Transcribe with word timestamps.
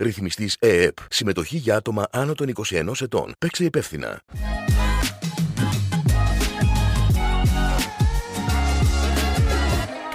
Ρυθμιστής 0.00 0.56
ΕΕΠ. 0.58 0.96
Συμμετοχή 1.10 1.56
για 1.56 1.76
άτομα 1.76 2.06
άνω 2.10 2.34
των 2.34 2.52
21 2.70 3.00
ετών. 3.00 3.32
Παίξε 3.38 3.64
υπεύθυνα. 3.64 4.20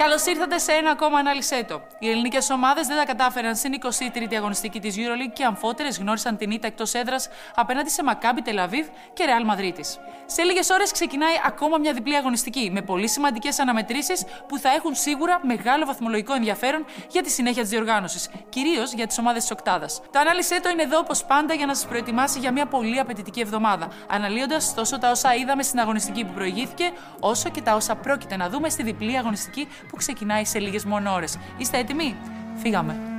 Καλώς 0.06 0.26
ήρθατε 0.26 0.58
σε 0.58 0.72
ένα 0.72 0.90
ακόμα 0.90 1.18
ανάλυση 1.18 1.66
Οι 1.98 2.10
ελληνικές 2.10 2.50
ομάδες 2.50 2.86
δεν 2.86 2.96
τα 2.96 3.04
κατάφεραν 3.04 3.56
στην 3.56 3.72
23η 3.82 4.34
αγωνιστική 4.36 4.80
της 4.80 4.94
Euroleague 4.96 5.32
και 5.32 5.44
αμφότερες 5.44 5.98
γνώρισαν 5.98 6.36
την 6.36 6.50
ήττα 6.50 6.66
εκτός 6.66 6.94
έδρας 6.94 7.28
απέναντι 7.54 7.90
σε 7.90 8.02
Μακάμπι 8.02 8.42
Τελαβίβ 8.42 8.86
και 9.12 9.24
Ρεάλ 9.24 9.44
Μαδρίτης. 9.44 9.98
Σε 10.26 10.42
λίγες 10.42 10.70
ώρες 10.70 10.92
ξεκινάει 10.92 11.34
ακόμα 11.46 11.78
μια 11.78 11.92
διπλή 11.92 12.16
αγωνιστική 12.16 12.70
με 12.72 12.82
πολύ 12.82 13.08
σημαντικές 13.08 13.58
αναμετρήσεις 13.58 14.24
που 14.48 14.58
θα 14.58 14.70
έχουν 14.70 14.94
σίγουρα 14.94 15.40
μεγάλο 15.42 15.86
βαθμολογικό 15.86 16.34
ενδιαφέρον 16.34 16.84
για 17.10 17.22
τη 17.22 17.30
συνέχεια 17.30 17.62
της 17.62 17.70
διοργάνωσης, 17.70 18.28
κυρίως 18.48 18.92
για 18.92 19.06
τις 19.06 19.18
ομάδες 19.18 19.42
της 19.42 19.50
Οκτάδας. 19.50 20.00
Το 20.12 20.18
ανάλυση 20.18 20.54
είναι 20.72 20.82
εδώ 20.82 20.98
όπως 20.98 21.24
πάντα 21.24 21.54
για 21.54 21.66
να 21.66 21.74
σας 21.74 21.86
προετοιμάσει 21.86 22.38
για 22.38 22.52
μια 22.52 22.66
πολύ 22.66 22.98
απαιτητική 22.98 23.40
εβδομάδα, 23.40 23.88
αναλύοντας 24.08 24.74
τόσο 24.74 24.98
τα 24.98 25.10
όσα 25.10 25.34
είδαμε 25.34 25.62
στην 25.62 25.80
αγωνιστική 25.80 26.24
που 26.24 26.32
προηγήθηκε, 26.32 26.90
όσο 27.20 27.48
και 27.48 27.60
τα 27.62 27.74
όσα 27.74 27.94
πρόκειται 27.94 28.36
να 28.36 28.48
δούμε 28.48 28.68
στη 28.68 28.82
διπλή 28.82 29.18
αγωνιστική 29.18 29.68
που 29.88 29.96
ξεκινάει 30.06 30.44
σε 30.44 30.58
λίγες 30.58 30.84
μόνο 30.84 31.12
ώρες. 31.12 31.38
Είστε 31.56 31.78
έτοιμοι; 31.78 32.16
Φύγαμε! 32.56 33.15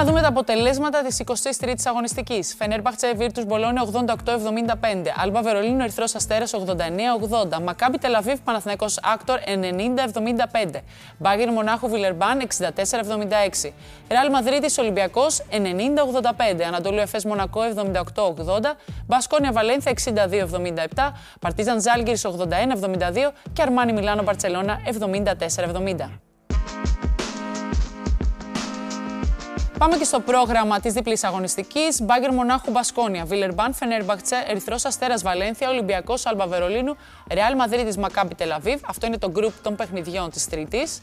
Να 0.00 0.06
δούμε 0.06 0.20
τα 0.20 0.28
αποτελέσματα 0.28 1.02
της 1.02 1.22
23η 1.26 1.74
αγωνιστικής. 1.84 2.54
Φενέρμπαχτσε 2.58 3.12
Βίρτους 3.16 3.44
Μπολόνια 3.44 3.82
88-75. 3.82 5.12
Αλμπα 5.16 5.42
Βερολίνο 5.42 5.82
Ερυθρός 5.82 6.14
Αστέρας 6.14 6.54
89-80. 6.54 7.60
Μακάμπι 7.62 7.98
Τελαβίβ 7.98 8.38
Παναθυναϊκό 8.44 8.86
Άκτορ 9.02 9.38
90-75. 9.46 10.82
Μπάγκερ 11.18 11.52
Μονάχου 11.52 11.88
Βιλερμπάν 11.88 12.40
64-76. 12.40 13.72
Ρεάλ 14.10 14.30
Μαδρίτης 14.30 14.78
Ολυμπιακός 14.78 15.42
90-85. 15.50 16.62
Ανατολού 16.66 16.98
Εφέ 16.98 17.20
Μονακό 17.26 17.60
78-80. 17.62 18.76
Μπασκόνια 19.06 19.52
Βαλένθια 19.52 19.92
62-77. 19.92 21.12
Παρτίζαν 21.40 21.80
Ζάλγκυρης 21.80 22.24
81-72 22.24 23.32
και 23.52 23.62
Αρμάνι 23.62 23.92
Μιλάνο 23.92 24.22
Μπαρσελόνα 24.22 24.80
74-70. 24.84 26.20
Πάμε 29.80 29.96
και 29.96 30.04
στο 30.04 30.20
πρόγραμμα 30.20 30.80
της 30.80 30.92
διπλής 30.92 31.24
αγωνιστικής. 31.24 32.02
Μπάγκερ 32.02 32.32
Μονάχου 32.32 32.70
Μπασκόνια, 32.70 33.24
Βιλερμπάν, 33.24 33.74
Φενέρμπαχτσε, 33.74 34.44
Ερυθρός 34.46 34.84
Αστέρας 34.84 35.22
Βαλένθια, 35.22 35.68
Ολυμπιακός 35.68 36.26
Αλμπα 36.26 36.46
Βερολίνου, 36.46 36.96
Ρεάλ 37.32 37.54
Μαδρίτης 37.56 37.96
Μακάμπι 37.96 38.34
Τελαβίβ. 38.34 38.80
Αυτό 38.86 39.06
είναι 39.06 39.18
το 39.18 39.30
γκρουπ 39.30 39.52
των 39.62 39.76
παιχνιδιών 39.76 40.30
της 40.30 40.46
Τρίτης. 40.48 41.00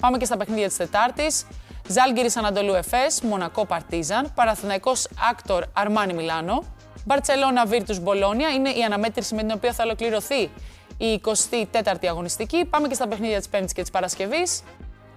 Πάμε 0.00 0.18
και 0.18 0.24
στα 0.24 0.36
παιχνίδια 0.36 0.66
της 0.66 0.76
Τετάρτης. 0.76 1.46
Ζαλγκίρις 1.88 2.36
Αναντολού 2.36 2.74
Εφές, 2.74 3.20
Μονακό 3.20 3.66
Παρτίζαν, 3.66 4.32
Παναθηναϊκός 4.34 4.92
Άκτορ 5.30 5.64
Αρμάνι 5.72 6.12
Μιλάνο, 6.12 6.64
Μπαρσελόνα 7.04 7.66
Βίρτους 7.66 8.00
Μπολόνια 8.00 8.48
είναι 8.48 8.70
η 8.70 8.82
αναμέτρηση 8.82 9.34
με 9.34 9.40
την 9.40 9.50
οποία 9.50 9.72
θα 9.72 9.84
ολοκληρωθεί 9.84 10.50
η 10.98 11.20
24η 11.24 12.06
αγωνιστική. 12.08 12.64
Πάμε 12.64 12.88
και 12.88 12.94
στα 12.94 13.08
παιχνίδια 13.08 13.38
της 13.38 13.48
Πέμπτης 13.48 13.72
και 13.72 13.80
της 13.80 13.90
Παρασκευής. 13.90 14.62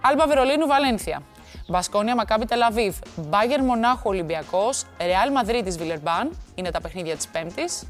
Άλμπα 0.00 0.26
Βερολίνου 0.26 0.66
Βαλένθια. 0.66 1.22
Μπασκόνια 1.68 2.14
Μακάμπι 2.14 2.44
Τελαβίβ, 2.44 2.96
Μπάγερν 3.16 3.62
Μονάχου 3.62 4.02
Ολυμπιακός, 4.04 4.84
Ρεάλ 5.00 5.32
Μαδρίτη 5.32 5.70
Βιλερμπάν. 5.70 6.30
Είναι 6.54 6.70
τα 6.70 6.80
παιχνίδια 6.80 7.16
της 7.16 7.28
Πέμπτης. 7.28 7.82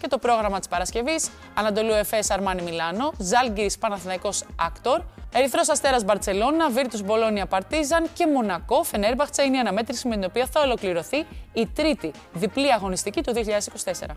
Και 0.00 0.08
το 0.08 0.18
πρόγραμμα 0.18 0.58
της 0.58 0.68
Παρασκευής, 0.68 1.30
Αναντολού 1.54 1.92
Εφές 1.92 2.30
Αρμάνι 2.30 2.62
Μιλάνο, 2.62 3.12
Ζαλγκίρις 3.18 3.78
Παναθηναϊκός 3.78 4.44
Άκτορ, 4.56 5.00
Ερυθρός 5.32 5.68
Αστέρας 5.68 6.04
Μπαρσελόνα, 6.04 6.70
Βίρτους 6.70 7.02
Μπολόνια 7.02 7.46
Παρτίζαν. 7.46 8.06
Και 8.14 8.26
Μονακό 8.26 8.82
Φενέρμπαχτσα. 8.82 9.42
Είναι 9.42 9.56
η 9.56 9.60
αναμέτρηση 9.60 10.08
με 10.08 10.14
την 10.14 10.24
οποία 10.24 10.46
θα 10.46 10.60
ολοκληρωθεί 10.60 11.26
η 11.52 11.66
τρίτη 11.66 12.10
διπλή 12.32 12.72
αγωνιστική 12.72 13.22
του 13.22 13.32
2024. 13.32 14.16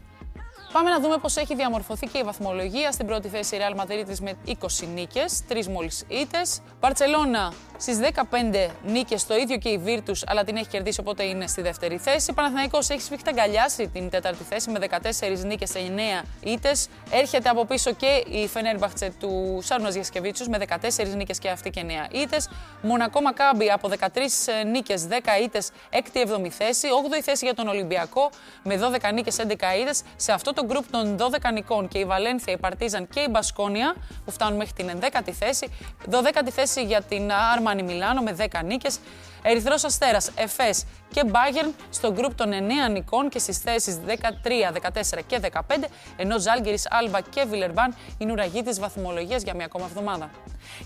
Πάμε 0.73 0.89
να 0.89 0.99
δούμε 0.99 1.17
πώς 1.17 1.35
έχει 1.37 1.55
διαμορφωθεί 1.55 2.07
και 2.07 2.17
η 2.17 2.23
βαθμολογία. 2.23 2.91
Στην 2.91 3.05
πρώτη 3.05 3.27
θέση 3.27 3.55
η 3.55 3.59
Real 3.61 3.81
Madrid 3.81 4.17
με 4.21 4.33
20 4.47 4.53
νίκες, 4.93 5.41
3 5.49 5.67
μόλις 5.67 6.03
ήττες. 6.07 6.59
Μπαρσελόνα 6.79 7.53
στις 7.77 7.97
15 7.97 8.69
νίκες, 8.83 9.25
το 9.25 9.35
ίδιο 9.35 9.57
και 9.57 9.69
η 9.69 9.81
Virtus, 9.85 10.21
αλλά 10.25 10.43
την 10.43 10.55
έχει 10.55 10.67
κερδίσει 10.67 10.99
οπότε 10.99 11.23
είναι 11.23 11.47
στη 11.47 11.61
δεύτερη 11.61 11.97
θέση. 11.97 12.33
Παναθηναϊκός 12.33 12.77
έχει 12.77 13.01
σφιχτά 13.01 13.29
αγκαλιάσει 13.29 13.87
την 13.87 14.09
τέταρτη 14.09 14.43
θέση 14.43 14.69
με 14.69 14.79
14 14.79 15.43
νίκες 15.45 15.69
σε 15.69 15.79
9 15.79 16.25
ήττες. 16.43 16.87
Έρχεται 17.11 17.49
από 17.49 17.65
πίσω 17.65 17.91
και 17.91 18.23
η 18.27 18.47
Φενέρμπαχτσε 18.47 19.13
του 19.19 19.59
Σάρουνας 19.63 19.89
Γιασικεβίτσιους 19.89 20.49
με 20.49 20.57
14 20.57 21.15
νίκες 21.15 21.39
και 21.39 21.49
αυτή 21.49 21.69
και 21.69 21.79
9 21.79 22.07
ήττες. 22.11 22.49
Μονακό 22.81 23.21
Μακάμπι 23.21 23.71
από 23.71 23.87
13 23.87 24.63
νίκες, 24.71 25.07
10 25.07 25.37
ήττες, 25.43 25.69
6η-7η 25.91 26.49
θέση. 26.49 26.87
8η 26.87 27.21
θέση 27.21 27.45
για 27.45 27.53
τον 27.53 27.67
Ολυμπιακό 27.67 28.29
με 28.63 28.77
12 28.77 29.11
νίκες, 29.13 29.39
11 29.39 29.75
ήττες. 29.79 30.01
Σε 30.15 30.31
αυτό 30.31 30.53
το 30.53 30.62
το 30.63 30.73
γκρουπ 30.73 30.91
των 30.91 31.17
12 31.17 31.53
νικών 31.53 31.87
και 31.87 31.97
η 31.97 32.05
Βαλένθια, 32.05 32.53
η 32.53 32.57
Παρτίζαν 32.57 33.07
και 33.07 33.19
η 33.19 33.27
Μπασκόνια 33.29 33.95
που 34.25 34.31
φτάνουν 34.31 34.57
μέχρι 34.57 34.73
την 34.73 34.89
11η 34.99 35.31
θέση. 35.31 35.67
12η 36.11 36.49
θέση 36.51 36.83
για 36.83 37.01
την 37.01 37.31
Άρμανι 37.55 37.83
Μιλάνο 37.83 38.21
με 38.21 38.35
10 38.39 38.63
νίκες. 38.63 38.99
Ερυθρός 39.41 39.83
Αστέρας, 39.83 40.31
Εφές 40.35 40.85
και 41.11 41.23
Μπάγερν 41.23 41.73
στο 41.89 42.11
γκρουπ 42.11 42.35
των 42.35 42.51
9 42.51 42.89
νικών 42.91 43.29
και 43.29 43.39
στις 43.39 43.57
θέσεις 43.57 43.99
13, 44.05 44.71
14 44.71 45.21
και 45.27 45.39
15, 45.39 45.87
ενώ 46.15 46.39
Ζάλγκερη, 46.39 46.77
Άλμπα 46.89 47.21
και 47.21 47.45
Βιλερμπάν 47.49 47.95
είναι 48.17 48.31
ουραγοί 48.31 48.61
της 48.61 48.79
βαθμολογίας 48.79 49.41
για 49.41 49.53
μια 49.55 49.65
ακόμα 49.65 49.85
εβδομάδα. 49.85 50.29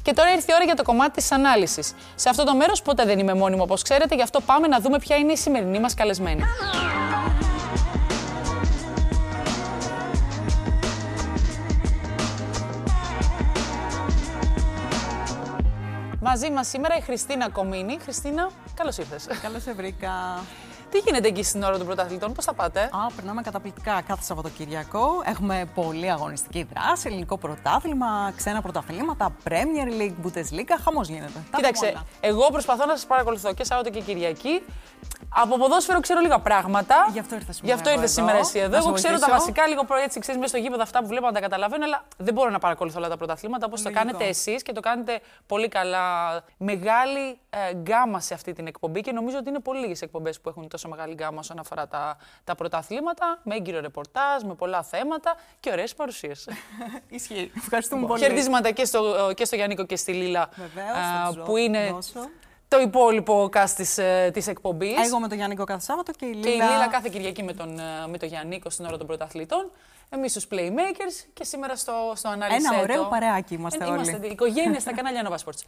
Και 0.01 0.13
τώρα 0.13 0.31
ήρθε 0.31 0.51
η 0.51 0.55
ώρα 0.55 0.63
για 0.63 0.75
το 0.75 0.83
κομμάτι 0.83 1.11
της 1.11 1.31
ανάλυσης. 1.31 1.93
Σε 2.15 2.29
αυτό 2.29 2.43
το 2.43 2.55
μέρος 2.55 2.81
ποτέ 2.81 3.05
δεν 3.05 3.19
είμαι 3.19 3.33
μόνιμο 3.33 3.63
όπως 3.63 3.81
ξέρετε, 3.81 4.15
γι' 4.15 4.21
αυτό 4.21 4.41
πάμε 4.41 4.67
να 4.67 4.79
δούμε 4.79 4.99
ποια 4.99 5.15
είναι 5.15 5.31
η 5.31 5.37
σημερινή 5.37 5.79
μας 5.79 5.93
καλεσμένη. 5.93 6.43
Μαζί 16.29 16.51
μας 16.51 16.67
σήμερα 16.67 16.97
η 16.97 17.01
Χριστίνα 17.01 17.49
Κομίνη. 17.49 17.97
Χριστίνα, 18.01 18.49
καλώς 18.73 18.97
ήρθες. 18.97 19.27
Καλώς 19.41 19.61
σε 19.61 19.73
βρήκα. 19.73 20.11
Τι 20.89 20.97
γίνεται 20.97 21.27
εκεί 21.27 21.43
στην 21.43 21.63
ώρα 21.63 21.77
των 21.77 21.85
πρωταθλητών, 21.85 22.33
πώς 22.33 22.45
θα 22.45 22.53
πάτε; 22.53 22.81
Α, 22.81 23.11
περνάμε 23.15 23.41
καταπληκτικά 23.41 24.01
κάθε 24.07 24.23
Σαββατοκυριακό. 24.23 25.21
Έχουμε 25.25 25.65
πολύ 25.75 26.11
αγωνιστική 26.11 26.67
δράση, 26.73 27.07
ελληνικό 27.07 27.37
πρωτάθλημα, 27.37 28.33
ξένα 28.35 28.61
πρωταθλήματα, 28.61 29.35
Premier 29.49 30.01
League, 30.01 30.25
Bundesliga. 30.25 30.77
Χαμός 30.83 31.07
γίνεται. 31.07 31.43
Κοίταξε, 31.55 31.93
εγώ 32.19 32.47
προσπαθώ 32.51 32.85
να 32.85 32.95
σας 32.95 33.05
παρακολουθώ 33.05 33.53
και 33.53 33.63
Σάββατο 33.63 33.89
και 33.89 33.99
Κυριακή. 33.99 34.63
Από 35.29 35.57
ποδόσφαιρο 35.57 35.99
ξέρω 35.99 36.19
λίγα 36.19 36.39
πράγματα. 36.39 36.95
Γι' 37.11 37.19
αυτό 37.19 37.35
ήρθες 37.35 37.55
σήμερα. 37.55 37.73
Γι' 37.73 37.81
αυτό 37.81 37.93
ήρθες 37.95 38.11
σήμερα 38.11 38.37
εσύ 38.37 38.59
εδώ. 38.59 38.77
Εγώ 38.77 38.91
ξέρω 38.91 39.19
τα 39.19 39.27
βασικά, 39.29 39.67
λίγο 39.67 39.85
έτσι 40.03 40.19
ξέρεις 40.19 40.39
μέσα 40.39 40.53
στο 40.53 40.63
γήπεδο 40.63 40.81
αυτά 40.81 40.99
που 41.01 41.07
βλέπω 41.07 41.25
να 41.25 41.31
τα 41.31 41.39
καταλαβαίνω, 41.39 41.83
αλλά 41.83 42.03
δεν 42.17 42.33
μπορώ 42.33 42.49
να 42.49 42.59
παρακολουθώ 42.59 42.99
όλα 42.99 43.09
τα 43.09 43.17
πρωταθλήματα 43.17 43.65
όπως 43.65 43.81
το 43.81 43.91
κάνετε 43.91 44.25
εσείς 44.25 44.63
και 44.63 44.71
το 44.71 44.79
κάνετε 44.79 45.19
πολύ 45.47 45.67
καλά. 45.67 46.05
Μεγάλη 46.57 47.39
ε, 47.49 47.73
γκάμα 47.73 48.19
σε 48.19 48.33
αυτή 48.33 48.53
την 48.53 48.67
εκπομπή 48.67 49.01
και 49.01 49.11
νομίζω 49.11 49.37
ότι 49.37 49.49
είναι 49.49 49.59
πολύ 49.59 49.79
λίγες 49.79 50.01
εκπομπές 50.01 50.41
που 50.41 50.49
έχουν 50.49 50.67
τόσο 50.77 50.89
μεγάλη 50.89 51.13
γκάμα 51.13 51.39
όσον 51.39 51.59
αφορά 51.59 51.87
τα, 51.87 52.17
τα 52.43 52.55
πρωταθλήματα, 52.55 53.39
με 53.43 53.55
έγκυρο 53.55 53.79
ρεπορτάζ, 53.79 54.43
με 54.43 54.53
πολλά 54.53 54.83
θέματα 54.83 55.35
και 55.59 55.71
ωραίες 55.71 55.93
παρουσίες. 55.93 56.49
Ισχύει. 57.17 57.51
Ευχαριστούμε 57.55 58.07
πολύ. 58.07 58.21
Χαιρετίσματα 58.21 58.71
και 58.71 58.85
στο, 58.85 59.31
και 59.35 59.45
στο 59.45 59.55
Γιάννικο 59.55 59.85
και 59.85 59.95
στη 59.95 60.13
Λίλα. 60.13 60.49
Βεβαίως, 60.55 61.45
που 61.45 61.57
είναι 61.57 61.97
το 62.67 62.79
υπόλοιπο 62.79 63.49
cast 63.53 63.69
της, 63.75 63.97
ε, 63.97 64.29
της 64.33 64.47
εκπομπής. 64.47 65.07
Εγώ 65.07 65.19
με 65.19 65.27
τον 65.27 65.37
Γιάννικο 65.37 65.63
κάθε 65.63 65.81
Σάββατο 65.81 66.11
και 66.11 66.25
η 66.25 66.33
Λίλα... 66.33 66.41
Και 66.41 66.49
η 66.49 66.53
Λίλα 66.53 66.87
κάθε 66.87 67.09
Κυριακή 67.09 67.43
με 67.43 67.53
τον, 67.53 67.79
ε, 67.79 68.07
με 68.07 68.17
τον 68.17 68.27
Γιάννικο 68.27 68.69
στην 68.69 68.85
ώρα 68.85 68.97
των 68.97 69.07
πρωταθλητών. 69.07 69.71
Εμείς 70.09 70.33
τους 70.33 70.47
Playmakers 70.51 71.27
και 71.33 71.43
σήμερα 71.43 71.75
στο, 71.75 72.13
στο 72.15 72.29
ανάλυση. 72.29 72.67
Ένα 72.67 72.81
ωραίο 72.81 73.05
παρεάκι 73.05 73.53
είμαστε 73.53 73.85
όλοι. 73.85 73.93
Είμαστε 73.93 74.27
οικογένεια 74.27 74.79
στα 74.79 74.93
κανάλια 74.93 75.29
Nova 75.29 75.45
Sports. 75.45 75.61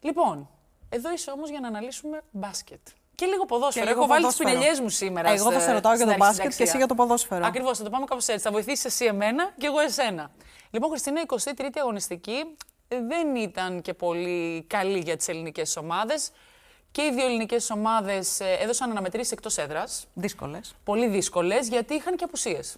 Λοιπόν, 0.00 0.48
εδώ 0.88 1.12
είσαι 1.12 1.30
όμως 1.30 1.50
για 1.50 1.60
να 1.60 1.68
αναλύσουμε 1.68 2.22
μπάσκετ. 2.30 2.80
Και 3.22 3.28
λίγο 3.28 3.44
ποδόσφαιρο. 3.44 3.90
Έχω 3.90 4.06
βάλει 4.06 4.26
τις 4.26 4.36
πινελιές 4.36 4.80
μου 4.80 4.88
σήμερα. 4.88 5.30
Εγώ 5.30 5.52
θα 5.52 5.60
σε 5.60 5.72
ρωτάω 5.72 5.94
για 5.94 6.06
το 6.06 6.14
μπάσκετ 6.16 6.52
και 6.56 6.62
εσύ 6.62 6.76
για 6.76 6.86
το 6.86 6.94
ποδόσφαιρο. 6.94 7.46
Ακριβώς, 7.46 7.78
θα 7.78 7.84
το 7.84 7.90
πάμε 7.90 8.04
κάπω 8.04 8.20
έτσι. 8.26 8.38
Θα 8.38 8.50
βοηθήσει 8.50 8.82
εσύ 8.86 9.04
εμένα 9.04 9.52
και 9.58 9.66
εγώ 9.66 9.80
εσένα. 9.80 10.30
Λοιπόν, 10.70 10.90
Χριστίνα, 10.90 11.22
23η 11.26 11.78
αγωνιστική 11.80 12.56
δεν 12.88 13.36
ήταν 13.36 13.80
και 13.80 13.94
πολύ 13.94 14.64
καλή 14.66 14.98
για 14.98 15.16
τις 15.16 15.28
ελληνικές 15.28 15.76
ομάδες. 15.76 16.30
Και 16.90 17.02
οι 17.02 17.10
δύο 17.12 17.24
ελληνικές 17.24 17.70
ομάδες 17.70 18.40
ε, 18.40 18.56
έδωσαν 18.60 18.90
αναμετρήσεις 18.90 19.32
εκτός 19.32 19.58
έδρας. 19.58 20.06
Δύσκολες. 20.14 20.74
Πολύ 20.84 21.06
δύσκολες, 21.06 21.68
γιατί 21.68 21.94
είχαν 21.94 22.16
και 22.16 22.24
απουσίες. 22.24 22.76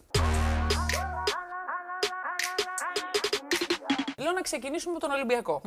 Να 4.35 4.41
ξεκινήσουμε 4.41 4.93
με 4.93 4.99
τον 4.99 5.11
Ολυμπιακό, 5.11 5.61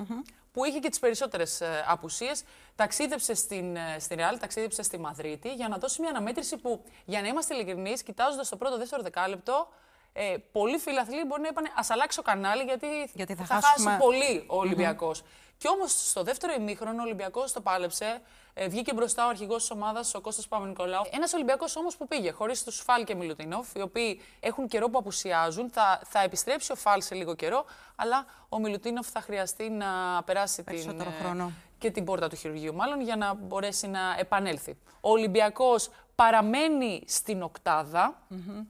που 0.52 0.66
είχε 0.66 0.80
και 0.80 0.90
τις 0.90 1.00
περισσότερες 1.00 1.62
απουσίες. 1.88 2.44
Ταξίδεψε 2.76 3.34
στην, 3.34 3.76
ε, 3.76 3.96
στην 4.00 4.18
Ρεάλ, 4.18 4.40
ταξίδεψε 4.40 4.84
στη 4.84 4.98
Μαδρίτη 5.00 5.54
για 5.54 5.68
να 5.68 5.78
δώσει 5.78 6.02
μια 6.02 6.10
αναμέτρηση 6.10 6.58
που, 6.58 6.84
για 7.06 7.22
να 7.22 7.28
είμαστε 7.28 7.54
ειλικρινείς, 7.56 8.04
κοιτάζοντας 8.04 8.50
το 8.50 8.56
πρώτο-δεύτερο 8.56 9.02
δεκάλεπτο, 9.02 9.68
ε, 10.14 10.36
πολλοί 10.52 10.78
φιλαθλοί 10.78 11.24
μπορεί 11.26 11.42
να 11.42 11.48
είπαν 11.48 11.66
Α 11.66 11.82
αλλάξω 11.88 12.22
κανάλι 12.22 12.64
γιατί, 12.64 12.88
Γιατί 13.14 13.36
θα 13.36 13.46
θα, 13.46 13.54
χάσουμε- 13.56 13.90
χάσει 13.92 14.04
πολύ 14.04 14.44
ο 14.48 14.58
ολυμπιακο 14.58 15.12
Και 15.58 15.68
όμως 15.68 16.10
στο 16.10 16.24
δεύτερο 16.24 16.54
ημίχρονο 16.54 17.02
ο 17.02 17.04
Ολυμπιακός 17.06 17.52
το 17.52 17.62
πάλεψε. 17.62 18.22
Ε, 18.54 18.68
βγήκε 18.68 18.94
μπροστά 18.94 19.26
ο 19.26 19.30
αρχηγός 19.30 19.62
της 19.62 19.72
ομάδας, 19.72 20.14
ο 20.16 20.22
Κώστας 20.22 20.48
Παπα-Νικολάου. 20.48 21.04
Ένας 21.12 21.34
Ολυμπιακός 21.34 21.76
όμως 21.76 21.98
που 21.98 22.08
πήγε 22.08 22.32
χωρίς 22.32 22.64
τους 22.64 22.80
Φάλ 22.80 23.04
και 23.04 23.16
Μιλουτινόφ, 23.16 23.74
οι 23.76 23.82
οποίοι 23.82 24.22
έχουν 24.40 24.68
καιρό 24.68 24.90
που 24.90 24.98
απουσιάζουν. 24.98 25.70
Θα, 25.70 26.02
θα 26.06 26.20
επιστρέψει 26.22 26.72
ο 26.72 26.76
Φάλ 26.76 27.02
σε 27.02 27.16
λίγο 27.16 27.36
καιρό, 27.36 27.66
αλλά 27.96 28.26
ο 28.50 28.60
Μιλουτίνοφ 28.60 29.10
θα 29.10 29.22
χρειαστεί 29.22 29.70
να 29.70 30.24
περάσει 30.26 30.56
την, 30.56 30.66
Περισσότερο 30.66 31.10
ε, 31.10 31.24
χρόνο. 31.24 31.52
και 31.78 31.92
την 31.92 32.04
πόρτα 32.06 32.30
του 32.30 32.36
χειρουργείου, 32.36 32.74
μάλλον 32.74 33.02
για 33.02 33.16
να 33.16 33.34
μπορέσει 33.34 33.88
να 33.88 34.16
επανέλθει. 34.20 34.78
Ο 35.02 35.10
Ολυμπιακός 35.12 35.90
παραμένει 36.18 37.04
στην 37.08 37.42
οκτάδα. 37.42 38.16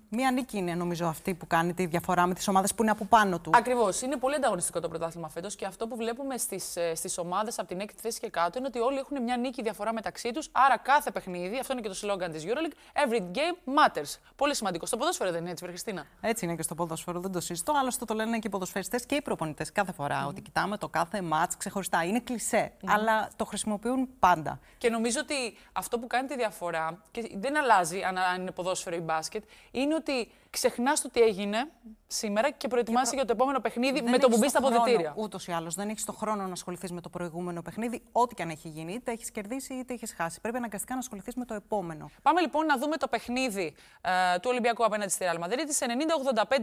Μία 0.10 0.32
νίκη 0.32 0.58
είναι 0.58 0.74
νομίζω 0.74 1.08
αυτή 1.08 1.34
που 1.34 1.48
κάνει 1.48 1.74
τη 1.74 1.86
διαφορά 1.86 2.26
με 2.28 2.34
τις 2.34 2.48
ομάδες 2.48 2.74
που 2.74 2.82
είναι 2.82 2.92
από 2.92 3.06
πάνω 3.06 3.40
του. 3.40 3.52
Ακριβώς. 3.54 4.02
Είναι 4.02 4.16
πολύ 4.16 4.36
ανταγωνιστικό 4.36 4.80
το 4.80 4.88
πρωτάθλημα 4.88 5.30
φέτος 5.30 5.56
και 5.56 5.66
αυτό 5.66 5.88
που 5.88 5.96
βλέπουμε 5.96 6.38
στις 6.38 6.78
στις 6.94 7.18
ομάδες 7.18 7.60
από 7.60 7.68
την 7.68 7.80
έκτη 7.80 8.02
θέση 8.02 8.20
και 8.20 8.30
κάτω 8.30 8.58
είναι 8.58 8.68
ότι 8.68 8.80
όλοι 8.80 8.98
έχουν 8.98 9.24
μια 9.24 9.38
νίκη 9.38 9.62
διαφορά 9.62 9.94
μεταξύ 9.94 10.32
τους. 10.32 10.50
Άρα 10.52 10.78
κάθε 10.78 11.12
παιχνίδι, 11.12 11.60
αυτό 11.60 11.74
είναι 11.74 11.82
και 11.82 11.88
το 11.88 11.94
σλόγκαν 11.94 12.32
της 12.32 12.44
Euroleague, 12.46 13.02
every 13.08 13.22
game 13.22 13.78
matters. 13.78 14.16
Πολύ 14.36 14.56
σημαντικό. 14.56 14.86
Στο 14.86 14.98
ποδόσφαιρο 14.98 15.32
δεν 15.32 15.42
είναι 15.42 15.52
έτσι, 15.52 15.66
Χριστίνα; 15.66 16.06
Έτσι 16.22 16.46
είναι 16.46 16.56
και 16.56 16.62
στο 16.62 16.76
ποδόσφαιρο, 16.76 17.20
δεν 17.20 17.32
το 17.32 17.40
συζητώ. 17.40 17.74
Άλλωστε 17.80 18.06
το 18.06 18.14
λένε 18.14 18.40
και 18.40 18.48
οι 18.48 18.50
ποδοσφαιριστές 18.50 19.06
και 19.06 19.16
οι 19.16 19.22
προπονητές 19.22 19.72
κάθε 19.72 19.92
φορά. 19.92 20.26
Ότι 20.26 20.42
κοιτάμε 20.42 20.78
το 20.78 20.88
κάθε 20.88 21.22
ματς 21.22 21.52
ξεχωριστά. 21.58 22.04
Είναι 22.04 22.20
κλισέ, 22.20 22.72
αλλά 22.86 23.30
το 23.36 23.46
χρησιμοποιούν 23.46 24.10
πάντα. 24.20 24.60
Και 24.78 24.90
νομίζω 24.90 25.20
ότι 25.20 25.58
αυτό 25.72 26.00
που 26.00 26.08
κάνει 26.08 26.28
τη 26.28 26.36
διαφορά, 26.36 27.02
και 27.12 27.37
δεν 27.40 27.58
αλλάζει 27.58 28.04
αν, 28.04 28.18
αν 28.18 28.42
είναι 28.42 28.52
ποδόσφαιρο 28.52 28.96
ή 28.96 29.00
μπάσκετ, 29.00 29.44
είναι 29.72 29.96
ότι 29.96 30.32
ξεχνάς 30.50 31.02
το 31.02 31.10
τι 31.10 31.22
έγινε 31.22 31.72
σήμερα 32.08 32.52
και 32.52 32.68
προετοιμάσαι 32.68 33.16
για 33.16 33.26
το 33.26 33.32
επόμενο 33.32 33.60
παιχνίδι 33.60 34.02
με 34.02 34.18
το 34.18 34.30
που 34.30 34.38
μπεις 34.38 34.50
στα 34.50 34.60
αποδητήρια. 34.60 35.14
Ούτως 35.18 35.48
ή 35.48 35.52
άλλως 35.52 35.76
δεν 35.76 35.90
έχεις 35.90 36.06
το 36.06 36.12
χρόνο 36.12 36.46
να 36.46 36.52
ασχοληθείς 36.52 36.92
με 36.92 37.02
το 37.02 37.10
προηγούμενο 37.10 37.62
παιχνίδι, 37.62 38.04
ό,τι 38.12 38.36
και 38.36 38.42
αν 38.42 38.50
έχει 38.50 38.68
γίνει. 38.68 38.94
Είτε 38.94 39.12
έχεις 39.12 39.32
κερδίσει 39.32 39.74
είτε 39.74 39.94
έχεις 39.94 40.14
χάσει. 40.14 40.42
Πρέπει 40.42 40.58
αναγκαστικά 40.58 40.94
να 40.94 41.00
ασχοληθείς 41.00 41.36
με 41.36 41.46
το 41.46 41.54
επόμενο. 41.54 42.10
Πάμε 42.22 42.42
λοιπόν 42.42 42.66
να 42.66 42.78
δούμε 42.78 42.98
το 42.98 43.08
παιχνίδι 43.08 43.76
ε, 44.02 44.40
του 44.40 44.50
Ολυμπιακού 44.52 44.86
απέναντι 44.86 45.12
στη 45.12 45.26
Real 45.32 45.44
Madrid. 45.44 45.66
Σε 45.68 45.86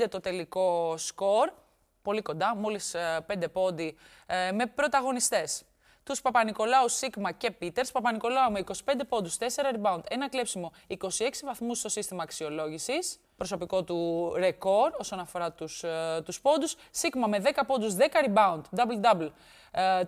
90-85 0.02 0.06
το 0.08 0.20
τελικό 0.20 0.94
σκορ. 0.96 1.50
Πολύ 2.02 2.22
κοντά, 2.22 2.56
μόλις 2.56 2.94
5 3.26 3.44
πόντι, 3.52 3.96
ε, 4.26 4.52
με 4.52 4.66
πρωταγωνιστές. 4.66 5.64
Τους 6.04 6.22
Παπα-Νικολάου, 6.22 6.88
Σίγμα 6.88 7.32
και 7.32 7.50
Πίτερς. 7.50 7.92
Παπα-Νικολάου 7.92 8.52
με 8.52 8.58
25 8.58 9.04
πόντους, 9.08 9.36
4 9.36 9.44
rebound, 9.74 10.00
ένα 10.08 10.28
κλέψιμο, 10.28 10.72
26 10.86 11.44
βαθμούς 11.44 11.78
στο 11.78 11.88
σύστημα 11.88 12.22
αξιολόγησης. 12.22 13.18
Προσωπικό 13.36 13.84
του 13.84 14.32
ρεκόρ 14.36 14.92
όσον 14.98 15.18
αφορά 15.18 15.52
τους 15.52 15.84
τους 16.24 16.40
πόντους. 16.40 16.76
Σίγμα 16.90 17.26
με 17.26 17.38
10 17.38 17.64
πόντους, 17.66 17.94
10 17.94 18.20
rebound, 18.26 18.60
double-double. 18.76 19.30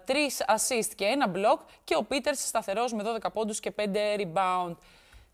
3 0.05 0.45
assist 0.47 0.91
και 0.95 1.05
ένα 1.05 1.31
block. 1.35 1.59
Και 1.85 1.97
ο 1.97 2.05
Πίτερς 2.05 2.47
σταθερός 2.47 2.93
με 2.93 3.03
12 3.03 3.31
πόντους 3.33 3.61
και 3.61 3.71
5 3.71 4.17
rebound. 4.17 4.77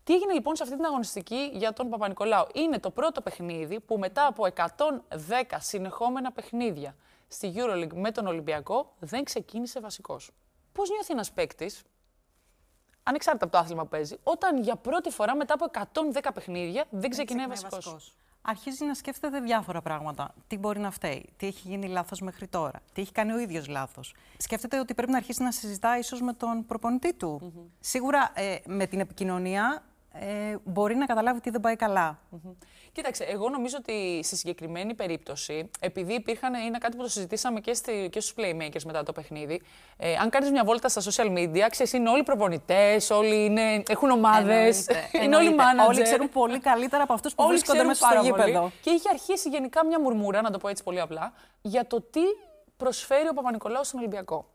Τι 0.03 0.13
έγινε 0.13 0.33
λοιπόν 0.33 0.55
σε 0.55 0.63
αυτή 0.63 0.75
την 0.75 0.85
αγωνιστική 0.85 1.49
για 1.53 1.73
τον 1.73 1.89
Παπα-Νικολάου; 1.89 2.47
Είναι 2.53 2.79
το 2.79 2.89
πρώτο 2.89 3.21
παιχνίδι 3.21 3.79
που 3.79 3.97
μετά 3.97 4.25
από 4.25 4.45
110 4.45 5.57
συνεχόμενα 5.57 6.31
παιχνίδια 6.31 6.95
στη 7.27 7.53
EuroLeague 7.55 7.93
με 7.93 8.11
τον 8.11 8.27
Ολυμπιακό 8.27 8.93
δεν 8.99 9.23
ξεκίνησε 9.23 9.79
βασικός. 9.79 10.31
Πώς 10.73 10.89
νιώθει 10.89 11.11
ένας 11.13 11.31
παίκτης, 11.31 11.83
ανεξάρτητα 13.03 13.45
από 13.45 13.53
το 13.53 13.59
άθλημα 13.59 13.83
που 13.83 13.89
παίζει, 13.89 14.17
όταν 14.23 14.61
για 14.61 14.75
πρώτη 14.75 15.09
φορά 15.09 15.35
μετά 15.35 15.53
από 15.53 15.65
110 15.65 16.31
παιχνίδια 16.33 16.85
δεν 16.89 17.09
ξεκινάει 17.09 17.47
βασικός; 17.47 18.15
Αρχίζει 18.45 18.85
να 18.85 18.93
σκέφτεται 18.93 19.39
διάφορα 19.39 19.81
πράγματα. 19.81 20.33
Τι 20.47 20.57
μπορεί 20.57 20.79
να 20.79 20.91
φταίει, 20.91 21.29
τι 21.37 21.47
έχει 21.47 21.67
γίνει 21.67 21.87
λάθος 21.87 22.21
μέχρι 22.21 22.47
τώρα, 22.47 22.81
τι 22.93 23.01
έχει 23.01 23.11
κάνει 23.11 23.31
ο 23.31 23.39
ίδιος 23.39 23.67
λάθος. 23.67 24.15
Σκέφτεται 24.37 24.79
ότι 24.79 24.93
πρέπει 24.93 25.11
να 25.11 25.17
αρχίσει 25.17 25.43
να 25.43 25.51
συζητά 25.51 25.97
ίσως 25.97 26.21
με 26.21 26.33
τον 26.33 26.65
προπονητή 26.65 27.13
του. 27.13 27.53
Σίγουρα 27.79 28.31
ε, 28.33 28.57
με 28.65 28.85
την 28.85 28.99
επικοινωνία 28.99 29.83
ε, 30.19 30.55
μπορεί 30.63 30.95
να 30.95 31.05
καταλάβει 31.05 31.39
τι 31.41 31.49
δεν 31.49 31.61
πάει 31.61 31.75
καλά. 31.75 32.19
Κοίταξε, 32.91 33.23
εγώ 33.23 33.49
νομίζω 33.49 33.77
ότι 33.79 34.19
στη 34.23 34.35
συγκεκριμένη 34.35 34.93
περίπτωση, 34.93 35.69
επειδή 35.79 36.13
υπήρχαν, 36.13 36.53
είναι 36.53 36.77
κάτι 36.77 36.97
που 36.97 37.03
το 37.03 37.09
συζητήσαμε 37.09 37.59
και, 37.59 37.73
στη, 37.73 38.09
και 38.11 38.19
στους 38.19 38.33
playmakers 38.37 38.81
μετά 38.85 39.03
το 39.03 39.11
παιχνίδι, 39.11 39.61
ε, 39.97 40.15
αν 40.15 40.29
κάνεις 40.29 40.51
μια 40.51 40.63
βόλτα 40.63 40.89
στα 40.89 41.01
social 41.01 41.27
media, 41.37 41.67
ξέρεις, 41.69 41.93
είναι 41.93 42.09
όλοι 42.09 42.23
προπονητές, 42.23 43.09
όλοι 43.09 43.45
είναι, 43.45 43.83
έχουν 43.87 44.09
ομάδες, 44.09 44.87
Εννοείται, 44.87 45.09
είναι 45.23 45.35
όλοι 45.35 45.47
εννοείται. 45.47 45.63
manager. 45.83 45.87
Όλοι 45.87 46.01
ξέρουν 46.01 46.29
πολύ 46.29 46.59
καλύτερα 46.59 47.03
από 47.03 47.13
αυτούς 47.13 47.35
που 47.35 47.43
Όλοι 47.43 47.49
βρίσκονται 47.51 47.77
ξέρουν 47.77 47.87
μέσα 47.87 48.05
στο 48.05 48.15
πάρα 48.15 48.29
πολύ. 48.29 48.51
γήπεδο. 48.51 48.71
Και 48.81 48.89
είχε 48.89 49.09
αρχίσει 49.09 49.49
γενικά 49.49 49.85
μια 49.85 49.99
μουρμούρα, 49.99 50.41
να 50.41 50.51
το 50.51 50.57
πω 50.57 50.67
έτσι 50.67 50.83
πολύ 50.83 50.99
απλά, 50.99 51.33
για 51.61 51.87
το 51.87 52.01
τι 52.01 52.21
προσφέρει 52.77 53.27
ο 53.27 53.33
Παπα-Νικολάου 53.33 53.83
στον 53.85 53.99
Ολυμπιακό. 53.99 54.45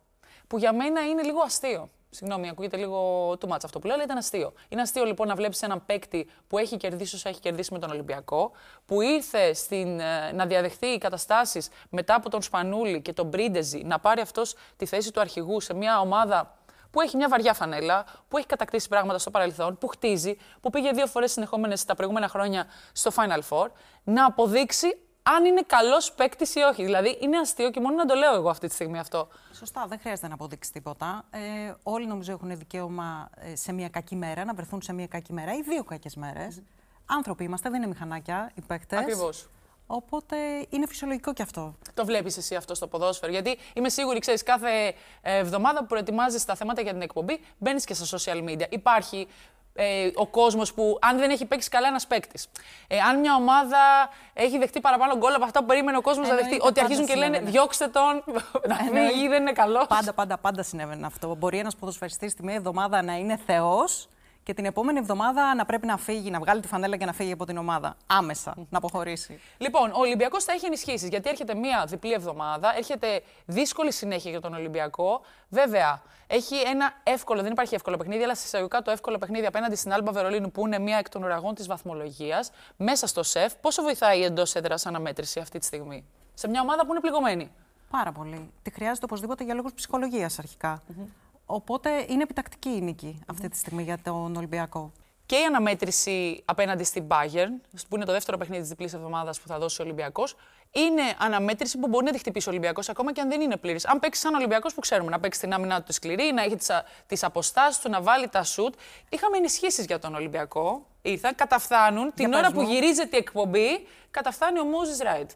Που 0.46 0.58
για 0.58 0.72
μένα 0.72 1.06
είναι 1.08 1.22
λίγο 1.22 1.40
αστείο. 1.40 1.90
Συγγνώμη, 2.10 2.48
ακούγεται 2.48 2.76
λίγο 2.76 2.98
του 3.40 3.48
μάτσα 3.48 3.66
αυτό 3.66 3.78
που 3.78 3.86
λέω, 3.86 3.94
αλλά 3.94 4.04
ήταν 4.04 4.16
αστείο. 4.16 4.52
Είναι 4.68 4.80
αστείο 4.80 5.04
λοιπόν 5.04 5.28
να 5.28 5.34
βλέπεις 5.34 5.62
έναν 5.62 5.86
παίκτη 5.86 6.30
που 6.46 6.58
έχει 6.58 6.76
κερδίσει 6.76 7.14
όσα 7.14 7.28
έχει 7.28 7.40
κερδίσει 7.40 7.72
με 7.72 7.78
τον 7.78 7.90
Ολυμπιακό, 7.90 8.50
που 8.86 9.00
ήρθε 9.00 9.52
στην, 9.52 10.00
ε, 10.00 10.32
να 10.32 10.46
διαδεχθεί 10.46 10.98
καταστάσεις 10.98 11.68
μετά 11.90 12.14
από 12.14 12.30
τον 12.30 12.42
Σπανούλη 12.42 13.02
και 13.02 13.12
τον 13.12 13.26
Μπρίντεζι, 13.26 13.82
να 13.84 13.98
πάρει 13.98 14.20
αυτός 14.20 14.54
τη 14.76 14.86
θέση 14.86 15.12
του 15.12 15.20
αρχηγού 15.20 15.60
σε 15.60 15.74
μια 15.74 16.00
ομάδα 16.00 16.56
που 16.90 17.00
έχει 17.00 17.16
μια 17.16 17.28
βαριά 17.28 17.54
φανέλα, 17.54 18.04
που 18.28 18.36
έχει 18.36 18.46
κατακτήσει 18.46 18.88
πράγματα 18.88 19.18
στο 19.18 19.30
παρελθόν, 19.30 19.78
που 19.78 19.86
χτίζει, 19.86 20.36
που 20.60 20.70
πήγε 20.70 20.90
δύο 20.90 21.06
φορές 21.06 21.32
συνεχόμενες 21.32 21.84
τα 21.84 21.94
προηγούμενα 21.94 22.28
χρόνια 22.28 22.66
στο 22.92 23.10
Final 23.16 23.40
Four, 23.48 23.66
να 24.04 24.24
αποδείξει 24.24 24.98
αν 25.36 25.44
είναι 25.44 25.62
καλός 25.66 26.12
παίκτης 26.12 26.54
ή 26.54 26.60
όχι. 26.60 26.84
Δηλαδή 26.84 27.18
είναι 27.20 27.38
αστείο 27.38 27.70
και 27.70 27.80
μόνο 27.80 27.94
να 27.94 28.06
το 28.06 28.14
λέω 28.14 28.34
εγώ 28.34 28.50
αυτή 28.50 28.68
τη 28.68 28.74
στιγμή 28.74 28.98
αυτό. 28.98 29.28
Σωστά, 29.52 29.86
δεν 29.88 29.98
χρειάζεται 29.98 30.28
να 30.28 30.34
αποδείξεις 30.34 30.72
τίποτα. 30.72 31.24
Ε, 31.30 31.38
όλοι 31.82 32.06
νομίζω 32.06 32.32
έχουν 32.32 32.56
δικαίωμα 32.56 33.30
ε, 33.36 33.56
σε 33.56 33.72
μια 33.72 33.88
κακή 33.88 34.16
μέρα 34.16 34.44
να 34.44 34.54
βρεθούν 34.54 34.82
σε 34.82 34.92
μια 34.92 35.06
κακή 35.06 35.32
μέρα 35.32 35.52
ή 35.52 35.62
δύο 35.62 35.84
κακές 35.84 36.16
μέρες. 36.16 36.62
Άνθρωποι 37.06 37.44
είμαστε, 37.44 37.70
δεν 37.70 37.78
είναι 37.78 37.88
μηχανάκια 37.90 38.50
οι 38.54 38.60
παίκτες. 38.60 38.98
Ακριβώς. 38.98 39.48
Οπότε 39.86 40.36
είναι 40.68 40.86
φυσιολογικό 40.86 41.32
κι 41.32 41.42
αυτό. 41.42 41.74
Το 41.94 42.04
βλέπεις 42.04 42.36
εσύ 42.36 42.54
αυτό 42.54 42.74
στο 42.74 42.86
ποδόσφαιρο. 42.86 43.32
Γιατί 43.32 43.58
είμαι 43.74 43.88
σίγουρη, 43.88 44.18
ξέρεις, 44.18 44.42
κάθε 44.42 44.94
ε, 45.22 45.36
εβδομάδα 45.36 45.78
που 45.78 45.86
προετοιμάζεις 45.86 46.44
τα 46.44 46.54
θέματα 46.54 46.82
για 46.82 46.92
την 46.92 47.02
εκπομπή, 47.02 47.40
μπαίνεις 47.58 47.84
και 47.84 47.94
στα 47.94 48.18
social 48.18 48.48
media. 48.48 48.66
Υπάρχει 48.68 49.28
ε, 49.80 50.10
ο 50.14 50.26
κόσμος 50.26 50.74
που, 50.74 50.98
αν 51.00 51.18
δεν 51.18 51.30
έχει 51.30 51.44
παίξει 51.44 51.68
καλά 51.68 51.88
ένας 51.88 52.06
παίκτης, 52.06 52.48
ε, 52.88 52.98
αν 52.98 53.18
μια 53.18 53.34
ομάδα 53.34 53.78
έχει 54.32 54.58
δεχτεί 54.58 54.80
παραπάνω 54.80 55.16
γκολ 55.16 55.34
από 55.34 55.44
αυτά 55.44 55.60
που 55.60 55.66
περίμενε 55.66 55.96
ο 55.96 56.00
κόσμος 56.00 56.26
να 56.28 56.32
Εννοείται, 56.32 56.50
δεχτεί, 56.50 56.66
ότι 56.68 56.74
πάντα 56.74 56.86
αρχίζουν 56.86 57.06
και 57.06 57.14
λένε 57.14 57.24
συνέβαινε. 57.26 57.50
διώξτε 57.50 57.86
τον, 57.86 58.22
να 58.68 58.76
Εννοείται. 58.86 59.12
φύγει, 59.12 59.28
δεν 59.28 59.40
είναι 59.40 59.52
καλός. 59.52 59.86
Πάντα, 59.86 60.12
πάντα, 60.12 60.38
πάντα 60.38 60.62
συνέβαινε 60.62 61.06
αυτό. 61.06 61.34
Μπορεί 61.34 61.58
ένας 61.58 61.76
ποδοσφαιριστής 61.76 62.34
τη 62.34 62.42
μία 62.44 62.54
εβδομάδα 62.54 63.02
να 63.02 63.16
είναι 63.16 63.38
θεός 63.46 64.08
και 64.48 64.54
την 64.54 64.64
επόμενη 64.64 64.98
εβδομάδα 64.98 65.54
να 65.54 65.64
πρέπει 65.64 65.86
να 65.86 65.96
φύγει, 65.96 66.30
να 66.30 66.38
βγάλει 66.38 66.60
τη 66.60 66.68
φανέλα 66.68 66.96
και 66.96 67.04
να 67.04 67.12
φύγει 67.12 67.32
από 67.32 67.44
την 67.44 67.56
ομάδα. 67.56 67.96
Άμεσα 68.06 68.54
να 68.70 68.78
αποχωρήσει. 68.78 69.40
Λοιπόν, 69.58 69.90
ο 69.90 69.98
Ολυμπιακός 69.98 70.44
θα 70.44 70.52
έχει 70.52 70.66
ενισχύσεις 70.66 71.08
γιατί 71.08 71.28
έρχεται 71.28 71.54
μία 71.54 71.84
διπλή 71.88 72.12
εβδομάδα, 72.12 72.76
έρχεται 72.76 73.22
δύσκολη 73.46 73.92
συνέχεια 73.92 74.30
για 74.30 74.40
τον 74.40 74.54
Ολυμπιακό. 74.54 75.20
Βέβαια, 75.48 76.02
έχει 76.26 76.54
ένα 76.54 76.92
εύκολο, 77.02 77.42
δεν 77.42 77.52
υπάρχει 77.52 77.74
εύκολο 77.74 77.96
παιχνίδι, 77.96 78.22
αλλά 78.22 78.34
συσταγωγικά 78.34 78.82
το 78.82 78.90
εύκολο 78.90 79.18
παιχνίδι 79.18 79.46
απέναντι 79.46 79.76
στην 79.76 79.92
Άλμπα 79.92 80.12
Βερολίνου 80.12 80.50
που 80.50 80.66
είναι 80.66 80.78
μία 80.78 80.98
εκ 80.98 81.08
των 81.08 81.22
ουραγών 81.22 81.54
της 81.54 81.66
βαθμολογίας, 81.66 82.50
μέσα 82.76 83.06
στο 83.06 83.22
σεφ. 83.22 83.54
Πόσο 83.54 83.82
βοηθάει 83.82 84.18
η 84.18 84.24
εντός 84.24 84.54
έδρας 84.54 84.86
αναμέτρηση 84.86 85.40
αυτή 85.40 85.58
τη 85.58 85.64
στιγμή, 85.64 86.04
σε 86.34 86.48
μια 86.48 86.60
ομάδα 86.60 86.86
που 86.86 86.90
είναι 86.90 87.00
πληγωμένη. 87.00 87.50
Πάρα 87.90 88.12
πολύ. 88.12 88.50
Τη 88.62 88.70
χρειάζεται 88.70 89.04
οπωσδήποτε 89.04 89.44
για 89.44 89.54
λόγους 89.54 89.72
ψυχολογίας 89.72 90.38
αρχικά. 90.38 90.82
Οπότε 91.50 92.04
είναι 92.08 92.22
επιτακτική 92.22 92.68
η 92.68 92.80
νίκη 92.80 93.20
αυτή 93.26 93.48
τη 93.48 93.56
στιγμή 93.56 93.82
για 93.82 93.98
τον 94.04 94.36
Ολυμπιακό. 94.36 94.92
Και 95.26 95.36
η 95.36 95.44
αναμέτρηση 95.44 96.42
απέναντι 96.44 96.84
στην 96.84 97.04
Bayern, 97.08 97.68
που 97.88 97.96
είναι 97.96 98.04
το 98.04 98.12
δεύτερο 98.12 98.36
παιχνίδι 98.36 98.60
της 98.60 98.70
διπλής 98.70 98.92
εβδομάδας 98.92 99.40
που 99.40 99.48
θα 99.48 99.58
δώσει 99.58 99.80
ο 99.80 99.84
Ολυμπιακός, 99.84 100.36
είναι 100.70 101.02
αναμέτρηση 101.18 101.78
που 101.78 101.88
μπορεί 101.88 102.04
να 102.04 102.12
τη 102.12 102.18
χτυπήσει 102.18 102.48
ο 102.48 102.50
Ολυμπιακός 102.50 102.88
ακόμα 102.88 103.12
και 103.12 103.20
αν 103.20 103.28
δεν 103.28 103.40
είναι 103.40 103.56
πλήρης. 103.56 103.86
Αν 103.86 103.98
παίξει 103.98 104.20
σαν 104.20 104.34
Ολυμπιακός 104.34 104.74
που 104.74 104.80
ξέρουμε, 104.80 105.10
να 105.10 105.20
παίξει 105.20 105.40
την 105.40 105.52
άμυνά 105.52 105.76
του 105.76 105.82
τη 105.82 105.92
σκληρή, 105.92 106.32
να 106.32 106.42
έχει 106.42 106.56
τις 107.06 107.22
αποστάσεις 107.22 107.80
του, 107.80 107.90
να 107.90 108.02
βάλει 108.02 108.28
τα 108.28 108.42
σουτ. 108.42 108.74
Είχαμε 109.08 109.36
ενισχύσεις 109.36 109.84
για 109.84 109.98
τον 109.98 110.14
Ολυμπιακό. 110.14 110.86
Ήρθαν, 111.02 111.34
καταφθάνουν. 111.34 112.12
την 112.14 112.30
πες 112.30 112.38
ώρα 112.38 112.52
που 112.52 112.60
μου. 112.60 112.68
γυρίζεται 112.68 113.16
η 113.16 113.18
εκπομπή, 113.18 113.86
καταφθάνει 114.10 114.58
ο 114.58 114.64
Μόζη 114.64 115.02
Ράιτ. 115.02 115.30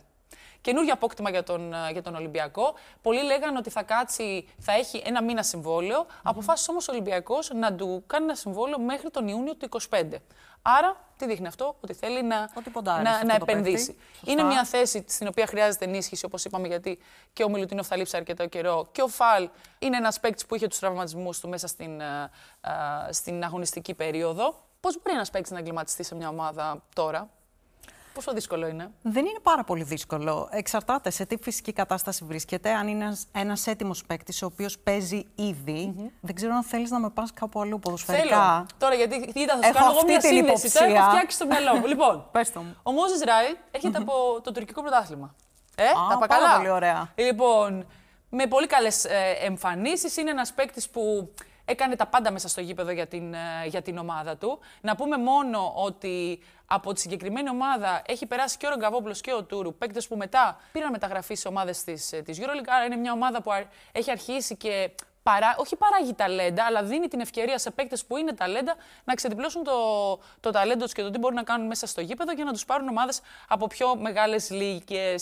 Καινούργιο 0.63 0.93
απόκτημα 0.93 1.31
για 1.31 1.43
τον, 1.43 1.73
ε, 1.75 1.91
για 1.93 2.03
τον 2.03 2.15
Ολυμπιακό. 2.15 2.75
Πολλοί 3.03 3.23
λέγανε 3.23 3.59
ότι 3.59 3.71
θα 3.71 3.83
κάτσει, 3.83 4.49
θα 4.59 4.73
έχει 4.73 5.03
ένα 5.05 5.23
μήνα 5.23 5.43
συμβόλαιο. 5.43 6.07
Αποφάσισε 6.23 6.71
όμως 6.71 6.89
ο 6.89 6.93
Ολυμπιακός 6.93 7.51
να 7.55 7.75
του 7.75 8.03
κάνει 8.07 8.25
ένα 8.25 8.35
συμβόλαιο 8.35 8.79
μέχρι 8.79 9.11
τον 9.11 9.29
Ιούνιο 9.29 9.55
του 9.55 9.65
25. 9.65 10.21
Άρα, 10.63 10.97
τι 11.17 11.27
δείχνει 11.27 11.47
αυτό, 11.47 11.77
ότι 11.81 11.95
θέλει 11.95 12.23
να, 12.23 12.51
Ότι 12.55 12.71
ποντάρει 12.71 13.05
σε 13.07 13.11
να, 13.11 13.15
αυτό 13.15 13.27
να 13.27 13.39
το 13.39 13.45
επενδύσει. 13.49 13.87
παίκτη. 13.87 14.03
Σωστά. 14.13 14.31
Είναι 14.33 14.43
μια 14.43 14.65
θέση 14.65 15.05
στην 15.09 15.27
οποία 15.27 15.47
χρειάζεται 15.47 15.85
ενίσχυση, 15.85 16.25
όπως 16.25 16.45
είπαμε, 16.45 16.67
γιατί 16.69 16.99
και 17.33 17.45
ο 17.45 17.49
Μιλουτίνοφ 17.49 17.87
θα 17.87 17.97
λείψει 17.97 18.17
αρκετό 18.17 18.47
καιρό. 18.47 18.89
Και 18.93 19.03
ο 19.03 19.09
Φαλ 19.09 19.49
είναι 19.79 19.97
ένας 19.97 20.21
παίκτης 20.21 20.47
που 20.47 20.55
είχε 20.55 20.67
τους 20.67 20.79
τραυματισμούς 20.79 21.41
του 21.41 21.49
μέσα 21.49 21.67
στην, 21.67 22.01
ε, 22.01 22.31
ε, 23.09 23.13
στην 23.13 23.45
αγωνιστική 23.45 23.95
περίοδο. 23.95 24.55
Πώς 24.81 24.99
μπορεί 25.03 25.15
ένας 25.17 25.31
παίκτης 25.31 25.51
να 25.51 25.59
εγκληματιστεί 25.59 26.03
σε 26.03 26.15
μια 26.15 26.29
ομάδα 26.29 26.83
τώρα, 26.95 27.29
Πόσο 28.15 28.33
δύσκολο 28.33 28.67
είναι; 28.67 28.91
Δεν 29.03 29.25
είναι 29.25 29.39
πάρα 29.43 29.65
πολύ 29.65 29.83
δύσκολο. 29.83 30.49
Εξαρτάται 30.51 31.11
σε 31.11 31.27
τι 31.27 31.37
φυσική 31.43 31.73
κατάσταση 31.73 32.25
βρίσκεται. 32.25 32.71
Αν 32.71 32.89
είναι 32.89 33.17
ένας 33.33 33.67
έτοιμος 33.67 34.05
παίκτης, 34.05 34.43
ο 34.43 34.47
οποίος 34.47 34.79
παίζει 34.79 35.27
ήδη. 35.35 36.11
Δεν 36.21 36.35
ξέρω 36.35 36.55
αν 36.55 36.63
θέλεις 36.63 36.91
να 36.91 36.99
με 36.99 37.11
πας 37.11 37.33
κάπου 37.33 37.61
αλλού 37.61 37.79
ποδοσφαιρικά. 37.79 38.27
Θέλω. 38.27 38.67
Τώρα, 38.79 38.95
γιατί 38.95 39.33
κοίτα, 39.35 39.59
θα 39.61 39.67
σου 39.67 39.73
κάνω 39.73 39.91
εγώ 39.91 40.05
μια 40.07 40.21
σύνδεση. 40.21 40.73
Τώρα 40.73 40.93
έχω 40.93 41.09
φτιάξει 41.11 41.39
το 41.39 41.47
μυαλό 41.47 41.75
μου. 41.77 41.87
λοιπόν, 41.87 42.31
ο 42.83 42.93
Μόζες 42.93 43.21
Ράι 43.25 43.57
έρχεται 43.71 43.99
από 43.99 44.41
το 44.43 44.53
τουρκικό 44.53 44.81
πρωτάθλημα. 44.81 45.35
Ε, 45.77 45.85
Α, 45.85 45.93
τα 46.11 46.19
πάρα 46.19 46.27
καλά; 46.27 46.57
πολύ 46.57 46.69
ωραία. 46.69 47.13
Λοιπόν, 47.15 47.87
με 48.29 48.47
πολύ 48.47 48.67
καλές 48.67 49.05
ε, 49.05 49.37
εμφανίσεις. 49.41 50.17
Είναι 50.17 50.31
ένας 50.31 50.53
παίκτης 50.53 50.89
που 50.89 51.33
έκανε 51.73 51.97
τα 51.97 52.07
πάντα 52.07 52.31
μέσα 52.31 52.49
στο 52.49 52.61
γήπεδο 52.61 52.91
για 52.91 53.07
την, 53.07 53.35
ε, 53.35 53.67
για 53.67 53.83
την 53.83 53.99
ομάδα 53.99 54.37
του. 54.37 54.59
Να 54.81 54.97
πούμε 54.97 55.17
μόνο 55.17 55.73
ότι 55.77 56.43
από 56.67 56.93
τη 56.93 57.01
συγκεκριμένη 57.01 57.49
ομάδα 57.49 58.03
έχει 58.07 58.27
περάσει 58.27 58.57
και 58.57 58.67
ο 58.67 58.71
Ρογκαβόπουλος 58.71 59.21
και 59.21 59.33
ο 59.33 59.43
Τούρου, 59.45 59.75
παίκτες 59.75 60.09
που 60.09 60.17
μετά 60.17 60.61
πήραν 60.73 60.91
μεταγραφή 60.91 61.35
σε 61.35 61.49
ομάδες 61.49 61.85
της 61.85 62.09
της 62.25 62.39
ε, 62.39 62.43
Euroleague. 62.43 62.69
Άρα 62.69 62.85
είναι 62.85 62.97
μια 62.97 63.13
ομάδα 63.13 63.43
που 63.43 63.51
έχει 63.93 64.11
αρχίσει 64.11 64.57
και 64.57 64.91
παρά, 65.23 65.55
όχι 65.59 65.77
παράγει 65.77 66.15
ταλέντα, 66.15 66.65
αλλά 66.65 66.83
δίνει 66.83 67.09
την 67.09 67.21
ευκαιρία 67.21 67.59
σε 67.59 67.71
παίκτες 67.71 68.05
που 68.05 68.17
είναι 68.17 68.33
ταλέντα 68.33 68.75
να 69.05 69.15
ξεδιπλώσουν 69.15 69.63
το, 69.63 69.73
το 70.41 70.51
ταλέντο 70.51 70.85
τους 70.85 70.93
και 70.93 71.03
το 71.03 71.11
τι 71.11 71.19
μπορούν 71.19 71.37
να 71.37 71.43
κάνουν 71.43 71.67
μέσα 71.67 71.87
στο 71.87 72.01
γήπεδο 72.01 72.33
για 72.33 72.45
να 72.45 72.53
τους 72.53 72.65
πάρουν 72.65 72.89
ομάδες 72.89 73.21
από 73.49 73.67
πιο 73.67 73.97
μεγάλες 73.97 74.51
λίγε. 74.51 75.15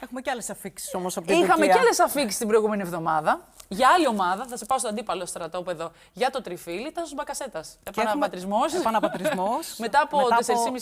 Έχουμε 0.00 0.20
και 0.20 0.30
άλλες 0.30 0.50
αφήξεις 0.50 0.94
όμως 0.94 1.16
από 1.16 1.26
την 1.26 1.42
Είχαμε 1.42 1.66
και 1.66 1.78
άλλες 1.78 2.00
αφήξεις 2.00 2.38
την 2.38 2.48
προηγούμενη 2.48 2.82
εβδομάδα. 2.82 3.40
Για 3.70 3.88
άλλη 3.94 4.06
ομάδα, 4.06 4.46
θα 4.46 4.56
σε 4.56 4.64
πάω 4.64 4.78
στο 4.78 4.88
αντίπαλο 4.88 5.26
στρατόπεδο 5.26 5.90
για 6.12 6.30
το 6.30 6.42
τριφύλι, 6.42 6.88
ήταν 6.88 7.06
στου 7.06 7.14
Μπακασέτας. 7.14 7.78
Επαναπατρισμό. 7.82 8.58
Επαναπατρισμός. 8.80 9.74
μετά 9.84 10.00
από 10.00 10.18
4,5 10.18 10.22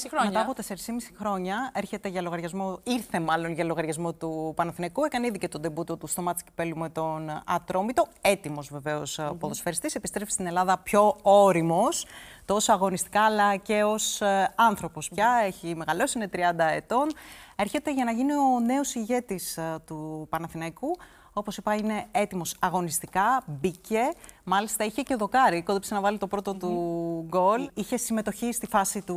χρόνια. 0.08 0.30
Μετά 0.30 0.40
από 0.40 0.52
4,5 0.68 0.74
χρόνια 1.18 1.70
έρχεται 1.74 2.08
για 2.08 2.22
λογαριασμό, 2.22 2.80
ήρθε 2.82 3.20
μάλλον 3.20 3.52
για 3.52 3.64
λογαριασμό 3.64 4.12
του 4.12 4.52
Παναθηναϊκού. 4.56 5.04
Έκανε 5.04 5.26
ήδη 5.26 5.38
και 5.38 5.48
τον 5.48 5.60
τεμπούτο 5.60 5.96
του 5.96 6.06
στο 6.06 6.22
μάτι 6.22 6.44
κυπέλου 6.44 6.76
με 6.76 6.88
τον 6.88 7.42
Ατρόμητο. 7.46 8.06
Έτοιμος 8.20 8.68
βεβαίως 8.72 9.18
mm-hmm. 9.20 9.36
ποδοσφαιριστής. 9.38 9.94
Επιστρέφει 9.94 10.30
στην 10.30 10.46
Ελλάδα 10.46 10.78
πιο 10.78 11.16
όριμος, 11.22 12.06
τόσο 12.44 12.72
αγωνιστικά 12.72 13.24
αλλά 13.24 13.56
και 13.56 13.82
ως 13.82 14.20
ε, 14.20 14.52
άνθρωπος 14.54 15.08
πια. 15.08 15.42
Έχει 15.44 15.74
μεγαλώσει, 15.74 16.18
είναι 16.18 16.30
30 16.32 16.38
ετών. 16.74 17.12
Έρχεται 17.56 17.92
για 17.92 18.04
να 18.04 18.10
γίνει 18.10 18.32
ο 18.32 18.60
νέος 18.66 18.94
ηγέτης 18.94 19.56
ε, 19.56 19.76
του 19.86 20.26
Παναθηναϊκού. 20.30 20.96
Όπως 21.38 21.56
είπα, 21.56 21.74
είναι 21.74 22.06
έτοιμος 22.10 22.56
αγωνιστικά. 22.58 23.42
Μπήκε. 23.46 24.00
Μάλιστα, 24.44 24.84
είχε 24.84 25.02
και 25.02 25.14
δοκάρι. 25.16 25.62
Κόντεψε 25.62 25.94
να 25.94 26.00
βάλει 26.00 26.18
το 26.18 26.26
πρώτο 26.26 26.54
του 26.54 27.24
γκολ. 27.28 27.70
Είχε 27.74 27.96
συμμετοχή 27.96 28.52
στη 28.52 28.66
φάση 28.66 29.02
του 29.02 29.16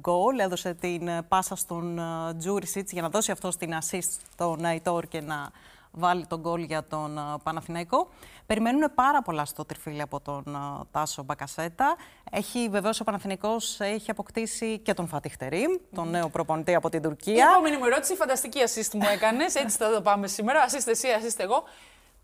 γκολ. 0.00 0.38
Έδωσε 0.38 0.74
την 0.74 1.10
πάσα 1.28 1.54
στον 1.56 1.98
ε, 1.98 2.34
Τζούρισιτ 2.38 2.88
για 2.92 3.02
να 3.02 3.08
δώσει 3.08 3.30
αυτό 3.30 3.48
την 3.48 3.72
assist 3.80 4.18
στον 4.32 4.60
Ναϊτόρ 4.60 5.06
και 5.06 5.20
να 5.20 5.50
βάλει 5.92 6.26
τον 6.26 6.40
γκολ 6.40 6.62
για 6.62 6.84
τον 6.84 7.40
Παναθηναϊκό. 7.42 8.08
Περιμένουν 8.46 8.94
πάρα 8.94 9.22
πολλά 9.22 9.44
στο 9.44 9.64
τριφύλι 9.64 10.00
από 10.00 10.20
τον 10.20 10.44
Τάσο 10.90 11.22
Μπακασέτα. 11.22 11.96
Έχει 12.30 12.68
βεβαίως 12.68 13.00
ο 13.00 13.04
Παναθηναϊκός 13.04 13.80
έχει 13.80 14.10
αποκτήσει 14.10 14.78
και 14.78 14.94
τον 14.94 15.08
Φατιχτερήμ, 15.08 15.70
τον 15.94 16.10
νέο 16.10 16.28
προπονητή 16.28 16.74
από 16.74 16.88
την 16.88 17.02
Τουρκία. 17.02 17.34
Η 17.34 17.38
επόμενη 17.38 17.76
μου 17.76 17.84
ερώτηση, 17.84 18.14
φανταστική 18.14 18.58
assist 18.66 18.90
μου 18.92 19.08
έκανες. 19.12 19.54
Έτσι 19.54 19.76
θα 19.76 19.92
το 19.92 20.02
πάμε 20.02 20.26
σήμερα. 20.26 20.64
Assist 20.68 20.86
εσύ, 20.86 21.08
assist 21.20 21.38
εγώ. 21.38 21.62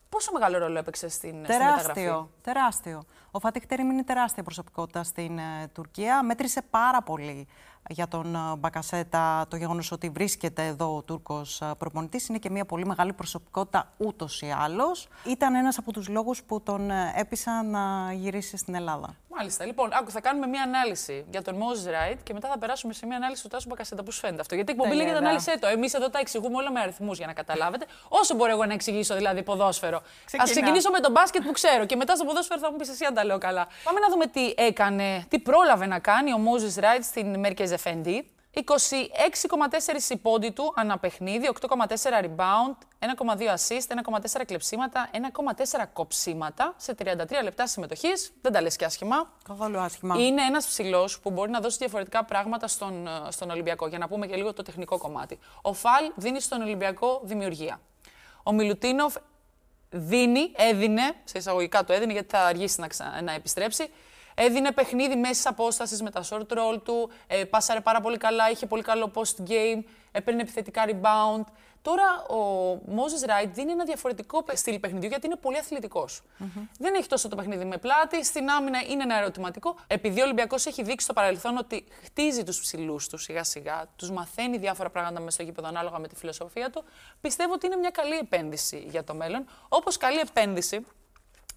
Πόσο 0.08 0.32
μεγάλο 0.32 0.58
ρόλο 0.58 0.78
έπαιξε 0.78 1.08
στην, 1.08 1.42
τεράστιο, 1.42 1.78
στην 1.78 2.02
μεταγραφή; 2.02 2.28
Τεράστιο. 2.42 3.02
Ο 3.30 3.38
Φατιχτερήμ 3.38 3.90
είναι 3.90 4.04
τεράστια 4.04 4.42
προσωπικότητα 4.42 5.02
στην 5.02 5.38
ε, 5.38 5.68
Τουρκία. 5.72 6.22
Μέτρησε 6.22 6.62
πάρα 6.70 7.02
πολύ 7.02 7.48
για 7.88 8.08
τον 8.08 8.34
ε, 8.34 8.56
Μπακασέτα 8.58 9.46
το 9.48 9.56
γεγονός 9.56 9.92
ότι 9.92 10.08
βρίσκεται 10.08 10.66
εδώ 10.66 10.96
ο 10.96 11.02
Τούρκος 11.02 11.60
ε, 11.60 11.70
προπονητής. 11.78 12.28
Είναι 12.28 12.38
και 12.38 12.50
μια 12.50 12.64
πολύ 12.64 12.86
μεγάλη 12.86 13.12
προσωπικότητα 13.12 13.92
ούτως 13.96 14.42
ή 14.42 14.54
άλλως. 14.58 15.08
Ήταν 15.24 15.54
ένας 15.54 15.78
από 15.78 15.92
τους 15.92 16.08
λόγους 16.08 16.42
που 16.42 16.60
τον 16.60 16.90
ε, 16.90 17.12
έπεισαν 17.16 17.70
να 17.70 18.12
γυρίσει 18.12 18.56
στην 18.56 18.74
Ελλάδα. 18.74 19.16
Μάλιστα. 19.38 19.64
Λοιπόν, 19.64 19.88
άκου, 19.92 20.10
θα 20.10 20.20
κάνουμε 20.20 20.46
μια 20.46 20.62
ανάλυση 20.62 21.24
για 21.30 21.42
τον 21.42 21.54
Μόζ 21.56 21.84
Ράιτ 21.84 22.18
και 22.22 22.32
μετά 22.32 22.48
θα 22.48 22.58
περάσουμε 22.58 22.92
σε 22.92 23.06
μια 23.06 23.16
ανάλυση 23.16 23.42
του 23.42 23.48
Τάσου 23.48 23.68
Μπακασέτα. 23.68 24.02
Πώς 24.02 24.18
φαίνεται 24.18 24.40
αυτό; 24.40 24.54
Γιατί 24.54 24.72
η 24.72 24.74
εκπομπή 24.78 24.94
λέγεται 24.96 25.16
ανάλυση 25.16 25.58
το. 25.58 25.66
Εμείς 25.66 25.94
εδώ 25.94 26.10
τα 26.10 26.18
εξηγούμε 26.18 26.56
όλα 26.56 26.70
με 26.70 26.80
αριθμούς 26.80 27.16
για 27.18 27.26
να 27.26 27.32
καταλάβετε. 27.32 27.86
Όσο 28.08 28.34
μπορώ 28.34 28.50
εγώ 28.50 28.64
να 28.64 28.72
εξηγήσω 28.72 29.14
δηλαδή 29.14 29.42
ποδόσφαιρο. 29.42 29.96
Α 29.96 30.44
ξεκινήσω 30.44 30.90
με 30.90 31.00
τον 31.00 31.12
μπάσκετ 31.12 31.42
που 31.42 31.52
ξέρω 31.52 31.86
και 31.86 31.96
μετά 31.96 32.14
στο 32.14 32.24
ποδόσφαιρο 32.24 32.60
θα 32.60 32.70
μου 32.70 32.76
πεις 32.76 32.88
εσύ 32.88 33.04
αν 33.04 33.14
τα 33.14 33.24
λέω 33.24 33.38
καλά. 33.38 33.66
Πάμε 33.84 34.00
να 34.00 34.08
δούμε 34.08 34.26
τι 34.26 34.54
έκανε, 34.56 35.24
τι 35.28 35.38
πρόλαβε 35.38 35.86
να 35.86 35.98
κάνει 35.98 36.32
ο 36.32 36.38
Μόζ 36.38 36.76
Ράιτ 36.76 37.04
στην 37.04 37.38
Μέρκεζ 37.38 37.70
Εφέντη. 37.78 38.30
26,4 38.54 40.10
υπόντι 40.10 40.50
του 40.50 40.72
ανά 40.76 40.98
παιχνίδι, 40.98 41.50
8,4 41.60 42.24
rebound, 42.24 42.76
1,2 42.98 43.54
assist, 43.54 43.86
1,4 43.88 44.44
κλεψίματα, 44.46 45.10
1,4 45.12 45.86
κοψίματα 45.92 46.74
σε 46.76 46.94
33 46.94 47.42
λεπτά 47.42 47.66
συμμετοχής. 47.66 48.32
Δεν 48.40 48.52
τα 48.52 48.60
λες 48.60 48.76
και 48.76 48.84
άσχημα. 48.84 49.32
Καθόλου 49.48 49.78
άσχημα. 49.78 50.14
Είναι 50.18 50.42
ένας 50.42 50.66
ψηλός 50.66 51.20
που 51.20 51.30
μπορεί 51.30 51.50
να 51.50 51.60
δώσει 51.60 51.76
διαφορετικά 51.78 52.24
πράγματα 52.24 52.68
στον, 52.68 53.06
ε, 53.06 53.10
στον 53.30 53.50
Ολυμπιακό. 53.50 53.86
Για 53.86 53.98
να 53.98 54.08
πούμε 54.08 54.26
και 54.26 54.36
λίγο 54.36 54.52
το 54.52 54.62
τεχνικό 54.62 54.98
κομμάτι. 54.98 55.38
Ο 55.62 55.72
Φαλ 55.72 56.12
δίνει 56.14 56.40
στον 56.40 56.60
Ολυμπιακό 56.60 57.20
δημιουργία. 57.24 57.80
Ο 58.42 58.52
Μιλουτίνοφ 58.52 59.14
δίνει, 59.90 60.52
έδινε, 60.56 61.14
σε 61.24 61.38
εισαγωγικά 61.38 61.84
το 61.84 61.92
έδινε 61.92 62.12
γιατί 62.12 62.28
θα 62.28 62.40
αργήσει 62.40 62.80
να, 62.80 63.22
να 63.22 63.32
επιστρέψει, 63.32 63.90
Έδινε 64.40 64.72
παιχνίδι 64.72 65.16
μέσα 65.16 65.50
απόστασης 65.50 66.02
με 66.02 66.10
τα 66.10 66.24
short 66.30 66.46
roll 66.48 66.82
του. 66.82 67.10
Ε, 67.26 67.44
πάσαρε 67.44 67.80
πάρα 67.80 68.00
πολύ 68.00 68.16
καλά, 68.16 68.50
είχε 68.50 68.66
πολύ 68.66 68.82
καλό 68.82 69.10
post 69.14 69.50
game, 69.50 69.82
έπαιρνε 70.12 70.40
επιθετικά 70.42 70.84
rebound. 70.86 71.44
Τώρα 71.82 72.22
ο 72.22 72.72
Moses 72.88 73.28
Wright 73.28 73.48
δίνει 73.52 73.72
ένα 73.72 73.84
διαφορετικό 73.84 74.44
στυλ 74.52 74.78
παιχνιδιού 74.78 75.08
γιατί 75.08 75.26
είναι 75.26 75.36
πολύ 75.36 75.56
Δεν 76.78 76.94
έχει 76.94 77.08
τόσο 77.08 77.28
το 77.28 77.36
παιχνίδι 77.36 77.64
με 77.64 77.76
πλάτη. 77.76 78.24
Στην 78.24 78.50
άμυνα 78.50 78.80
είναι 78.88 79.02
ένα 79.02 79.16
ερωτηματικό. 79.18 79.76
Επειδή 79.86 80.20
ο 80.20 80.24
Ολυμπιακός 80.24 80.66
έχει 80.66 80.82
δείξει 80.82 81.04
στο 81.04 81.12
παρελθόν 81.12 81.56
ότι 81.56 81.84
χτίζει 82.04 82.42
τους 82.42 82.60
ψηλούς 82.60 83.08
του 83.08 83.18
σιγά 83.18 83.44
σιγά, 83.44 83.86
τους 83.96 84.10
μαθαίνει 84.10 84.58
διάφορα 84.58 84.90
πράγματα 84.90 85.20
μέσα 85.20 85.30
στο 85.30 85.42
γήπεδο 85.42 85.68
ανάλογα 85.68 85.98
με 85.98 86.08
τη 86.08 86.14
φιλοσοφία 86.14 86.70
του, 86.70 86.84
πιστεύω 87.20 87.52
ότι 87.52 87.66
είναι 87.66 87.76
μια 87.76 87.90
καλή 87.90 88.16
επένδυση 88.16 88.86
για 88.90 89.04
το 89.04 89.14
μέλλον. 89.14 89.44
Όπως 89.68 89.96
καλή 89.96 90.18
επένδυση 90.18 90.86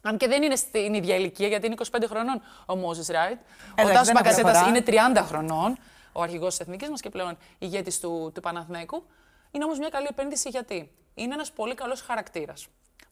αν 0.02 0.18
και 0.18 0.28
δεν 0.28 0.44
είναι 0.44 0.56
στην 0.56 0.94
ίδια 0.94 1.16
ηλικία, 1.16 1.48
γιατί 1.48 1.66
είναι 1.66 1.76
25 1.92 2.04
χρονών 2.08 2.42
ο 2.66 2.76
Μόζε 2.76 3.14
Ράιτ. 3.14 3.40
Ο 3.84 3.88
Τάσος 3.88 4.14
Μπακασέτα 4.14 4.66
είναι 4.68 4.84
30 4.86 5.24
χρονών, 5.26 5.78
ο 6.12 6.22
αρχηγός 6.22 6.50
της 6.50 6.60
εθνικής 6.60 6.90
μας 6.90 7.02
και 7.02 7.10
πλέον 7.10 7.38
ηγέτης 7.58 8.00
του, 8.00 8.32
του 8.34 8.42
Παναθηναϊκού. 8.42 9.06
Είναι 9.52 9.64
όμως 9.64 9.78
μια 9.78 9.90
καλή 9.90 10.08
επένδυση 10.10 10.50
γιατί 10.50 10.92
είναι 11.14 11.34
ένας 11.34 11.52
πολύ 11.52 11.76
καλός 11.76 12.02
χαρακτήρας. 12.02 12.68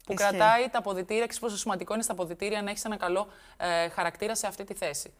Που 0.05 0.13
Ισχύει. 0.13 0.27
κρατάει 0.29 0.69
τα 0.69 0.77
αποδητήρια, 0.77 1.25
ξέρεις 1.25 1.39
πόσο 1.39 1.57
σημαντικό 1.57 1.93
είναι 1.93 2.03
στα 2.03 2.11
αποδητήρια 2.11 2.61
να 2.61 2.69
έχεις 2.69 2.85
ένα 2.85 2.97
καλό 2.97 3.27
ε, 3.57 3.89
χαρακτήρα 3.89 4.35
σε 4.35 4.47
αυτή 4.47 4.63
τη 4.63 4.73
θέση. 4.73 5.13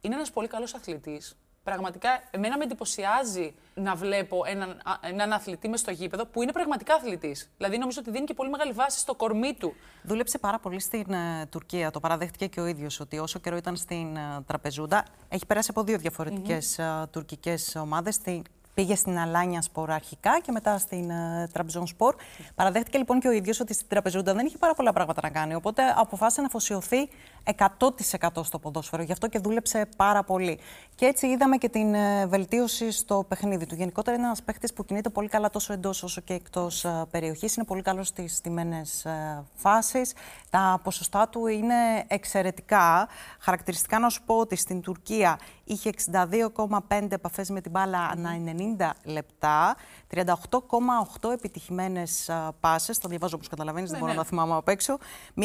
Είναι 0.00 0.14
ένας 0.14 0.30
πολύ 0.30 0.48
καλός 0.48 0.74
αθλητής, 0.74 1.36
Πραγματικά, 1.64 2.08
εμένα 2.30 2.56
με 2.58 2.64
εντυπωσιάζει 2.64 3.54
να 3.74 3.94
βλέπω 3.94 4.42
έναν, 4.46 4.80
έναν 5.00 5.32
αθλητή 5.32 5.68
μες 5.68 5.80
στο 5.80 5.90
γήπεδο 5.90 6.26
που 6.26 6.42
είναι 6.42 6.52
πραγματικά 6.52 6.94
αθλητής. 6.94 7.50
Δηλαδή, 7.56 7.78
νομίζω 7.78 8.00
ότι 8.00 8.10
δίνει 8.10 8.24
και 8.24 8.34
πολύ 8.34 8.50
μεγάλη 8.50 8.72
βάση 8.72 8.98
στο 8.98 9.14
κορμί 9.14 9.54
του. 9.54 9.74
Δούλεψε 10.02 10.38
πάρα 10.38 10.58
πολύ 10.58 10.80
στην 10.80 11.06
uh, 11.08 11.48
Τουρκία. 11.50 11.90
Το 11.90 12.00
παραδέχτηκε 12.00 12.46
και 12.46 12.60
ο 12.60 12.66
ίδιος 12.66 13.00
ότι 13.00 13.18
όσο 13.18 13.38
καιρό 13.38 13.56
ήταν 13.56 13.76
στην 13.76 14.16
uh, 14.16 14.42
Τραπεζούντα, 14.46 15.04
έχει 15.28 15.46
περάσει 15.46 15.68
από 15.70 15.82
δύο 15.82 15.98
διαφορετικές 15.98 16.78
mm-hmm. 16.80 17.02
uh, 17.02 17.08
τουρκικές 17.10 17.76
ομάδες. 17.76 18.14
Στην 18.14 18.42
Πήγε 18.74 18.94
στην 18.94 19.18
Αλάνια 19.18 19.62
Σπορ 19.62 19.90
αρχικά 19.90 20.40
και 20.40 20.52
μετά 20.52 20.78
στην 20.78 21.10
uh, 21.10 21.48
Τραμπζόν 21.52 21.86
Σπορ. 21.86 22.14
Παραδέχτηκε 22.54 22.98
λοιπόν 22.98 23.20
και 23.20 23.28
ο 23.28 23.30
ίδιος 23.30 23.60
ότι 23.60 23.74
στην 23.74 23.88
Τραπεζούντα 23.88 24.34
δεν 24.34 24.46
είχε 24.46 24.58
πάρα 24.58 24.74
πολλά 24.74 24.92
πράγματα 24.92 25.20
να 25.22 25.30
κάνει. 25.30 25.54
Οπότε 25.54 25.82
αποφάσισε 25.96 26.40
να 26.40 26.46
αφοσιωθεί 26.46 27.08
100% 27.44 28.28
στο 28.42 28.58
ποδόσφαιρο. 28.58 29.02
Γι' 29.02 29.12
αυτό 29.12 29.28
και 29.28 29.38
δούλεψε 29.38 29.88
πάρα 29.96 30.22
πολύ. 30.22 30.58
Και 30.94 31.06
έτσι 31.06 31.26
είδαμε 31.26 31.56
και 31.56 31.68
την 31.68 31.94
uh, 31.94 32.28
βελτίωση 32.28 32.90
στο 32.90 33.24
παιχνίδι 33.28 33.66
του. 33.66 33.74
Γενικότερα 33.74 34.16
είναι 34.16 34.26
ένας 34.26 34.42
παίχτης 34.42 34.72
που 34.72 34.84
κινείται 34.84 35.08
πολύ 35.08 35.28
καλά 35.28 35.50
τόσο 35.50 35.72
εντός 35.72 36.02
όσο 36.02 36.20
και 36.20 36.34
εκτός 36.34 36.84
uh, 36.86 37.02
περιοχής. 37.10 37.56
Είναι 37.56 37.66
πολύ 37.66 37.82
καλός 37.82 38.06
στις 38.06 38.36
στιμένες 38.36 39.06
uh, 39.06 39.42
φάσεις. 39.54 40.14
Τα 40.50 40.80
ποσοστά 40.82 41.28
του 41.28 41.46
είναι 41.46 41.74
εξαιρετικά. 42.06 43.08
Χαρακτηριστικά 43.38 43.98
να 43.98 44.08
σου 44.08 44.22
πω 44.22 44.36
ότι 44.36 44.56
στην 44.56 44.80
Τουρκία 44.80 45.38
είχε 45.64 45.90
62,5 46.12 47.06
επαφές 47.10 47.50
με 47.50 47.60
την 47.60 47.70
μπάλα 47.70 47.98
ανά 47.98 48.30
90 48.76 48.90
λεπτά, 49.04 49.76
38,8 50.14 51.30
επιτυχημένες 51.32 52.30
πάσες, 52.60 52.98
τα 52.98 53.08
διαβάζω 53.08 53.36
όπως 53.36 53.48
καταλαβαίνεις, 53.48 53.90
δεν 53.90 53.98
ναι, 53.98 54.04
μπορώ 54.04 54.16
ναι. 54.16 54.22
να 54.22 54.28
θυμάμαι 54.28 54.54
απ' 54.54 54.68
έξω, 54.68 54.98
1,9 55.36 55.42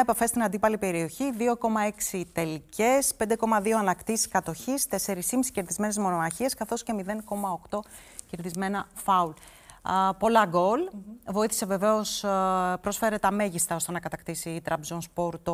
επαφές 0.00 0.28
στην 0.28 0.42
αντίπαλη 0.42 0.78
περιοχή, 0.78 1.29
2,6 1.38 2.22
τελικές, 2.32 3.14
5,2 3.16 3.78
ανακτήσεις 3.78 4.28
κατοχής, 4.28 4.86
4,5 4.86 5.50
κερδισμένες 5.52 5.98
μονομαχίες, 5.98 6.54
καθώς 6.54 6.82
και 6.82 6.92
0,8 6.92 7.84
κερδισμένα 8.30 8.88
φάουλ. 8.94 9.30
Α, 9.82 10.14
πολλά 10.14 10.44
γκολ. 10.46 10.80
Βοήθησε 11.26 11.66
βεβαίως, 11.66 12.24
πρόσφερε 12.80 13.18
τα 13.18 13.30
μέγιστα 13.30 13.74
ώστε 13.74 13.92
να 13.92 14.00
κατακτήσει 14.00 14.50
η 14.50 14.60
Τραμπζον 14.60 15.00
Σπορ 15.00 15.38
το 15.42 15.52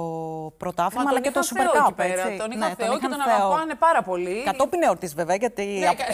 πρωτάθλημα, 0.57 1.03
Μα 1.05 1.11
αλλά 1.11 1.21
τον 1.21 1.33
και 1.33 1.39
το 1.39 1.41
είχαν 1.45 1.67
Super 1.67 1.71
θεό 1.73 1.83
Cup. 1.83 1.87
εκεί 1.87 1.95
πέρα. 1.95 2.27
έτσι. 2.27 2.39
Τον 2.39 2.49
Ναι, 2.49 2.55
είχαν 2.55 2.75
θεό 2.77 2.89
και 2.91 2.97
είχαν 2.97 3.11
τον 3.11 3.21
θεό. 3.21 3.35
αγαπάνε 3.47 3.75
πάρα 3.75 4.03
πολύ. 4.03 4.43
Κατόπιν 4.45 4.83
εορτής 4.83 5.15
βέβαια, 5.15 5.37
γιατί 5.37 5.65
Ναι, 5.65 5.87
α- 5.89 5.95
κα- 5.95 6.05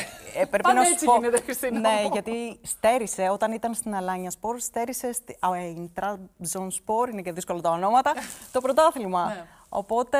ε, 0.40 0.45
πρέπει 0.45 0.62
Πάντα 0.62 0.75
να 0.75 0.85
σου 0.85 0.92
έτσι 0.92 1.04
πω. 1.04 1.14
γίνεται, 1.14 1.40
Χριστίνα 1.40 1.78
Ναι, 1.81 2.00
μου. 2.02 2.09
γιατί 2.12 2.61
στέρισε 2.62 3.28
όταν 3.28 3.52
ήταν 3.52 3.75
στην 3.75 3.95
Αλάνια 3.95 4.31
Σπορ, 4.31 4.59
στέρισε 4.61 5.12
στη 5.12 5.37
α, 5.40 5.57
ε, 5.57 5.62
η 5.64 5.90
Τραμπζον 5.95 6.71
Σπορ, 6.71 7.09
είναι 7.09 7.23
και 7.23 7.33
δύσκολο 7.33 7.61
τα 7.61 7.71
ονόματα, 7.71 8.12
το 8.52 8.61
πρωτάθλημα. 8.61 9.33
Ναι. 9.72 9.78
Οπότε 9.78 10.18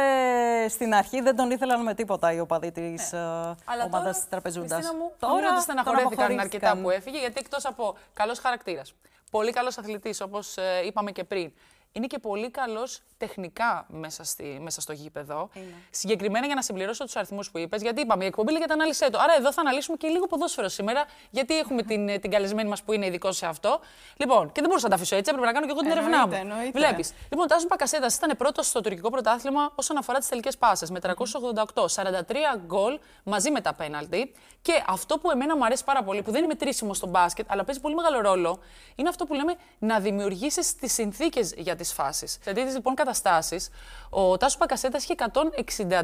στην 0.69 0.95
αρχή 0.95 1.21
δεν 1.21 1.37
τον 1.37 1.51
ήθελαν 1.51 1.83
με 1.83 1.95
τίποτα 1.95 2.33
οι 2.33 2.41
οπαδοί 2.41 2.73
της 2.73 3.13
Ναι. 3.13 3.19
Αλλά 3.19 3.85
ομάδας 3.85 3.91
τώρα, 3.93 4.13
τη 4.13 4.29
Τραπεζούντα. 4.29 4.75
Χριστίνα 4.75 4.99
μου, 4.99 5.13
τώρα 5.19 5.53
ότι 5.53 5.63
στεναχωρέθηκαν 5.63 6.39
αρκετά 6.39 6.77
που 6.77 6.91
έφυγε, 6.91 7.19
γιατί 7.19 7.39
εκτός 7.39 7.65
από 7.65 7.97
καλός 8.13 8.39
χαρακτήρας, 8.39 8.95
πολύ 9.31 9.53
καλός 9.53 9.79
αθλητής, 9.79 10.21
όπως 10.21 10.57
είπαμε 10.87 11.11
και 11.13 11.25
πριν, 11.25 11.53
είναι 11.93 12.07
και 12.07 12.19
πολύ 12.19 12.51
καλός 12.51 13.01
τεχνικά 13.17 13.87
μέσα, 13.89 14.25
στη, 14.25 14.59
μέσα 14.61 14.81
στο 14.81 14.93
γήπεδο. 14.93 15.49
Συγκεκριμένα 15.91 16.47
για 16.47 16.55
να 16.55 16.63
συμπληρώσω 16.63 17.05
τους 17.05 17.17
αριθμούς 17.17 17.51
που 17.51 17.59
είπες, 17.59 17.83
γιατί 17.83 18.01
είπαμε 18.01 18.25
η 18.25 18.27
εκπομπή 18.27 18.53
λέγεται 18.53 18.73
ανάλυση 18.73 19.11
του. 19.11 19.21
Άρα 19.21 19.35
εδώ 19.37 19.53
θα 19.53 19.61
αναλύσουμε 19.61 19.97
και 19.97 20.09
λίγο 20.09 20.27
ποδόσφαιρο 20.27 20.69
σήμερα, 20.69 21.05
γιατί 21.31 21.59
έχουμε 21.59 21.83
την, 21.83 22.21
την 22.21 22.31
καλεσμένη 22.31 22.69
μας 22.69 22.83
που 22.83 22.93
είναι 22.93 23.07
ειδικό 23.07 23.33
σε 23.33 23.47
αυτό. 23.47 23.81
Λοιπόν, 24.17 24.47
και 24.47 24.61
δεν 24.61 24.65
μπορούσα 24.65 24.85
να 24.85 24.91
τα 24.91 24.97
αφήσω 24.97 25.17
έτσι, 25.17 25.31
έπρεπε 25.31 25.47
να 25.47 25.53
κάνω 25.53 25.67
και 25.67 25.73
εγώ 25.73 25.81
την 25.81 25.91
έρευνά 25.91 26.27
μου. 26.27 26.33
Εννοείται, 26.33 26.39
εννοείται. 26.39 26.79
Βλέπεις. 26.79 27.13
Λοιπόν, 27.23 27.45
ο 27.45 27.47
Τάσος 27.47 27.67
Μπακασέτα 27.67 28.07
ήταν 28.17 28.37
πρώτος 28.37 28.67
στο 28.67 28.81
τουρκικό 28.81 29.11
πρωτάθλημα 29.11 29.73
όσον 29.75 29.97
αφορά 29.97 30.19
τις 30.19 30.29
τελικές 30.29 30.59
πάσες 30.59 30.91
με 30.91 30.99
388, 31.03 31.87
43 31.95 32.59
γκολ 32.67 32.99
μαζί 33.25 33.51
με 33.51 33.61
τα 33.61 33.75
πέναλτι. 33.75 34.33
Και 34.63 34.85
αυτό 34.87 35.19
που 35.19 35.31
εμένα 35.31 35.57
μου 35.57 35.65
αρέσει 35.65 35.85
πάρα 35.85 36.03
πολύ, 36.03 36.23
που 36.23 36.31
δεν 36.31 36.39
είναι 36.39 36.47
μετρήσιμο 36.47 36.95
στο 36.95 37.07
μπάσκετ, 37.07 37.47
αλλά 37.51 37.65
παίζει 37.65 37.81
πολύ 37.81 37.95
μεγάλο 37.95 38.21
ρόλο, 38.21 38.59
είναι 38.95 39.09
αυτό 39.09 39.27
που 39.27 39.35
λέμε 39.35 39.55
να 39.79 40.01
δημιουργήσεις 40.01 40.75
τις 40.77 40.93
συνθήκες 40.93 41.53
για 41.57 41.77
τις 41.83 41.93
φάσεις. 41.93 42.33
Σε 42.33 42.53
τέτοιε 42.53 42.73
λοιπόν 42.73 42.95
καταστάσεις, 42.95 43.69
ο 44.11 44.37
Τάσος 44.37 44.59
Μπακασέτα 44.59 44.99
είχε 44.99 45.15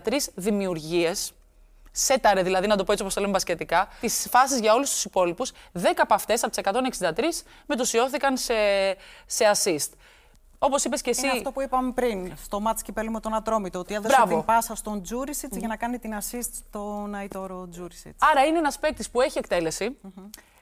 163 0.04 0.12
δημιουργίες 0.34 1.32
σέταρε 1.92 2.42
δηλαδή, 2.42 2.66
να 2.66 2.76
το 2.76 2.84
πω 2.84 2.90
έτσι 2.90 3.02
όπως 3.02 3.14
το 3.14 3.20
λέμε 3.20 3.32
μπασκετικά, 3.32 3.88
τις 4.00 4.26
φάσεις 4.30 4.60
για 4.60 4.74
όλους 4.74 4.90
τους 4.90 5.04
υπόλοιπους. 5.04 5.52
10 5.72 5.82
από 5.96 6.14
αυτές, 6.14 6.42
από 6.44 6.52
τις 6.52 6.60
163, 6.64 7.44
μετουσιώθηκαν 7.66 8.36
σε, 8.36 8.54
σε 9.26 9.44
assist. 9.54 9.88
Όπως 10.58 10.84
είπες 10.84 11.02
και 11.02 11.10
εσύ. 11.10 11.26
Είναι 11.26 11.36
αυτό 11.36 11.52
που 11.52 11.62
είπαμε 11.62 11.92
πριν, 11.92 12.32
στο 12.42 12.60
μάτς 12.60 12.82
κυπέλου 12.82 13.10
με 13.10 13.20
τον 13.20 13.34
Ατρόμητο, 13.34 13.78
ότι 13.78 13.94
έδωσε 13.94 14.14
Μπράβο. 14.16 14.36
την 14.36 14.44
πάσα 14.44 14.74
στον 14.74 15.02
Τζούρισιτς 15.02 15.56
για 15.56 15.68
να 15.68 15.76
κάνει 15.76 15.98
την 15.98 16.14
assist 16.18 16.50
στον 16.68 17.14
Αϊτόρο 17.14 17.68
Τζούρισιτς. 17.70 18.16
Άρα 18.30 18.44
είναι 18.44 18.58
ένας 18.58 18.78
παίκτης 18.78 19.10
που 19.10 19.20
έχει 19.20 19.38
εκτέλεση. 19.38 19.98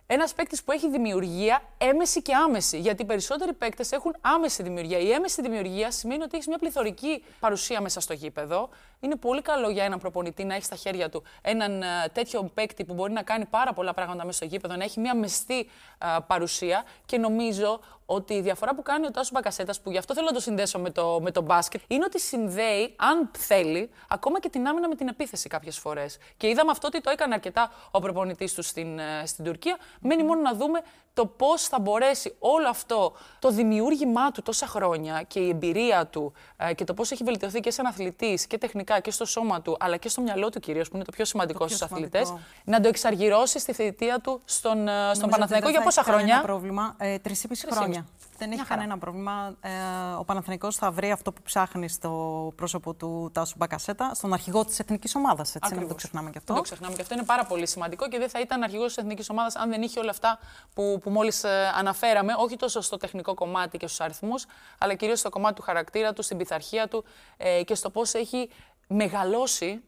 Ένας 0.08 0.34
παίκτης 0.34 0.62
που 0.62 0.72
έχει 0.72 0.90
δημιουργία 0.90 1.62
έμεση 1.78 2.22
και 2.22 2.34
άμεση. 2.34 2.78
Γιατί 2.78 3.02
οι 3.02 3.04
περισσότεροι 3.04 3.52
παίκτες 3.52 3.92
έχουν 3.92 4.16
άμεση 4.20 4.62
δημιουργία. 4.62 4.98
Η 4.98 5.10
έμεση 5.10 5.42
δημιουργία 5.42 5.90
σημαίνει 5.90 6.22
ότι 6.22 6.34
έχεις 6.34 6.46
μια 6.46 6.58
πληθωρική 6.58 7.24
παρουσία 7.40 7.80
μέσα 7.80 8.00
στο 8.00 8.12
γήπεδο. 8.12 8.68
Είναι 9.00 9.16
πολύ 9.16 9.42
καλό 9.42 9.70
για 9.70 9.84
έναν 9.84 9.98
προπονητή 9.98 10.44
να 10.44 10.54
έχει 10.54 10.64
στα 10.64 10.76
χέρια 10.76 11.08
του 11.08 11.22
έναν 11.42 11.82
ε, 11.82 11.86
τέτοιο 12.12 12.50
παίκτη 12.54 12.84
που 12.84 12.94
μπορεί 12.94 13.12
να 13.12 13.22
κάνει 13.22 13.44
πάρα 13.44 13.72
πολλά 13.72 13.94
πράγματα 13.94 14.24
μέσα 14.24 14.36
στο 14.36 14.46
γήπεδο, 14.46 14.76
να 14.76 14.84
έχει 14.84 15.00
μια 15.00 15.14
μεστή 15.16 15.58
ε, 15.58 16.06
παρουσία. 16.26 16.84
Και 17.06 17.18
νομίζω 17.18 17.80
ότι 18.06 18.34
η 18.34 18.40
διαφορά 18.40 18.74
που 18.74 18.82
κάνει 18.82 19.06
ο 19.06 19.10
Τάσος 19.10 19.32
Μπακασέτας, 19.32 19.80
που 19.80 19.90
γι' 19.90 19.98
αυτό 19.98 20.14
θέλω 20.14 20.26
να 20.26 20.32
το 20.32 20.40
συνδέσω 20.40 20.78
με 20.78 20.90
το, 20.90 21.20
με 21.22 21.30
το 21.30 21.42
μπάσκετ, 21.42 21.80
είναι 21.86 22.04
ότι 22.04 22.20
συνδέει, 22.20 22.94
αν 22.96 23.30
θέλει, 23.38 23.90
ακόμα 24.08 24.40
και 24.40 24.48
την 24.48 24.66
άμυνα 24.66 24.88
με 24.88 24.94
την 24.94 25.08
επίθεση 25.08 25.48
κάποιες 25.48 25.78
φορές. 25.78 26.18
Και 26.36 26.48
είδαμε 26.48 26.70
αυτό 26.70 26.86
ότι 26.86 27.00
το 27.00 27.10
έκανε 27.10 27.34
αρκετά 27.34 27.72
ο 27.90 28.00
προπονητής 28.00 28.54
του 28.54 28.62
στην, 28.62 28.98
ε, 28.98 29.22
στην 29.26 29.44
Τουρκία. 29.44 29.76
Μένει 30.00 30.22
μόνο 30.22 30.40
να 30.40 30.54
δούμε 30.54 30.82
το 31.16 31.26
πώς 31.26 31.62
θα 31.62 31.80
μπορέσει 31.80 32.34
όλο 32.38 32.68
αυτό 32.68 33.12
το 33.38 33.50
δημιούργημά 33.50 34.30
του 34.30 34.42
τόσα 34.42 34.66
χρόνια 34.66 35.22
και 35.22 35.40
η 35.40 35.48
εμπειρία 35.48 36.06
του 36.06 36.32
ε, 36.56 36.74
και 36.74 36.84
το 36.84 36.94
πώς 36.94 37.10
έχει 37.10 37.24
βελτιωθεί 37.24 37.60
και 37.60 37.70
σαν 37.70 37.86
αθλητής 37.86 38.46
και 38.46 38.58
τεχνικά 38.58 39.00
και 39.00 39.10
στο 39.10 39.24
σώμα 39.24 39.62
του, 39.62 39.76
αλλά 39.80 39.96
και 39.96 40.08
στο 40.08 40.20
μυαλό 40.20 40.50
του 40.50 40.60
κυρίως, 40.60 40.88
που 40.88 40.96
είναι 40.96 41.04
το 41.04 41.12
πιο 41.12 41.24
σημαντικό 41.24 41.64
πιο 41.64 41.76
στους 41.76 41.82
αθλητές, 41.82 42.26
σημαντικό. 42.26 42.48
να 42.64 42.80
το 42.80 42.88
εξαργυρώσει 42.88 43.58
στη 43.58 43.72
θητεία 43.72 44.18
του 44.20 44.40
στον, 44.44 44.88
ε, 44.88 44.92
στον 44.92 44.96
Νομίζω 44.96 45.28
Παναθηναϊκό 45.28 45.66
ότι 45.66 45.76
για 45.76 45.84
δεν 45.84 45.92
θα 45.92 46.00
πόσα 46.00 46.00
έχει 46.00 46.10
κανένα 46.10 46.38
χρόνια; 46.38 46.40
πρόβλημα. 46.40 46.94
Ε, 46.98 47.18
Τρεις 47.18 47.46
χρόνια. 47.70 48.06
Δεν 48.38 48.50
έχει 48.52 48.60
χαρά. 48.60 48.74
κανένα 48.74 48.98
πρόβλημα. 48.98 49.56
Ε, 49.60 49.70
ο 50.18 50.24
Παναθηναϊκός 50.24 50.76
θα 50.76 50.90
βρει 50.90 51.10
αυτό 51.10 51.32
που 51.32 51.42
ψάχνει 51.42 51.88
στο 51.88 52.52
πρόσωπο 52.56 52.94
του 52.94 53.30
Τάσου 53.34 53.54
Μπακασέτα, 53.58 54.14
στον 54.14 54.32
αρχηγό 54.32 54.64
της 54.64 54.78
εθνικής 54.78 55.14
ομάδας. 55.14 55.54
Έτσι, 55.54 55.58
να 55.60 55.66
μην 55.68 55.76
το 55.88 55.94
Ακριβώς. 55.94 55.96
ξεχνάμε 56.02 56.30
και 56.30 56.38
Δεν 56.38 56.42
αυτό. 56.42 56.54
το 56.54 56.60
ξεχνάμε 56.60 56.94
και 56.94 57.02
αυτό 57.02 57.14
είναι 57.14 57.24
πάρα 57.24 57.44
πολύ 57.44 57.66
σημαντικό 57.66 58.08
και 58.08 58.18
δεν 58.18 58.28
θα 58.28 58.40
ήταν 58.40 58.62
αρχηγός 58.62 58.86
της 58.86 58.96
εθνικής 58.96 59.30
ομάδας 59.30 59.56
αν 59.56 59.68
δεν 59.70 59.82
είχε 59.82 60.00
όλα 60.00 60.10
αυτά 60.10 60.38
που, 60.74 60.98
που 61.02 61.10
μόλις 61.10 61.44
αναφέραμε. 61.78 62.32
Όχι 62.38 62.56
τόσο 62.56 62.80
στο 62.80 62.96
τεχνικό 62.96 63.34
κομμάτι 63.34 63.78
και 63.78 63.86
στους 63.86 64.00
αριθμούς, 64.00 64.46
αλλά 64.78 64.94
κυρίως 64.94 65.18
στο 65.18 65.28
κομμάτι 65.28 65.54
του 65.54 65.62
χαρακτήρα 65.62 66.12
του, 66.12 66.22
στην 66.22 66.36
πειθαρχία 66.36 66.88
του 66.88 67.04
ε, 67.36 67.62
και 67.62 67.74
στο 67.74 67.90
πώς 67.90 68.14
έχει 68.14 68.50
μεγαλώσει 68.88 69.82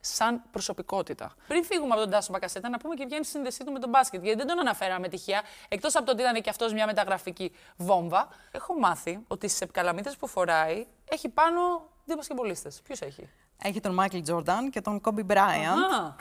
σαν 0.00 0.42
προσωπικότητα. 0.50 1.32
Πριν 1.46 1.64
φύγουμε 1.64 1.92
από 1.92 2.02
τον 2.02 2.10
Τάσο 2.10 2.32
Μπακασέτα, 2.32 2.68
να 2.68 2.78
πούμε 2.78 2.94
και 2.94 3.06
ποια 3.06 3.16
είναι 3.16 3.26
η 3.26 3.30
σύνδεσή 3.30 3.64
του 3.64 3.72
με 3.72 3.78
τον 3.78 3.90
μπάσκετ. 3.90 4.22
Γιατί 4.22 4.38
δεν 4.38 4.46
τον 4.46 4.60
αναφέραμε 4.60 5.08
τυχαία. 5.08 5.42
Εκτός 5.68 5.96
από 5.96 6.04
το 6.04 6.12
ότι 6.12 6.22
ήταν 6.22 6.42
και 6.42 6.50
αυτός 6.50 6.72
μια 6.72 6.86
μεταγραφική 6.86 7.52
βόμβα, 7.76 8.28
έχω 8.50 8.78
μάθει 8.78 9.18
ότι 9.28 9.48
στι 9.48 9.58
επικαλαμίτε 9.64 10.12
που 10.18 10.26
φοράει 10.26 10.86
έχει 11.10 11.28
πάνω 11.28 11.60
δύο 12.04 12.16
μπασκετμπολίστες. 12.16 12.70
Ποιους 12.84 13.00
έχει; 13.00 13.28
Έχει 13.62 13.80
τον 13.80 13.94
Μάικλ 13.94 14.18
Τζόρνταν 14.20 14.70
και 14.70 14.80
τον 14.80 15.00
Κόμπι 15.00 15.22
Μπράιαντ. 15.22 15.78
Α, 15.78 16.14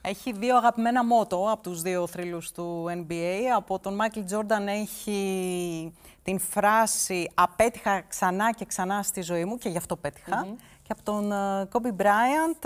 Έχει 0.00 0.32
δύο 0.32 0.56
αγαπημένα 0.56 1.04
μότο 1.04 1.50
από 1.50 1.62
τους 1.62 1.82
δύο 1.82 2.06
θρύλους 2.06 2.52
του 2.52 2.84
NBA. 2.88 3.40
Από 3.56 3.78
τον 3.78 3.94
Μάικλ 3.94 4.20
Τζόρνταν 4.24 4.68
έχει 4.68 5.92
την 6.22 6.38
φράση 6.38 7.30
«Απέτυχα 7.34 8.00
ξανά 8.00 8.52
και 8.52 8.64
ξανά 8.64 9.02
στη 9.02 9.20
ζωή 9.20 9.44
μου» 9.44 9.58
και 9.58 9.68
γι' 9.68 9.76
αυτό 9.76 9.96
πέτυχα. 9.96 10.46
Και 10.86 10.92
από 10.92 11.02
τον 11.02 11.32
Κόμπι 11.70 11.90
Μπράιαντ 11.90 12.64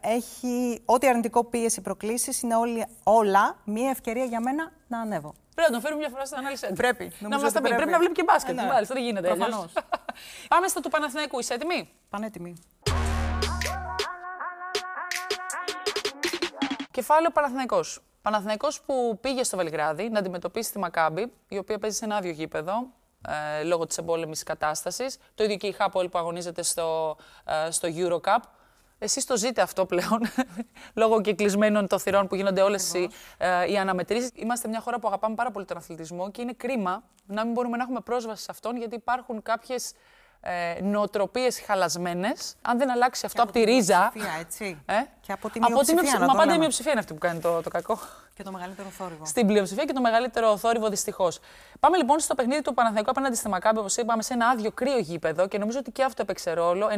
έχει 0.00 0.82
«Ό,τι 0.84 1.08
αρνητικό 1.08 1.44
πίεση 1.44 1.80
προκλήσεις 1.80 2.42
είναι 2.42 2.56
όλοι, 2.56 2.86
όλα 3.02 3.56
μία 3.64 3.90
ευκαιρία 3.90 4.24
για 4.24 4.40
μένα 4.40 4.72
να 4.86 5.00
ανέβω». 5.00 5.34
Πρέπει 5.54 5.70
να 5.70 5.76
τον 5.76 5.80
φέρουμε 5.80 6.00
μια 6.00 6.10
φορά 6.10 6.24
στην 6.24 6.38
ανάλυση. 6.38 6.66
του. 6.66 6.72
Πρέπει, 6.74 7.04
Να 7.04 7.28
νομίζω 7.28 7.44
μας 7.44 7.52
τα 7.52 7.58
ότι 7.58 7.68
πει. 7.68 7.74
Πρέπει 7.74 7.76
πρέπει. 7.76 7.90
να 7.90 7.98
βλέπει 7.98 8.12
και 8.14 8.22
μπάσκετ. 8.22 8.58
Ε, 8.58 8.62
ναι. 8.62 8.68
Μάλιστα, 8.68 8.94
δεν 8.94 9.02
γίνεται 9.02 9.30
αλλιώς. 9.30 9.46
Προφανώς. 9.48 9.72
Πάμε 10.48 10.68
στο 10.68 10.80
του 10.80 10.90
Παναθηναϊκού. 10.90 11.38
Είσαι 11.38 11.54
έτοιμη; 11.54 11.88
Πανέτοιμη. 12.08 12.54
Κεφάλαιο 16.90 17.30
Παναθηναϊκός. 17.30 18.02
Παναθηναϊκός 18.22 18.80
που 18.80 19.18
πήγε 19.20 19.42
στο 19.42 19.56
Βελιγράδι 19.56 20.08
να 20.10 20.18
αντιμετωπίσει 20.18 20.72
τη 20.72 20.78
Μακάμπη, 20.78 21.32
η 21.48 21.58
οποία 21.58 21.78
παίζει 21.78 21.96
σε 21.96 22.04
ένα 22.04 22.16
άδειο 22.16 22.32
γήπεδο 22.32 22.86
ε, 23.60 23.62
λόγω 23.62 23.86
της 23.86 23.98
εμπόλεμης 23.98 24.42
κατάστασης. 24.42 25.16
Το 25.34 25.44
ίδιο 25.44 25.56
και 25.56 25.66
η 25.66 25.72
Χάπολ 25.72 26.08
που 26.08 26.18
αγωνίζεται 26.18 26.62
στο, 26.62 27.16
ε, 27.66 27.70
στο 27.70 27.88
Eurocup. 27.96 28.38
Εσείς 28.98 29.24
το 29.26 29.36
ζείτε 29.36 29.62
αυτό 29.62 29.86
πλέον, 29.86 30.20
λόγω 30.94 31.20
και 31.20 31.34
κλεισμένων 31.34 31.86
των 31.86 31.98
θυρών 31.98 32.26
που 32.26 32.34
γίνονται 32.34 32.62
όλες 32.62 32.94
οι, 32.94 33.10
ε, 33.38 33.70
οι 33.70 33.78
αναμετρήσεις. 33.78 34.30
Είμαστε 34.34 34.68
μια 34.68 34.80
χώρα 34.80 34.98
που 34.98 35.08
αγαπάμε 35.08 35.34
πάρα 35.34 35.50
πολύ 35.50 35.64
τον 35.64 35.76
αθλητισμό 35.76 36.30
και 36.30 36.42
είναι 36.42 36.52
κρίμα 36.52 37.02
να 37.26 37.44
μην 37.44 37.52
μπορούμε 37.52 37.76
να 37.76 37.82
έχουμε 37.82 38.00
πρόσβαση 38.00 38.42
σε 38.42 38.50
αυτόν, 38.50 38.76
γιατί 38.76 38.94
υπάρχουν 38.94 39.42
κάποιες 39.42 39.92
ε, 40.40 40.80
νοοτροπίες 40.82 41.60
χαλασμένες. 41.60 42.54
Αν 42.62 42.78
δεν 42.78 42.90
αλλάξει 42.90 43.26
αυτό 43.26 43.42
από, 43.42 43.52
τη 43.52 43.62
ρίζα... 43.64 43.98
μειοψηφία, 44.14 44.40
έτσι. 44.40 44.82
Ε; 44.86 44.94
Και 45.20 45.32
από 45.32 45.50
τη 45.50 45.58
Από 45.62 45.68
μειοψηφία, 45.72 45.94
μειοψη- 46.02 46.18
να 46.18 46.26
Μα 46.26 46.26
το 46.26 46.32
πάντα 46.32 46.42
η 46.44 46.46
λέμε. 46.46 46.58
μειοψηφία 46.58 46.90
είναι 46.90 47.00
αυτή 47.00 47.12
που 47.12 47.18
κάνει 47.18 47.40
το, 47.40 47.60
το 47.62 47.70
κακό. 47.70 47.98
Και 48.36 48.42
το 48.42 48.52
μεγαλύτερο 48.52 48.88
θόρυβο. 48.88 49.24
Στην 49.24 49.46
πλειοψηφία 49.46 49.84
και 49.84 49.92
το 49.92 50.00
μεγαλύτερο 50.00 50.56
θόρυβο 50.56 50.88
δυστυχώς. 50.88 51.40
Πάμε 51.80 51.96
λοιπόν 51.96 52.18
στο 52.18 52.34
παιχνίδι 52.34 52.62
του 52.62 52.74
Παναθηναϊκού 52.74 53.10
απέναντι 53.10 53.36
στη 53.36 53.48
Μακάμπη, 53.48 53.78
όπως 53.78 53.96
είπαμε, 53.96 54.22
σε 54.22 54.34
ένα 54.34 54.46
άδειο 54.48 54.70
κρύο 54.70 54.98
γήπεδο 54.98 55.48
και 55.48 55.58
νομίζω 55.58 55.78
ότι 55.78 55.90
και 55.90 56.02
αυτό 56.04 56.22
έπαιξε 56.22 56.52
ρόλο. 56.52 56.88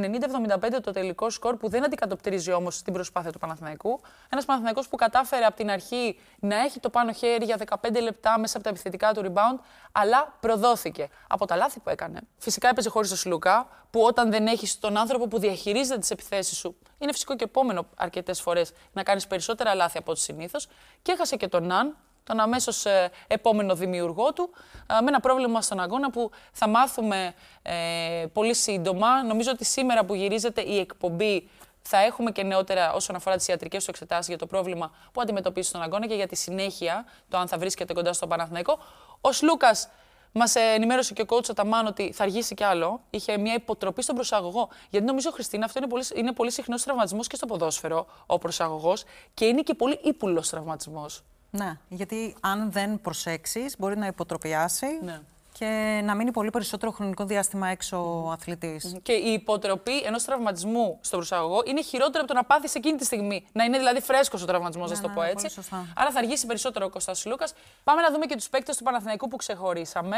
90-75 0.68 0.78
το 0.82 0.90
τελικό 0.90 1.30
σκορ 1.30 1.56
που 1.56 1.68
δεν 1.68 1.84
αντικατοπτρίζει 1.84 2.52
όμως 2.52 2.82
την 2.82 2.92
προσπάθεια 2.92 3.32
του 3.32 3.38
Παναθηναϊκού. 3.38 4.00
Ένας 4.28 4.44
Παναθηναϊκός 4.44 4.88
που 4.88 4.96
κατάφερε 4.96 5.44
από 5.44 5.56
την 5.56 5.70
αρχή 5.70 6.18
να 6.38 6.56
έχει 6.56 6.80
το 6.80 6.90
πάνω 6.90 7.12
χέρι 7.12 7.44
για 7.44 7.58
15 7.82 8.00
λεπτά 8.02 8.38
μέσα 8.38 8.56
από 8.56 8.64
τα 8.64 8.70
επιθετικά 8.70 9.12
του 9.12 9.22
rebound, 9.24 9.58
αλλά 9.92 10.36
προδόθηκε 10.40 11.08
από 11.28 11.46
τα 11.46 11.56
λάθη 11.56 11.80
που 11.80 11.90
έκανε. 11.90 12.20
Φυσικά 12.38 12.68
έπαιζε 12.68 12.88
χωρίς 12.88 13.08
τον 13.08 13.18
Σλούκα, 13.18 13.68
που 13.90 14.02
όταν 14.02 14.30
δεν 14.30 14.46
έχεις 14.46 14.78
τον 14.78 14.96
άνθρωπο 14.96 15.28
που 15.28 15.38
διαχειρίζεται 15.38 15.98
τις 15.98 16.10
επιθέσεις 16.10 16.58
σου, 16.58 16.76
είναι 16.98 17.12
φυσικό 17.12 17.36
και 17.36 17.44
επόμενο 17.44 17.86
αρκετές 17.96 18.40
φορές 18.40 18.72
να 18.92 19.02
κάνεις 19.02 19.26
περισσότερα 19.26 19.74
λάθη 19.74 19.98
από 19.98 20.10
ό,τι 20.10 20.20
συνήθως. 20.20 20.68
Και 21.02 21.12
έχασε 21.26 21.36
και 21.36 21.48
τον 21.48 21.66
Ναν, 21.66 21.96
τον 22.24 22.40
αμέσως 22.40 22.84
επόμενο 23.26 23.74
δημιουργό 23.74 24.32
του, 24.32 24.50
ε, 24.98 25.00
με 25.00 25.08
ένα 25.08 25.20
πρόβλημα 25.20 25.62
στον 25.62 25.80
αγώνα 25.80 26.10
που 26.10 26.30
θα 26.52 26.68
μάθουμε 26.68 27.34
ε, 27.62 28.26
πολύ 28.32 28.54
σύντομα. 28.54 29.22
Νομίζω 29.22 29.50
ότι 29.50 29.64
σήμερα 29.64 30.04
που 30.04 30.14
γυρίζεται 30.14 30.60
η 30.60 30.78
εκπομπή 30.78 31.48
θα 31.82 31.98
έχουμε 31.98 32.30
και 32.30 32.42
νεότερα 32.42 32.92
όσον 32.92 33.16
αφορά 33.16 33.36
τις 33.36 33.48
ιατρικές 33.48 33.84
του 33.84 33.90
εξετάσεις 33.90 34.28
για 34.28 34.38
το 34.38 34.46
πρόβλημα 34.46 34.90
που 35.12 35.20
αντιμετωπίζει 35.20 35.68
στον 35.68 35.82
αγώνα 35.82 36.06
και 36.06 36.14
για 36.14 36.26
τη 36.26 36.36
συνέχεια, 36.36 37.04
το 37.28 37.38
αν 37.38 37.48
θα 37.48 37.58
βρίσκεται 37.58 37.92
κοντά 37.92 38.12
στον 38.12 38.28
Παναθηναϊκό. 38.28 38.78
Ο 39.20 39.28
Λούκα 39.42 39.70
Μας 40.38 40.54
ενημέρωσε 40.54 41.14
και 41.14 41.22
ο 41.22 41.24
coach 41.28 41.48
Αταμάν 41.50 41.86
ότι 41.86 42.12
θα 42.12 42.22
αργήσει 42.24 42.54
κι 42.54 42.64
άλλο. 42.64 43.00
Είχε 43.10 43.38
μια 43.38 43.54
υποτροπή 43.54 44.02
στον 44.02 44.14
προσαγωγό. 44.14 44.68
Γιατί 44.90 45.06
νομίζω, 45.06 45.30
Χριστίνα, 45.30 45.64
αυτό 45.64 45.78
είναι 45.78 45.88
πολύ, 45.88 46.04
είναι 46.14 46.32
πολύ 46.32 46.50
συχνός 46.50 46.82
τραυματισμός 46.82 47.26
και 47.26 47.36
στο 47.36 47.46
ποδόσφαιρο, 47.46 48.06
ο 48.26 48.38
προσαγωγός, 48.38 49.04
και 49.34 49.44
είναι 49.44 49.62
και 49.62 49.74
πολύ 49.74 50.00
ύπουλος 50.02 50.48
τραυματισμός. 50.48 51.24
Ναι, 51.50 51.78
γιατί 51.88 52.36
αν 52.40 52.72
δεν 52.72 53.00
προσέξεις, 53.00 53.74
μπορεί 53.78 53.96
να 53.96 54.06
υποτροπιάσει 54.06 54.86
Ναι. 55.02 55.20
Και 55.58 56.00
να 56.04 56.14
μείνει 56.14 56.30
πολύ 56.30 56.50
περισσότερο 56.50 56.90
χρονικό 56.90 57.24
διάστημα 57.24 57.68
έξω 57.68 58.22
ο 58.24 58.30
αθλητής. 58.30 58.96
Και 59.02 59.12
η 59.12 59.32
υποτροπή 59.32 59.98
ενός 59.98 60.24
τραυματισμού 60.24 60.98
στον 61.00 61.18
προσαγωγό 61.18 61.62
είναι 61.66 61.82
χειρότερη 61.82 62.18
από 62.18 62.26
το 62.26 62.34
να 62.34 62.44
πάθεις 62.44 62.74
εκείνη 62.74 62.98
τη 62.98 63.04
στιγμή. 63.04 63.46
Να 63.52 63.64
είναι 63.64 63.78
δηλαδή 63.78 64.00
φρέσκος 64.00 64.42
ο 64.42 64.46
τραυματισμός, 64.46 64.90
να 64.90 64.96
Ναι, 64.96 65.02
το 65.02 65.08
ναι, 65.08 65.14
πω 65.14 65.20
ναι, 65.20 65.26
έτσι. 65.26 65.36
πολύ 65.36 65.50
σωστά. 65.52 65.86
Άρα 65.96 66.10
θα 66.10 66.18
αργήσει 66.18 66.46
περισσότερο 66.46 66.86
ο 66.86 66.88
Κώστας 66.88 67.26
Λούκας. 67.26 67.54
Πάμε 67.84 68.02
να 68.02 68.10
δούμε 68.10 68.26
και 68.26 68.34
τους 68.36 68.48
παίκτες 68.48 68.76
του 68.76 68.84
Παναθηναϊκού 68.84 69.28
που 69.28 69.36
ξεχωρίσαμε. 69.36 70.16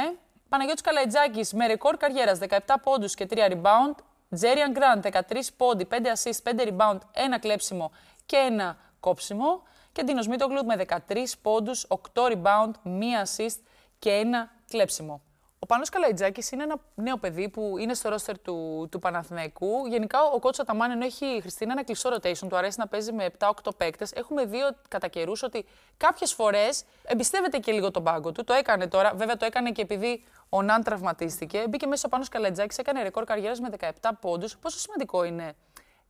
Παναγιώτης 0.49 0.83
Καλαϊτζάκης 0.83 1.53
με 1.53 1.67
ρεκόρ 1.67 1.97
καριέρας 1.97 2.39
17 2.39 2.79
πόντους 2.83 3.15
και 3.15 3.27
3 3.27 3.49
rebound. 3.49 3.95
Τζέριαν 4.35 4.73
Γκραντ 4.73 5.03
13 5.07 5.53
πόντι, 5.57 5.85
5 5.85 5.95
assist, 5.95 6.43
5 6.43 6.63
rebound, 6.63 6.99
1 7.13 7.39
κλέψιμο 7.41 7.91
και 8.27 8.37
1 8.37 8.77
κόψιμο. 9.01 9.63
Και 9.93 10.03
Ντίνος 10.03 10.27
Μίτογλου 10.29 10.65
με 10.65 10.77
13 10.77 11.35
πόντους, 11.43 11.87
8 11.89 12.29
rebound, 12.29 12.71
1 12.83 13.23
assist 13.25 13.59
και 13.99 14.11
1 14.11 14.51
κλέψιμο. 14.71 15.21
Ο 15.61 15.67
Πάνος 15.67 15.89
Καλαϊτζάκης 15.89 16.51
είναι 16.51 16.63
ένα 16.63 16.77
νέο 16.95 17.17
παιδί 17.17 17.49
που 17.49 17.79
είναι 17.79 17.95
στο 17.95 18.09
ρόστερ 18.09 18.39
του, 18.39 18.89
του 18.91 18.99
Παναθηναϊκού. 18.99 19.87
Γενικά 19.87 20.23
ο 20.23 20.39
κότσο 20.39 20.63
Αταμάν 20.63 20.91
ενώ 20.91 21.05
έχει 21.05 21.27
η 21.27 21.41
Χριστίνα 21.41 21.73
ένα 21.73 21.85
κλειστό 21.85 22.11
rotation, 22.15 22.49
του 22.49 22.57
αρέσει 22.57 22.79
να 22.79 22.87
παίζει 22.87 23.13
με 23.13 23.25
7-8 23.39 23.51
παίκτες. 23.77 24.13
Έχουμε 24.13 24.45
δει 24.45 24.61
ότι- 24.61 24.79
κατά 24.89 25.09
καιρούς 25.09 25.43
ότι 25.43 25.65
κάποιες 25.97 26.33
φορές 26.33 26.85
εμπιστεύεται 27.05 27.59
και 27.59 27.73
λίγο 27.73 27.91
τον 27.91 28.03
πάγκο 28.03 28.33
του. 28.33 28.45
Το 28.45 28.53
έκανε 28.53 28.87
τώρα, 28.89 29.13
βέβαια 29.15 29.37
το 29.37 29.45
έκανε 29.45 29.71
και 29.73 29.83
επειδή 29.83 30.25
ο 30.49 30.63
Ναν 30.63 30.83
τραυματίστηκε. 30.83 31.65
Μπήκε 31.69 31.87
μέσα 31.87 32.03
ο 32.07 32.09
Πάνος 32.09 32.29
Καλαϊτζάκης, 32.29 32.79
έκανε 32.79 33.03
ρεκόρ 33.03 33.25
καριέρας 33.25 33.61
με 33.61 33.69
17 33.69 34.15
πόντους. 34.21 34.57
Πόσο 34.59 34.79
σημαντικό 34.79 35.25
είναι 35.25 35.55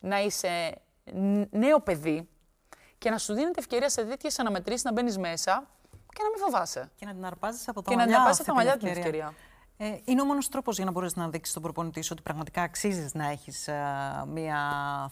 να 0.01 0.21
είσαι 0.21 0.75
ν- 1.05 1.43
νέο 1.51 1.81
παιδί 1.81 2.29
και 2.99 3.11
να 3.11 3.19
σου 3.19 3.35
δίνεται 3.35 3.61
ευκαιρία 3.61 3.89
σε 3.89 4.05
τέτοιες 4.05 4.39
αναμετρήσεις 4.39 4.85
να 4.85 4.93
μπαίνεις 4.93 5.19
μέσα 5.19 5.67
και 6.13 6.23
να 6.23 6.29
μην 6.29 6.39
φοβάσαι. 6.39 6.91
Και 6.97 7.07
να 7.07 7.13
την 7.13 7.25
αρπάζεις 7.25 7.69
από 7.69 7.83
τα 7.83 7.91
Και 7.91 7.97
να 7.97 8.03
μαλλιά. 8.03 8.15
την 8.15 8.23
αρπάζεις 8.23 8.41
αυτή 8.41 8.51
από 8.51 8.61
τα 8.61 8.65
μαλλιά 8.65 8.77
την 8.77 8.99
ευκαιρία. 8.99 9.35
Ε, 9.81 9.97
είναι 10.05 10.23
ο 10.23 10.25
μόνος 10.25 10.49
τρόπος 10.49 10.77
για 10.77 10.85
να 10.85 10.91
μπορέσεις 10.91 11.17
να 11.17 11.29
δείξεις 11.29 11.51
στον 11.51 11.63
προπονητή 11.63 12.03
σου 12.03 12.09
ότι 12.13 12.23
πραγματικά 12.23 12.63
αξίζεις 12.63 13.15
να 13.15 13.31
έχεις 13.31 13.69
μία 14.27 14.59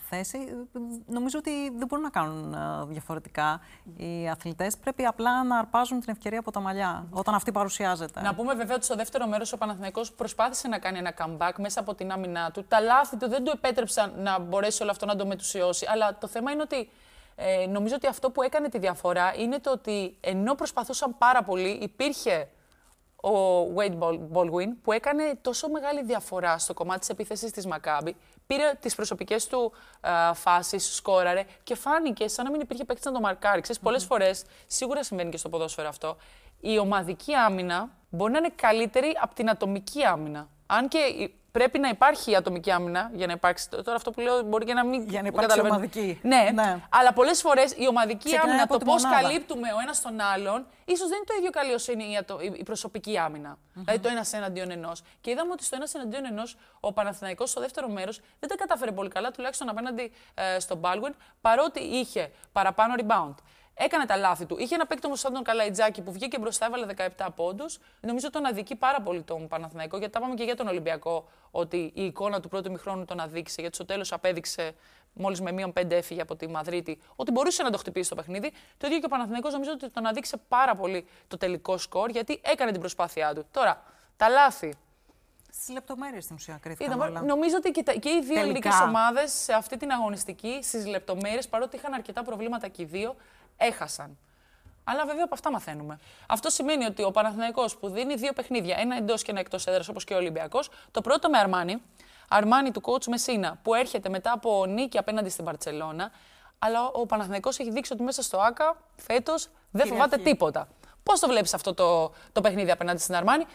θέση. 0.09 0.39
Ε, 0.39 0.79
Νομίζω 1.07 1.39
ότι 1.39 1.71
δεν 1.77 1.87
μπορούν 1.87 2.05
να 2.05 2.11
κάνουν 2.11 2.53
ε, 2.53 2.85
διαφορετικά 2.87 3.61
οι 3.97 4.29
αθλητές. 4.29 4.77
Πρέπει 4.77 5.05
απλά 5.05 5.45
να 5.45 5.59
αρπάζουν 5.59 6.01
την 6.01 6.13
ευκαιρία 6.13 6.39
από 6.39 6.51
τα 6.51 6.61
μαλλιά 6.61 7.07
όταν 7.11 7.35
αυτή 7.35 7.53
παρουσιάζεται. 7.53 8.21
Να 8.21 8.35
πούμε 8.35 8.55
βέβαια 8.55 8.75
ότι 8.75 8.85
στο 8.85 8.95
δεύτερο 8.95 9.27
μέρος 9.27 9.53
ο 9.53 9.57
Παναθηναϊκός 9.59 10.13
προσπάθησε 10.13 10.69
να 10.69 10.79
κάνει 10.79 10.99
ένα 10.99 11.15
comeback 11.19 11.53
μέσα 11.59 11.81
από 11.81 11.95
την 11.95 12.13
άμυνά 12.13 12.51
του. 12.51 12.65
Τα 12.65 12.81
λάθη 12.81 13.17
του 13.17 13.29
δεν 13.29 13.45
του 13.45 13.53
επέτρεψαν 13.55 14.13
να 14.17 14.39
μπορέσει 14.39 14.83
όλο 14.83 14.91
αυτό 14.91 15.07
να 15.07 15.17
το 15.17 15.27
μετουσιώσει. 15.27 15.87
Αλλά 15.89 16.19
το 16.19 16.27
θέμα 16.27 16.51
είναι 16.51 16.63
ότι 16.63 16.91
ε, 17.37 17.66
νομίζω 17.66 17.94
ότι 17.94 18.07
αυτό 18.07 18.31
που 18.31 18.42
έκανε 18.42 18.68
τη 18.68 18.79
διαφορά 18.79 19.33
είναι 19.37 19.59
το 19.61 19.70
ότι 19.70 20.16
ενώ 20.20 20.55
προσπαθούσαν 20.55 21.18
πάρα 21.18 21.42
πολύ, 21.42 21.68
υπήρχε 21.68 22.49
ο 23.16 23.62
Wade 23.77 23.99
Bal- 23.99 24.18
Baldwin 24.33 24.68
που 24.83 24.92
έκανε 24.92 25.38
τόσο 25.40 25.68
μεγάλη 25.68 26.03
διαφορά 26.05 26.59
στο 26.59 26.75
κομμάτι 26.75 27.01
της 27.01 27.09
επίθεσης 27.09 27.51
της 27.51 27.66
Μακάμπη. 27.66 28.16
Πήρε 28.46 28.72
τις 28.81 28.94
προσωπικές 28.94 29.46
του 29.46 29.72
α, 30.01 30.35
φάσεις, 30.35 30.94
σκόραρε 30.94 31.44
και 31.62 31.75
φάνηκε 31.75 32.29
σαν 32.29 32.44
να 32.44 32.51
μην 32.51 32.61
υπήρχε 32.61 32.85
παίκτης 32.85 33.05
να 33.05 33.12
το 33.12 33.20
μαρκάρει. 33.20 33.61
Ξέρεις, 33.61 33.83
πολλές 33.83 34.05
φορές, 34.05 34.44
σίγουρα 34.66 35.03
συμβαίνει 35.03 35.31
και 35.31 35.37
στο 35.37 35.49
ποδόσφαιρο 35.49 35.88
αυτό, 35.88 36.16
η 36.61 36.79
ομαδική 36.79 37.35
άμυνα 37.35 37.90
μπορεί 38.11 38.33
να 38.33 38.38
είναι 38.38 38.53
καλύτερη 38.57 39.12
από 39.20 39.35
την 39.35 39.51
ατομική 39.51 40.05
άμυνα. 40.05 40.49
Αν 40.66 40.88
και 40.88 40.99
η- 40.99 41.35
πρέπει 41.59 41.79
να 41.79 41.88
υπάρχει 41.88 42.31
η 42.31 42.37
ατομική 42.37 42.71
άμυνα 42.71 43.11
για 43.14 43.27
να 43.27 43.33
υπάρξει. 43.33 43.69
Τώρα 43.69 43.95
αυτό 43.95 44.11
που 44.11 44.21
λέω 44.21 44.42
μπορεί 44.42 44.64
και 44.64 44.73
να 44.75 44.85
μην. 44.85 45.09
Για 45.09 45.23
να 45.23 45.29
υπάρξει 45.29 45.49
καταλαβαίνω. 45.49 45.75
ομαδική. 45.75 46.19
Ναι, 46.23 46.51
Ναι. 46.55 46.79
αλλά 46.90 47.12
πολλές 47.12 47.40
φορές 47.40 47.73
η 47.77 47.87
ομαδική 47.88 48.19
Ξεκινάει 48.25 48.47
άμυνα, 48.47 48.62
από 48.62 48.73
το 48.73 48.79
τη 48.79 48.85
πώς 48.85 49.03
μονάδα. 49.05 49.23
καλύπτουμε 49.23 49.69
ο 49.73 49.81
ένας 49.83 50.03
τον 50.03 50.21
άλλον, 50.21 50.66
ίσως 50.85 51.09
δεν 51.09 51.16
είναι 51.16 51.27
το 51.27 51.35
ίδιο 51.38 51.51
καλή 51.51 51.73
όσο 51.75 51.92
είναι 51.92 52.05
η, 52.05 52.16
ατο- 52.16 52.40
η 52.40 52.62
προσωπική 52.62 53.19
άμυνα. 53.19 53.59
Δηλαδή 53.75 53.99
το 53.99 54.09
ένας 54.09 54.33
εναντίον 54.33 54.71
ενός. 54.71 55.03
Και 55.21 55.31
είδαμε 55.31 55.53
ότι 55.53 55.64
στο 55.64 55.77
ένας 55.77 55.95
εναντίον 55.95 56.25
ενός 56.27 56.57
ο 56.81 56.92
Παναθηναϊκός 56.92 57.51
στο 57.51 57.61
δεύτερο 57.61 57.88
μέρος 57.88 58.21
δεν 58.40 58.49
τα 58.49 58.57
κατάφερε 58.57 58.92
πολύ 58.92 59.09
καλά, 59.09 59.31
τουλάχιστον 59.31 59.69
απέναντι 59.69 60.12
ε, 60.35 60.59
στον 60.61 60.81
Baldwin, 60.83 61.12
παρότι 61.40 61.81
είχε 61.81 62.31
παραπάνω 62.53 62.95
rebound. 62.99 63.35
Έκανε 63.79 64.07
τα 64.07 64.17
λάθη 64.17 64.47
του. 64.47 64.57
Είχε 64.59 64.75
ένα 64.75 64.87
παίκτο 64.87 65.07
όμως 65.07 65.21
σαν 65.21 65.33
τον 65.33 65.43
Καλαϊτζάκη 65.43 66.03
που 66.03 66.12
βγήκε 66.12 66.39
μπροστά, 66.39 66.67
έβαλε 66.67 66.87
17 67.17 67.27
πόντους. 67.37 67.79
Νομίζω 68.01 68.31
τον 68.31 68.47
αδικεί 68.47 68.75
πάρα 68.77 69.01
πολύ 69.01 69.23
τον 69.23 69.49
Παναθηναϊκό, 69.49 69.97
γιατί 69.97 70.12
τα 70.12 70.19
είπαμε 70.19 70.35
και 70.35 70.45
για 70.45 70.57
τον 70.57 70.67
Ολυμπιακό, 70.69 71.29
ότι 71.51 71.91
η 71.95 72.05
εικόνα 72.05 72.41
του 72.41 72.49
πρώτου 72.49 72.71
μηχρόνου 72.71 73.05
τον 73.05 73.21
αδίκησε, 73.21 73.61
γιατί 73.61 73.75
στο 73.77 73.85
τέλος 73.85 74.12
απέδειξε, 74.12 74.75
μόλις 75.12 75.41
με 75.41 75.53
μείον 75.53 75.73
5 75.81 75.91
έφυγε 75.91 76.21
από 76.21 76.37
τη 76.37 76.49
Μαδρίτη, 76.49 77.01
ότι 77.17 77.31
μπορούσε 77.31 77.62
να 77.62 77.71
το 77.71 77.79
χτυπήσει 77.79 78.09
το 78.09 78.15
παιχνίδι. 78.15 78.53
Το 78.79 78.87
ίδιο 78.87 78.99
και 78.99 79.07
ο 79.07 79.09
Παναθηναϊκός 79.09 79.53
νομίζω 79.53 79.71
ότι 79.73 79.91
τον 79.91 80.07
αδίκησε 80.07 80.37
πάρα 80.49 80.75
πολύ 80.75 81.07
το 81.29 81.37
τελικό 81.37 81.79
σκορ, 81.79 82.11
γιατί 82.11 82.41
έκανε 82.45 82.71
την 82.71 82.81
προσπάθειά 82.81 83.35
του. 83.35 83.47
Τώρα, 83.51 83.83
τα 84.17 84.29
λάθη. 84.29 84.75
Στις 85.53 85.69
λεπτομέρειες 85.75 86.25
στην 86.25 86.37
ουσία 86.37 86.59
κρίθηκαν 86.62 86.87
Είδαμε, 86.93 87.11
όλα. 87.11 87.21
νομίζω 87.23 87.57
ότι 87.57 87.71
και, 87.71 87.83
τα- 87.83 87.93
και 87.93 88.09
οι 88.09 88.12
δύο 88.12 88.23
Τελικά. 88.23 88.41
ελληνικές 88.41 88.81
ομάδες 88.81 89.33
σε 89.33 89.53
αυτή 89.53 89.77
την 89.77 89.91
αγωνιστική, 89.91 90.59
στις 90.62 90.87
λεπτομέρειες, 90.87 91.49
παρότι 91.49 91.77
είχαν 91.77 91.93
αρκετά 91.93 92.23
προβλήματα 92.23 92.69
και 92.69 92.83
οι 92.83 92.85
δύο, 92.85 93.17
έχασαν. 93.57 94.19
Αλλά 94.85 95.07
βέβαια 95.07 95.25
από 95.25 95.35
αυτά 95.35 95.51
μαθαίνουμε. 95.51 95.99
Αυτό 96.29 96.51
σημαίνει 96.51 96.85
ότι 96.85 97.03
ο 97.03 97.11
Παναθηναϊκός 97.11 97.77
που 97.77 97.88
δίνει 97.88 98.14
δύο 98.14 98.33
παιχνίδια, 98.33 98.77
ένα 98.79 98.97
εντός 98.97 99.23
και 99.23 99.31
ένα 99.31 99.40
εκτός 99.40 99.66
έδρας, 99.66 99.88
όπως 99.88 100.05
και 100.05 100.14
ο 100.14 100.16
Ολυμπιακός, 100.16 100.71
το 100.90 101.01
πρώτο 101.01 101.29
με 101.29 101.38
Αρμάνι, 101.38 101.83
Αρμάνι 102.29 102.71
του 102.71 102.81
coach 102.85 103.05
Μεσίνα, 103.05 103.59
που 103.62 103.75
έρχεται 103.75 104.09
μετά 104.09 104.33
από 104.33 104.66
νίκη 104.66 104.99
απέναντι 104.99 105.29
στην 105.29 105.45
Παρσελώνα, 105.45 106.11
αλλά 106.59 106.87
ο 106.87 107.07
Παναθηναϊκός 107.07 107.59
έχει 107.59 107.71
δείξει 107.71 107.92
ότι 107.92 108.03
μέσα 108.03 108.23
στο 108.23 108.38
ΑΚΑ 108.38 108.77
φέτος 108.97 109.49
δεν 109.71 109.87
φοβάται 109.87 110.16
τίποτα. 110.16 110.69
Πώς 111.03 111.21
το 111.21 111.29
βλέπεις 111.29 111.55
αυτό 111.55 111.75
το, 111.75 112.12
το 112.33 112.40
παιχνίδι 112.40 112.71
απέναντι 112.71 113.01
στην 113.01 113.14
Αρμάνι, 113.14 113.47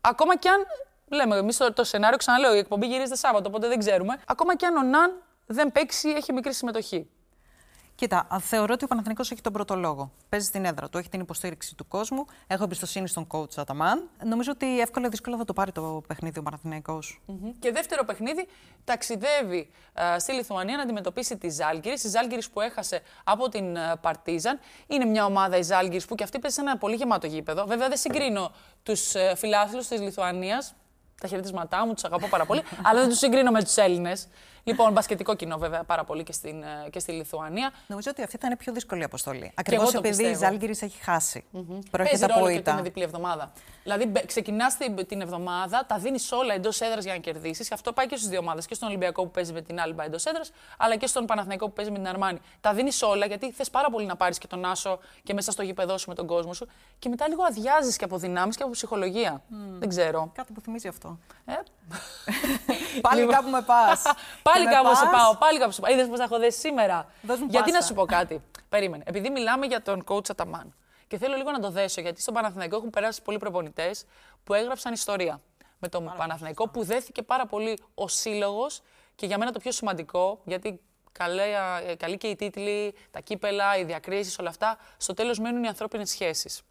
ακόμα 0.00 0.36
κι 0.36 0.48
αν. 0.48 0.66
Λέμε 1.08 1.36
εμείς 1.36 1.56
το, 1.56 1.72
το 1.72 1.84
σενάριο, 1.84 2.16
ξαναλέω, 2.16 2.54
η 2.54 2.58
εκπομπή 2.58 2.86
γυρίζεται 2.86 3.16
Σάββατο, 3.16 3.48
οπότε 3.48 3.68
δεν 3.68 3.78
ξέρουμε. 3.78 4.20
Ακόμα 4.26 4.56
κι 4.56 4.64
αν 4.64 4.76
ο 4.76 4.82
Ναν 4.82 5.22
δεν 5.46 5.72
παίξει, 5.72 6.08
έχει 6.08 6.32
μικρή 6.32 6.54
συμμετοχή. 6.54 7.10
Κοίτα, 7.94 8.26
α, 8.34 8.38
θεωρώ 8.38 8.72
ότι 8.72 8.84
ο 8.84 8.86
Παναθηναϊκός 8.86 9.30
έχει 9.30 9.40
τον 9.40 9.52
πρώτο 9.52 9.76
λόγο. 9.76 10.12
Παίζει 10.28 10.46
στην 10.46 10.64
έδρα 10.64 10.88
του, 10.88 10.98
έχει 10.98 11.08
την 11.08 11.20
υποστήριξη 11.20 11.74
του 11.74 11.88
κόσμου. 11.88 12.24
Έχω 12.46 12.64
εμπιστοσύνη 12.64 13.08
στον 13.08 13.26
coach 13.30 13.56
Αταμάν. 13.56 14.08
Νομίζω 14.24 14.50
ότι 14.54 14.80
εύκολα 14.80 15.06
ή 15.06 15.08
δύσκολα 15.08 15.36
θα 15.36 15.44
το 15.44 15.52
πάρει 15.52 15.72
το 15.72 16.02
παιχνίδι 16.06 16.38
ο 16.38 16.42
Παναθηναϊκός. 16.42 17.20
Και 17.58 17.72
δεύτερο 17.72 18.04
παιχνίδι, 18.04 18.46
ταξιδεύει 18.84 19.70
ε, 19.92 20.18
στη 20.18 20.32
Λιθουανία 20.32 20.76
να 20.76 20.82
αντιμετωπίσει 20.82 21.36
τη 21.36 21.48
Ζάλγκυρη. 21.48 21.94
Η 22.04 22.08
Ζάλγκυρης 22.08 22.50
που 22.50 22.60
έχασε 22.60 23.02
από 23.24 23.48
την 23.48 23.76
ε, 23.76 23.96
Παρτίζαν. 24.00 24.58
Είναι 24.86 25.04
μια 25.04 25.24
ομάδα 25.24 25.56
η 25.56 25.62
Ζάλγκυρης 25.62 26.06
που 26.06 26.14
και 26.14 26.24
αυτή 26.24 26.38
παίζει 26.38 26.56
σε 26.56 26.62
ένα 26.62 26.78
πολύ 26.78 26.94
γεμάτο 26.94 27.26
γήπεδο. 27.26 27.66
Βέβαια 27.66 27.88
δεν 27.88 27.96
συγκρίνω 27.96 28.52
τους 28.82 29.14
ε, 29.14 29.34
φιλάθλους 29.36 29.86
της 29.86 30.00
Λιθουανίας. 30.00 30.74
Τα 31.20 31.28
χαιρετίσματά 31.28 31.86
μου, 31.86 31.94
τους 31.94 32.04
αγαπώ 32.04 32.26
πάρα 32.26 32.46
πολύ, 32.46 32.62
αλλά 32.86 33.00
δεν 33.00 33.08
τους 33.08 33.18
συγκρίνω 33.18 33.50
με 33.50 33.62
τους 33.62 33.76
Έλληνες. 33.76 34.28
Λοιπόν, 34.64 34.92
μπασκετικό 34.92 35.34
κοινό 35.34 35.58
βέβαια 35.58 35.84
πάρα 35.84 36.04
πολύ 36.04 36.22
και, 36.22 36.32
στην, 36.32 36.62
ε, 36.62 36.88
και 36.90 36.98
στη 36.98 37.12
Λιθουανία. 37.12 37.72
Νομίζω 37.86 38.10
ότι 38.10 38.22
αυτή 38.22 38.36
θα 38.38 38.46
είναι 38.46 38.56
πιο 38.56 38.72
δύσκολη 38.72 39.04
αποστολή. 39.04 39.38
εγώ 39.38 39.52
Ακριβώς 39.54 39.90
το 39.90 39.98
επειδή 39.98 40.22
η 40.22 40.26
πιστεύω. 40.26 40.44
Ζάλγκυρης 40.44 40.82
έχει 40.82 41.02
χάσει. 41.02 41.44
Παίζει 41.52 41.78
Προέρχεται 41.90 42.24
από 42.24 42.34
ρόλο 42.34 42.46
και 42.46 42.52
ότι 42.52 42.60
ήττα. 42.60 42.72
είναι 42.72 42.82
διπλή 42.82 43.02
εβδομάδα. 43.02 43.52
Δηλαδή, 43.82 44.12
ξεκινάς 44.26 44.76
την, 44.76 45.06
την 45.06 45.20
εβδομάδα, 45.20 45.86
τα 45.86 45.98
δίνεις 45.98 46.32
όλα 46.32 46.54
εντός 46.54 46.80
έδρας 46.80 47.04
για 47.04 47.12
να 47.12 47.18
κερδίσεις. 47.18 47.72
Αυτό 47.72 47.92
πάει 47.92 48.06
και 48.06 48.16
στι 48.16 48.28
δύο 48.28 48.38
ομάδες. 48.38 48.66
Και 48.66 48.74
στον 48.74 48.88
Ολυμπιακό 48.88 49.22
που 49.22 49.30
παίζει 49.30 49.52
με 49.52 49.60
την 49.62 49.80
Άλμπα 49.80 50.04
εντός 50.04 50.24
έδρας, 50.26 50.52
αλλά 50.78 50.96
και 50.96 51.06
στον 51.06 51.26
Παναθηναϊκό 51.26 51.66
που 51.66 51.72
παίζει 51.72 51.90
με 51.90 51.98
την 51.98 52.08
Αρμάνη. 52.08 52.38
Τα 52.60 52.74
δίνεις 52.74 53.02
όλα 53.02 53.26
γιατί 53.26 53.52
θες 53.52 53.70
πάρα 53.70 53.90
πολύ 53.90 54.06
να 54.06 54.16
πάρεις 54.16 54.38
και 54.38 54.46
τον 54.46 54.64
Άσο 54.64 54.98
και 55.22 55.34
μέσα 55.34 55.50
στο 55.50 55.62
γήπεδό 55.62 55.98
σου 55.98 56.08
με 56.08 56.14
τον 56.14 56.26
κόσμο 56.26 56.54
σου. 56.54 56.66
Και 56.98 57.08
μετά 57.08 57.28
λίγο 57.28 57.42
αδειάζεις 57.42 57.96
και 57.96 58.04
από 58.04 58.16
δυνάμει 58.18 58.52
και 58.52 58.62
από 58.62 58.72
ψυχολογία. 58.72 59.42
Δεν 59.78 59.88
ξέρω. 59.88 60.30
Κάτι 60.34 60.52
που 60.52 60.60
θυμίζει 60.60 60.88
αυτό. 60.88 61.18
Ε, 61.44 61.52
Πάλι 63.00 63.26
κάπου 63.26 63.50
με 63.50 63.62
πας. 63.62 64.02
πάλι 64.48 64.66
κάπου 64.66 64.96
σε 64.96 65.04
πάω, 65.04 65.36
πάλι 65.36 65.58
κάπου 65.58 65.72
σε 65.72 65.80
πάω. 65.80 65.92
Είδες 65.92 66.08
πώς 66.08 66.18
θα 66.18 66.24
έχω 66.24 66.38
δέσει 66.38 66.58
σήμερα; 66.58 67.06
Δώσ' 67.22 67.38
μου 67.38 67.46
γιατί 67.50 67.70
πάσα. 67.70 67.80
να 67.80 67.86
σου 67.86 67.94
πω 67.94 68.04
κάτι; 68.04 68.42
Περίμενε. 68.68 69.02
Επειδή 69.06 69.30
μιλάμε 69.30 69.66
για 69.66 69.82
τον 69.82 70.04
coach 70.08 70.30
Αταμάν 70.30 70.74
και 71.08 71.18
θέλω 71.18 71.36
λίγο 71.36 71.50
να 71.50 71.60
το 71.60 71.70
δέσω, 71.70 72.00
γιατί 72.00 72.20
στον 72.20 72.34
Παναθηναϊκό 72.34 72.76
έχουν 72.76 72.90
περάσει 72.90 73.22
πολλοί 73.22 73.38
προπονητές 73.38 74.04
που 74.44 74.54
έγραψαν 74.54 74.92
ιστορία. 74.92 75.40
Με 75.78 75.88
τον 75.88 76.12
Παναθηναϊκό 76.16 76.68
που 76.68 76.84
δέθηκε 76.84 77.22
πάρα 77.22 77.46
πολύ 77.46 77.78
ο 77.94 78.08
σύλλογος 78.08 78.82
και 79.14 79.26
για 79.26 79.38
μένα 79.38 79.52
το 79.52 79.58
πιο 79.58 79.72
σημαντικό, 79.72 80.40
γιατί 80.44 80.80
καλέ, 81.12 81.42
ε, 81.86 81.94
καλή 81.94 82.16
και 82.16 82.26
οι 82.26 82.36
τίτλοι, 82.36 82.94
τα 83.10 83.20
κύπελα, 83.20 83.76
οι 83.78 83.84
διακρίσεις, 83.84 84.38
όλα 84.38 84.48
αυτά, 84.48 84.78
στο 84.96 85.14
τέλος 85.14 85.38
μένουν 85.38 85.64
οι 85.64 85.68
ανθρώπινες 85.68 86.10
σχέσεις. 86.10 86.62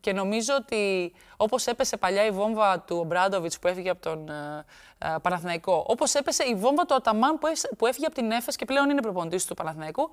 Και 0.00 0.12
νομίζω 0.12 0.54
ότι 0.58 1.12
όπως 1.36 1.66
έπεσε 1.66 1.96
παλιά 1.96 2.24
η 2.26 2.30
βόμβα 2.30 2.80
του 2.80 2.96
Ομπράντοβιτς 2.96 3.58
που 3.58 3.68
έφυγε 3.68 3.90
από 3.90 4.02
τον 4.02 4.28
ε, 4.28 4.64
ε, 4.98 5.14
Παναθηναϊκό, 5.22 5.84
όπως 5.88 6.14
έπεσε 6.14 6.44
η 6.44 6.54
βόμβα 6.54 6.84
του 6.86 6.94
Αταμάν 6.94 7.38
που, 7.38 7.46
έσ- 7.46 7.68
που 7.78 7.86
έφυγε 7.86 8.06
από 8.06 8.14
την 8.14 8.30
Έφες 8.30 8.56
και 8.56 8.64
πλέον 8.64 8.90
είναι 8.90 9.00
προπονητής 9.00 9.44
του 9.44 9.54
Παναθηναϊκού, 9.54 10.10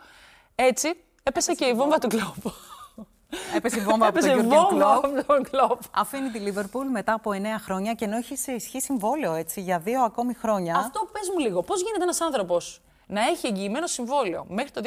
έτσι 0.56 1.04
έπεσε 1.24 1.54
και 1.54 1.66
η 1.66 1.74
βόμβα 1.74 1.98
του 2.00 2.08
Κλόπ. 2.08 2.36
Έπεσε 3.56 3.80
η 3.80 3.84
βόμβα 3.84 4.08
από 4.08 4.20
τον 4.20 4.30
Έπεσε 4.30 4.46
η 4.46 4.48
Γιώργο 4.48 4.70
βόμβα 4.70 5.00
Κλόπ. 5.00 5.20
από 5.20 5.34
τον 5.34 5.44
Κλόπ. 5.44 5.82
Αφήνει 5.92 6.30
τη 6.30 6.40
Λίβερπουλ 6.40 6.88
μετά 6.88 7.14
από 7.14 7.32
9 7.34 7.36
χρόνια 7.60 7.94
και 7.94 8.06
ενώ 8.06 8.18
έχει 8.18 8.36
σε 8.38 8.52
ισχύ 8.52 8.82
συμβόλαιο 8.82 9.34
έτσι, 9.34 9.62
για 9.62 9.80
δύο 9.80 10.04
ακόμη 10.04 10.34
χρόνια. 10.34 10.76
Αυτό 10.78 11.10
πες 11.12 11.30
μου 11.34 11.40
λίγο. 11.40 11.62
Πώς 11.62 11.82
γίνεται 11.82 12.04
ένας 12.04 12.22
άνθρωπος 12.22 12.82
να 13.14 13.22
έχει 13.22 13.48
εγγυημένο 13.48 13.88
συμβόλαιο 13.88 14.46
μέχρι 14.50 14.72
το 14.72 14.82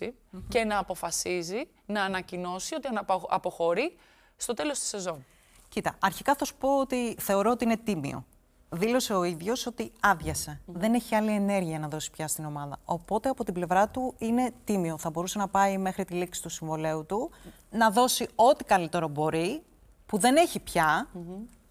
2026 0.00 0.10
και 0.48 0.64
να 0.64 0.78
αποφασίζει 0.78 1.68
να 1.86 2.02
ανακοινώσει 2.02 2.74
ότι 2.74 2.88
αποχωρεί 3.28 3.96
στο 4.36 4.54
τέλος 4.54 4.78
της 4.78 4.88
σεζόν. 4.88 5.24
Κοίτα, 5.68 5.96
αρχικά 6.00 6.34
θα 6.34 6.44
σου 6.44 6.56
πω 6.56 6.78
ότι 6.78 7.16
θεωρώ 7.18 7.50
ότι 7.50 7.64
είναι 7.64 7.76
τίμιο. 7.76 8.24
Δήλωσε 8.68 9.14
ο 9.14 9.24
ίδιος 9.24 9.66
ότι 9.66 9.92
άδειασε. 10.00 10.60
Δεν 10.66 10.94
έχει 10.94 11.14
άλλη 11.14 11.30
ενέργεια 11.30 11.78
να 11.78 11.88
δώσει 11.88 12.10
πια 12.10 12.28
στην 12.28 12.44
ομάδα. 12.44 12.78
Οπότε 12.84 13.28
από 13.28 13.44
την 13.44 13.54
πλευρά 13.54 13.88
του 13.88 14.14
είναι 14.18 14.52
τίμιο. 14.64 14.98
Θα 14.98 15.10
μπορούσε 15.10 15.38
να 15.38 15.48
πάει 15.48 15.78
μέχρι 15.78 16.04
τη 16.04 16.14
λήξη 16.14 16.42
του 16.42 16.48
συμβολέου 16.48 17.06
του, 17.06 17.30
να 17.70 17.90
δώσει 17.90 18.28
ό,τι 18.34 18.64
καλύτερο 18.64 19.08
μπορεί, 19.08 19.62
που 20.06 20.18
δεν 20.18 20.36
έχει 20.36 20.60
πια, 20.60 21.08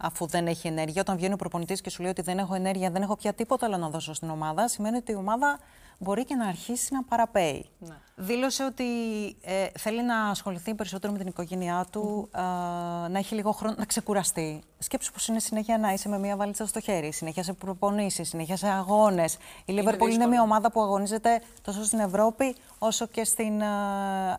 αφού 0.04 0.28
δεν 0.28 0.48
έχει 0.48 0.68
ενέργεια. 0.68 1.02
Όταν 1.02 1.16
βγαίνει 1.16 1.34
ο 1.34 1.36
προπονητής 1.36 1.82
και 1.82 1.90
σου 1.90 2.02
λέει 2.02 2.12
ότι 2.12 2.22
δεν 2.22 2.38
έχω 2.38 2.56
ενέργεια, 2.56 2.90
δεν 2.92 3.02
έχω 3.02 3.16
πια 3.16 3.34
τίποτα 3.34 3.66
άλλο 3.66 3.78
να 3.78 3.90
δώσω 3.90 4.14
στην 4.14 4.30
ομάδα, 4.30 4.68
σημαίνει 4.68 4.98
ότι 4.98 5.12
η 5.12 5.16
ομάδα 5.16 5.60
μπορεί 6.00 6.26
και 6.26 6.36
να 6.36 6.48
αρχίσει 6.48 6.94
να 6.94 7.04
παραπέει. 7.04 7.66
Ναι. 7.80 7.96
Δήλωσε 8.16 8.64
ότι 8.64 8.84
ε, 9.42 9.68
θέλει 9.78 10.04
να 10.04 10.26
ασχοληθεί 10.26 10.76
περισσότερο 10.76 11.14
με 11.14 11.20
την 11.20 11.28
οικογένειά 11.28 11.86
του, 11.92 12.30
ε, 12.36 12.40
να 13.08 13.18
έχει 13.18 13.36
λίγο 13.36 13.52
χρόνο 13.52 13.76
να 13.78 13.86
ξεκουραστεί. 13.86 14.62
Σκέψου 14.80 15.12
πως 15.12 15.28
είναι 15.28 15.40
συνέχεια 15.40 15.78
να 15.78 15.94
είσαι 15.94 16.10
με 16.10 16.20
μία 16.20 16.36
βαλίτσα 16.36 16.66
στο 16.68 16.80
χέρι, 16.80 17.12
συνέχεια 17.12 17.44
σε 17.44 17.54
προπονήσεις, 17.54 18.30
συνέχεια 18.30 18.58
σε 18.58 18.68
αγώνες. 18.68 19.38
Η 19.66 19.74
Λίβερπουλ 19.74 20.12
είναι 20.12 20.26
μια 20.26 20.42
ομάδα 20.42 20.72
που 20.72 20.82
αγωνίζεται 20.82 21.42
τόσο 21.62 21.84
στην 21.84 22.00
Ευρώπη 22.00 22.56
όσο 22.80 23.08
και 23.08 23.24
στην 23.24 23.62
ε, 23.62 23.66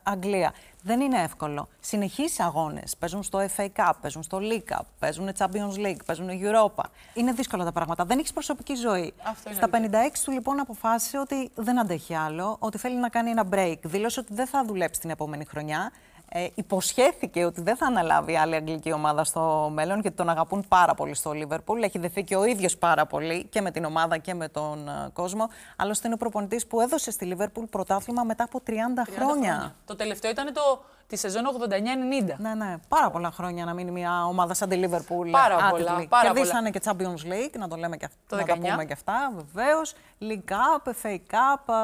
Αγγλία. 0.03 0.53
Δεν 0.87 1.01
είναι 1.01 1.23
εύκολο. 1.23 1.69
Συνεχείς 1.81 2.41
αγώνες. 2.41 2.97
Παίζουν 2.97 3.23
στο 3.23 3.47
FA 3.57 3.67
Cup, 3.77 3.93
παίζουν 4.01 4.23
στο 4.23 4.39
League 4.41 4.73
Cup, 4.73 4.83
παίζουν 4.99 5.29
Champions 5.39 5.77
League, 5.77 6.05
παίζουν 6.07 6.29
Europa. 6.29 6.85
Είναι 7.15 7.33
δύσκολα 7.33 7.65
τα 7.65 7.73
πράγματα. 7.73 8.05
Δεν 8.05 8.19
έχεις 8.19 8.33
προσωπική 8.33 8.75
ζωή. 8.75 9.15
Στα 9.55 9.69
56 9.73 9.77
του 10.25 10.31
λοιπόν 10.31 10.61
αποφάσισε 10.61 11.19
ότι 11.19 11.51
δεν 11.55 11.79
αντέχει 11.81 12.15
άλλο, 12.15 12.57
ότι 12.59 12.79
θέλει 12.79 12.97
να 12.97 13.09
κάνει 13.09 13.31
ένα 13.31 13.49
break. 13.51 13.77
Δήλωσε 13.83 14.21
ότι 14.21 14.35
δεν 14.35 14.47
θα 14.47 14.65
δουλέψει 14.65 15.01
την 15.01 15.11
επόμενη 15.11 15.45
χρονιά. 15.45 15.93
Ε, 16.37 16.47
υποσχέθηκε 16.55 17.45
ότι 17.45 17.61
δεν 17.61 17.77
θα 17.77 17.87
αναλάβει 17.87 18.37
άλλη 18.37 18.55
αγγλική 18.55 18.93
ομάδα 18.93 19.25
στο 19.25 19.71
μέλλον 19.73 20.01
γιατί 20.01 20.17
τον 20.17 20.29
αγαπούν 20.29 20.65
πάρα 20.69 20.95
πολύ 20.95 21.15
στο 21.15 21.33
Λίβερπουλ. 21.33 21.83
Έχει 21.83 21.99
δεθεί 21.99 22.23
και 22.23 22.37
ο 22.37 22.45
ίδιος 22.45 22.77
πάρα 22.77 23.07
πολύ 23.07 23.45
και 23.45 23.61
με 23.61 23.71
την 23.71 23.85
ομάδα 23.85 24.19
και 24.19 24.35
με 24.35 24.49
τον 24.49 24.89
uh, 24.89 25.13
κόσμο. 25.13 25.49
Άλλωστε 25.77 26.07
είναι 26.07 26.15
ο 26.15 26.19
προπονητής 26.19 26.67
που 26.67 26.81
έδωσε 26.81 27.11
στη 27.11 27.25
Λίβερπουλ 27.25 27.65
πρωτάθλημα 27.65 28.23
μετά 28.23 28.45
από 28.45 28.61
30, 28.67 28.71
30 28.71 28.73
χρόνια. 28.73 29.17
χρόνια. 29.17 29.75
Το 29.87 29.97
τελευταίο 29.97 30.31
ήταν 30.31 30.53
το, 30.53 30.85
τη 31.07 31.17
σεζόν 31.17 31.43
89-90. 31.47 32.35
Ναι, 32.39 32.55
ναι. 32.55 32.77
Πάρα 32.89 33.11
πολλά 33.11 33.31
χρόνια 33.31 33.65
να 33.65 33.75
μείνει 33.75 33.91
μια 33.91 34.27
ομάδα 34.27 34.55
σαν 34.55 34.69
τη 34.69 34.77
Λίβερπουλ. 34.77 35.31
Πάρα 35.31 35.57
άτυπη. 35.57 35.71
πολλά. 35.71 36.07
Πάρα 36.09 36.33
Κερδίσανε 36.33 36.71
και 36.71 36.81
Champions 36.85 37.33
League, 37.33 37.59
να 37.59 37.69
το 37.69 37.77
λέμε 37.77 37.97
και 37.97 38.05
αυτό. 38.05 38.37
Να 38.37 38.45
τα 38.45 38.55
πούμε 38.55 38.85
και 38.85 38.93
αυτά, 38.93 39.33
βεβαίως. 39.37 39.95
League 40.21 40.53
Cup, 40.53 40.91
FA 41.03 41.17
Cup. 41.31 41.75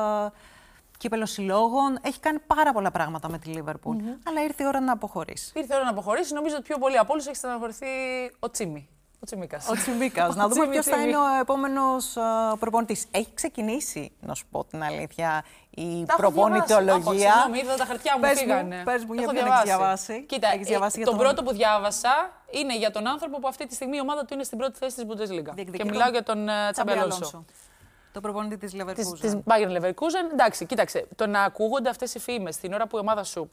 Uh, 1.00 1.02
κύπελο 1.02 1.26
συλλόγων. 1.26 1.98
Έχει 2.02 2.20
κάνει 2.20 2.38
πάρα 2.38 2.72
πολλά 2.72 2.90
πράγματα 2.90 3.30
με 3.30 3.38
τη 3.38 3.48
Λίβερπουλ. 3.48 3.96
Αλλά 4.26 4.42
ήρθε 4.42 4.62
η 4.62 4.66
ώρα 4.66 4.80
να 4.80 4.92
αποχωρήσει. 4.92 5.52
Ήρθε 5.54 5.74
η 5.74 5.76
ώρα 5.76 5.84
να 5.84 5.90
αποχωρήσει. 5.90 6.34
Νομίζω 6.34 6.54
ότι 6.54 6.64
πιο 6.64 6.78
πολύ 6.78 6.98
από 6.98 7.12
όλους 7.12 7.26
έχει 7.26 7.36
στεναχωρηθεί 7.36 7.86
ο 8.38 8.50
Τσίμι. 8.50 8.88
Ο 9.22 9.26
Τσιμίκα. 9.26 9.60
Ο 9.70 9.72
Τσιμίκα. 9.72 10.28
να 10.36 10.48
δούμε 10.48 10.66
ποιος 10.66 10.86
θα 10.86 11.02
είναι 11.02 11.16
ο 11.16 11.40
επόμενος 11.40 12.16
προπονητής. 12.58 13.06
Έχει 13.10 13.28
ξεκινήσει, 13.34 14.12
να 14.20 14.34
σου 14.34 14.46
πω 14.50 14.64
την 14.64 14.82
αλήθεια, 14.82 15.44
η 15.70 16.04
προπονητολογία. 16.16 17.32
Συγγνώμη, 17.32 17.58
είδα 17.58 17.76
τα 17.76 17.84
χαρτιά 17.84 18.18
μου, 18.18 18.26
φύγανε. 18.36 18.82
Πες 18.84 19.04
μου, 19.04 19.12
για 19.12 19.28
ποιον 19.28 19.46
έχεις 19.46 19.62
διαβάσει. 19.64 20.24
Κοίτα, 20.28 20.48
έχεις 20.52 20.66
διαβάσει 20.66 21.00
ε, 21.00 21.04
τον 21.04 21.16
πρώτο 21.16 21.42
που 21.42 21.52
διάβασα 21.52 22.30
είναι 22.50 22.76
για 22.76 22.90
τον 22.90 23.06
άνθρωπο 23.06 23.38
που 23.38 23.48
αυτή 23.48 23.66
τη 23.66 23.74
στιγμή 23.74 23.96
η 23.96 24.00
ομάδα 24.00 24.24
του 24.24 24.34
είναι 24.34 24.44
στην 24.44 24.58
πρώτη 24.58 24.78
θέση 24.78 24.96
της 24.96 25.04
Bundesliga. 25.08 25.64
Και 25.76 25.84
μιλάω 25.84 26.10
για 26.10 26.22
τον 26.22 26.48
ε, 26.48 26.70
Τσαμπελόνσο. 26.72 27.44
Το 28.12 28.20
προπονητή 28.20 28.56
της 28.56 28.72
Leverkusen. 28.74 29.18
Της 29.20 29.38
Bayern 29.44 29.80
Leverkusen. 29.80 30.32
Εντάξει, 30.32 30.66
κοίταξε. 30.66 31.06
Το 31.16 31.26
να 31.26 31.42
ακούγονται 31.42 31.88
αυτές 31.88 32.14
οι 32.14 32.18
φήμες 32.18 32.56
την 32.56 32.72
ώρα 32.72 32.86
που 32.86 32.96
η 32.96 33.00
ομάδα 33.00 33.24
σου 33.24 33.50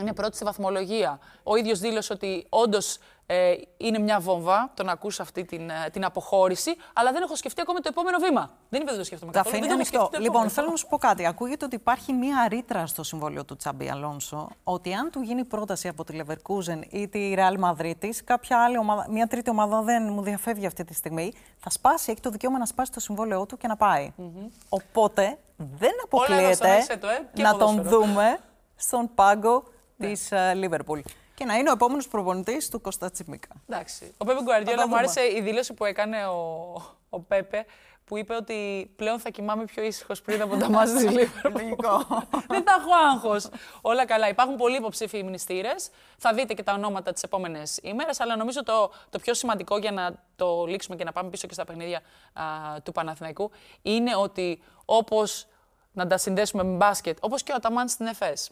είναι 0.00 0.12
πρώτη 0.12 0.36
στη 0.36 0.44
βαθμολογία. 0.44 1.18
Ο 1.42 1.56
ίδιος 1.56 1.78
δήλωσε 1.78 2.12
ότι 2.12 2.46
όντως 2.48 2.98
ε, 3.26 3.54
είναι 3.76 3.98
μια 3.98 4.20
βόμβα 4.20 4.70
το 4.74 4.82
να 4.82 4.92
ακούσει 4.92 5.22
αυτή 5.22 5.44
την, 5.44 5.70
ε, 5.70 5.90
την 5.92 6.04
αποχώρηση, 6.04 6.76
αλλά 6.92 7.12
δεν 7.12 7.22
έχω 7.22 7.36
σκεφτεί 7.36 7.60
ακόμα 7.60 7.80
το 7.80 7.88
επόμενο 7.90 8.18
βήμα. 8.18 8.50
Δεν 8.68 8.80
είπε 8.80 8.90
δεν 8.90 8.98
το 8.98 9.04
σκέφτομαι 9.04 9.32
καθόλου. 9.32 9.60
Δεν 9.60 9.72
ανοιχτό. 9.72 10.10
Λοιπόν, 10.18 10.48
θέλω 10.50 10.70
να 10.70 10.76
σου 10.76 10.86
πω 10.86 10.98
κάτι. 10.98 11.26
Ακούγεται 11.26 11.64
ότι 11.64 11.74
υπάρχει 11.74 12.12
μια 12.12 12.46
ρήτρα 12.48 12.86
στο 12.86 13.02
συμβόλαιο 13.02 13.44
του 13.44 13.56
Τσάμπι 13.56 13.90
Αλόνσο 13.90 14.48
ότι 14.64 14.92
αν 14.94 15.10
του 15.10 15.20
γίνει 15.20 15.44
πρόταση 15.44 15.88
από 15.88 16.04
τη 16.04 16.18
Leverkusen 16.20 16.80
ή 16.90 17.08
τη 17.08 17.34
Real 17.36 17.64
Madrid, 17.64 18.10
κάποια 18.24 18.62
άλλη 18.64 18.78
ομάδα, 18.78 19.06
μια 19.10 19.26
τρίτη 19.26 19.50
ομάδα 19.50 19.82
δεν 19.82 20.12
μου 20.12 20.22
διαφεύγει 20.22 20.66
αυτή 20.66 20.84
τη 20.84 20.94
στιγμή, 20.94 21.32
θα 21.56 21.70
σπάσει, 21.70 22.10
έχει 22.10 22.20
το 22.20 22.30
δικαίωμα 22.30 22.58
να 22.58 22.66
σπάσει 22.66 22.92
το 22.92 23.00
συμβόλαιό 23.00 23.46
του 23.46 23.56
και 23.56 23.66
να 23.66 23.76
πάει. 23.76 24.12
Mm-hmm. 24.18 24.48
Οπότε 24.68 25.38
δεν 25.56 25.92
αποκλείεται 26.04 26.86
ε, 27.34 27.42
να 27.42 27.56
τον 27.56 27.82
δούμε 27.82 28.38
στον 28.76 29.10
πάγκο 29.14 29.64
ναι. 29.96 30.12
τη 30.12 30.18
Λίβερπουλ 30.54 31.00
και 31.34 31.44
να 31.44 31.54
είναι 31.54 31.70
ο 31.70 31.72
επόμενος 31.72 32.08
προπονητής 32.08 32.68
του 32.68 32.80
Κώστα 32.80 33.10
Τσιμίκα. 33.10 33.48
Εντάξει. 33.68 34.14
Ο 34.18 34.24
Πέπε 34.24 34.42
Γκουαρδιόλα 34.42 34.88
μου 34.88 34.96
άρεσε 34.96 35.20
η 35.20 35.40
δήλωση 35.40 35.74
που 35.74 35.84
έκανε 35.84 36.26
ο, 36.26 36.72
ο 37.08 37.20
Πέπε 37.20 37.66
που 38.04 38.18
είπε 38.18 38.34
ότι 38.34 38.90
πλέον 38.96 39.18
θα 39.18 39.30
κοιμάμαι 39.30 39.64
πιο 39.64 39.82
ήσυχος 39.82 40.22
πριν 40.22 40.42
από 40.42 40.56
τα 40.56 40.70
μάτια 40.70 40.94
της 40.94 41.02
Λίβερπουλ. 41.16 41.86
Δεν 42.52 42.62
θα 42.62 42.76
έχω 42.80 42.90
άγχος. 43.12 43.48
Όλα 43.80 44.06
καλά. 44.06 44.28
Υπάρχουν 44.28 44.56
πολλοί 44.56 44.76
υποψήφοι 44.76 45.22
μνηστήρες. 45.22 45.90
Θα 46.18 46.32
δείτε 46.32 46.54
και 46.54 46.62
τα 46.62 46.72
ονόματα 46.72 47.12
τις 47.12 47.22
επόμενες 47.22 47.78
ημέρες. 47.82 48.20
Αλλά 48.20 48.36
νομίζω 48.36 48.62
το, 48.62 48.90
το 49.10 49.18
πιο 49.18 49.34
σημαντικό 49.34 49.78
για 49.78 49.92
να 49.92 50.14
το 50.36 50.64
λήξουμε 50.66 50.96
και 50.96 51.04
να 51.04 51.12
πάμε 51.12 51.30
πίσω 51.30 51.46
και 51.46 51.54
στα 51.54 51.64
παιχνίδια 51.64 52.00
α, 52.32 52.42
του 52.82 52.92
Παναθηναϊκού 52.92 53.50
είναι 53.82 54.16
ότι 54.16 54.62
όπως 54.84 55.46
να 55.94 56.06
τα 56.06 56.16
συνδέσουμε 56.18 56.62
με 56.62 56.76
μπάσκετ, 56.76 57.18
όπως 57.20 57.42
και 57.42 57.52
ο 57.52 57.54
Αταμάν 57.54 57.88
στην 57.88 58.06
ΕΦΕΣ. 58.06 58.50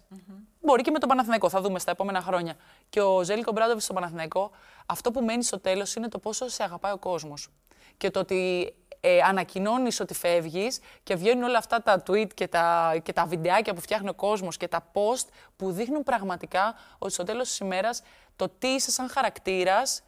Μπορεί 0.61 0.83
και 0.83 0.91
με 0.91 0.99
τον 0.99 1.09
Παναθηναϊκό, 1.09 1.49
θα 1.49 1.61
δούμε 1.61 1.79
στα 1.79 1.91
επόμενα 1.91 2.21
χρόνια. 2.21 2.55
Και 2.89 3.01
ο 3.01 3.23
Ζέλικο 3.23 3.53
Μπράντοβιτς 3.53 3.85
στον 3.85 3.97
Παναθηναϊκό, 3.97 4.51
αυτό 4.87 5.11
που 5.11 5.25
μένει 5.25 5.45
στο 5.45 5.61
τέλος 5.61 5.95
είναι 5.95 6.09
το 6.09 6.19
πόσο 6.19 6.49
σε 6.49 6.63
αγαπάει 6.63 6.93
ο 6.93 6.99
κόσμος. 6.99 7.49
Και 7.97 8.11
το 8.11 8.21
ότι 8.21 8.75
ε, 9.01 9.21
ανακοινώνεις 9.21 10.01
ότι 10.01 10.15
φεύγεις 10.15 10.81
και 11.03 11.15
βγαίνουν 11.15 11.43
όλα 11.43 11.59
αυτά 11.59 11.83
τα 11.83 12.03
tweet 12.07 12.35
και 12.35 12.49
τα, 12.49 12.95
και 13.03 13.13
τα 13.13 13.27
βιντεάκια 13.27 13.75
που 13.75 13.81
φτιάχνει 13.81 14.09
ο 14.09 14.15
κόσμος 14.15 14.57
και 14.57 14.69
τα 14.69 14.91
post 14.93 15.27
που 15.57 15.73
δείχνουν 15.73 16.03
πραγματικά 16.03 16.75
ότι 16.99 17.13
στο 17.13 17.23
τέλος 17.23 17.49
της 17.49 17.59
ημέρας 17.59 18.03
το 18.37 18.49
τι 18.59 18.69
είσαι 18.69 18.91
σαν 18.91 19.09
χαρακτήρας 19.09 20.03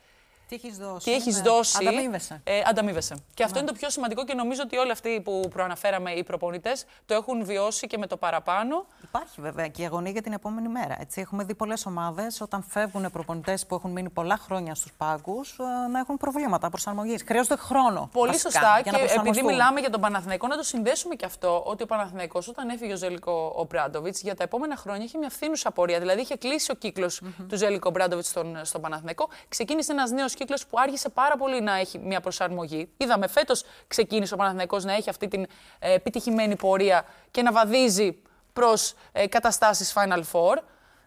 τι 0.56 0.66
έχεις 0.66 0.78
δώσει. 0.78 1.04
Τι 1.04 1.14
έχεις 1.14 1.36
ναι. 1.36 1.42
δώσει. 1.42 1.76
Ανταμείβεσαι. 1.80 2.40
Ε, 2.44 2.60
ανταμείβεσαι. 2.66 3.16
Και 3.34 3.42
αυτό 3.42 3.54
ναι. 3.54 3.60
είναι 3.62 3.70
το 3.70 3.76
πιο 3.78 3.90
σημαντικό 3.90 4.24
και 4.24 4.34
νομίζω 4.34 4.60
ότι 4.64 4.76
όλοι 4.76 4.90
αυτοί 4.90 5.20
που 5.20 5.48
προαναφέραμε 5.50 6.10
οι 6.12 6.24
προπονητές 6.24 6.84
το 7.06 7.14
έχουν 7.14 7.44
βιώσει 7.44 7.86
και 7.86 7.98
με 7.98 8.06
το 8.06 8.16
παραπάνω. 8.16 8.86
Υπάρχει 9.02 9.40
βέβαια 9.40 9.68
και 9.68 9.82
η 9.82 9.84
αγωνία 9.84 10.10
για 10.10 10.22
την 10.22 10.32
επόμενη 10.32 10.68
μέρα. 10.68 10.96
Έτσι. 11.00 11.20
Έχουμε 11.20 11.44
δει 11.44 11.54
πολλές 11.54 11.86
ομάδες 11.86 12.40
όταν 12.40 12.64
φεύγουν 12.68 13.10
προπονητές 13.10 13.66
που 13.66 13.74
έχουν 13.74 13.90
μείνει 13.90 14.10
πολλά 14.10 14.36
χρόνια 14.36 14.74
στους 14.74 14.92
πάγκους 14.96 15.58
ε, 15.58 15.88
να 15.88 15.98
έχουν 15.98 16.16
προβλήματα 16.16 16.70
προσαρμογής. 16.70 17.22
Χρειάζεται 17.26 17.56
χρόνο. 17.56 18.08
Πολύ 18.12 18.30
βασικά, 18.30 18.50
σωστά. 18.50 18.80
Και 18.82 19.12
επειδή 19.14 19.42
μιλάμε 19.42 19.80
για 19.80 19.90
τον 19.90 20.00
Παναθηναϊκό, 20.00 20.46
να 20.46 20.56
το 20.56 20.62
συνδέσουμε 20.62 21.14
και 21.14 21.24
αυτό 21.24 21.62
ότι 21.66 21.82
ο 21.82 21.86
Παναθηναϊκός 21.86 22.48
όταν 22.48 22.68
έφυγε 22.68 22.92
ο 22.92 22.96
Ζέλικο 22.96 23.54
ο 23.56 23.64
Μπράντοβιτ 23.64 24.16
για 24.20 24.34
τα 24.34 24.42
επόμενα 24.42 24.76
χρόνια 24.76 25.04
είχε 25.04 25.18
μια 25.18 25.30
φθήνουσα 25.30 25.70
πορεία. 25.70 25.98
Δηλαδή 25.98 26.20
είχε 26.20 26.36
κλείσει 26.36 26.70
ο 26.70 26.74
κύκλος 26.74 27.20
mm-hmm. 27.24 27.44
του 27.48 27.56
Ζέλικο 27.56 27.90
Μπράντοβιτ 27.90 28.24
στον, 28.24 28.58
στον 28.62 28.80
Παναθηναϊκό. 28.80 29.28
Ξεκίνησε 29.48 29.92
ένας 29.92 30.10
νέος 30.10 30.34
κύκλο 30.34 30.43
που 30.44 30.78
άρχισε 30.78 31.09
πάρα 31.09 31.37
πολύ 31.37 31.61
να 31.61 31.74
έχει 31.76 31.98
μια 31.98 32.20
προσαρμογή. 32.20 32.88
Είδαμε 32.96 33.26
φέτος 33.26 33.64
ξεκίνησε 33.88 34.35
ο 34.35 34.37
Παναθηναϊκός 34.37 34.85
να 34.85 34.92
έχει 34.92 35.11
αυτή 35.11 35.28
την 35.28 35.46
ε, 35.78 35.92
επιτυχημένη 35.92 36.57
πορεία 36.57 37.04
και 37.30 37.42
να 37.42 37.52
βαδίζει 37.52 38.22
προς 38.52 38.94
ε, 39.12 39.26
καταστάσεις 39.26 39.94
Final 39.96 40.22
Four. 40.33 40.57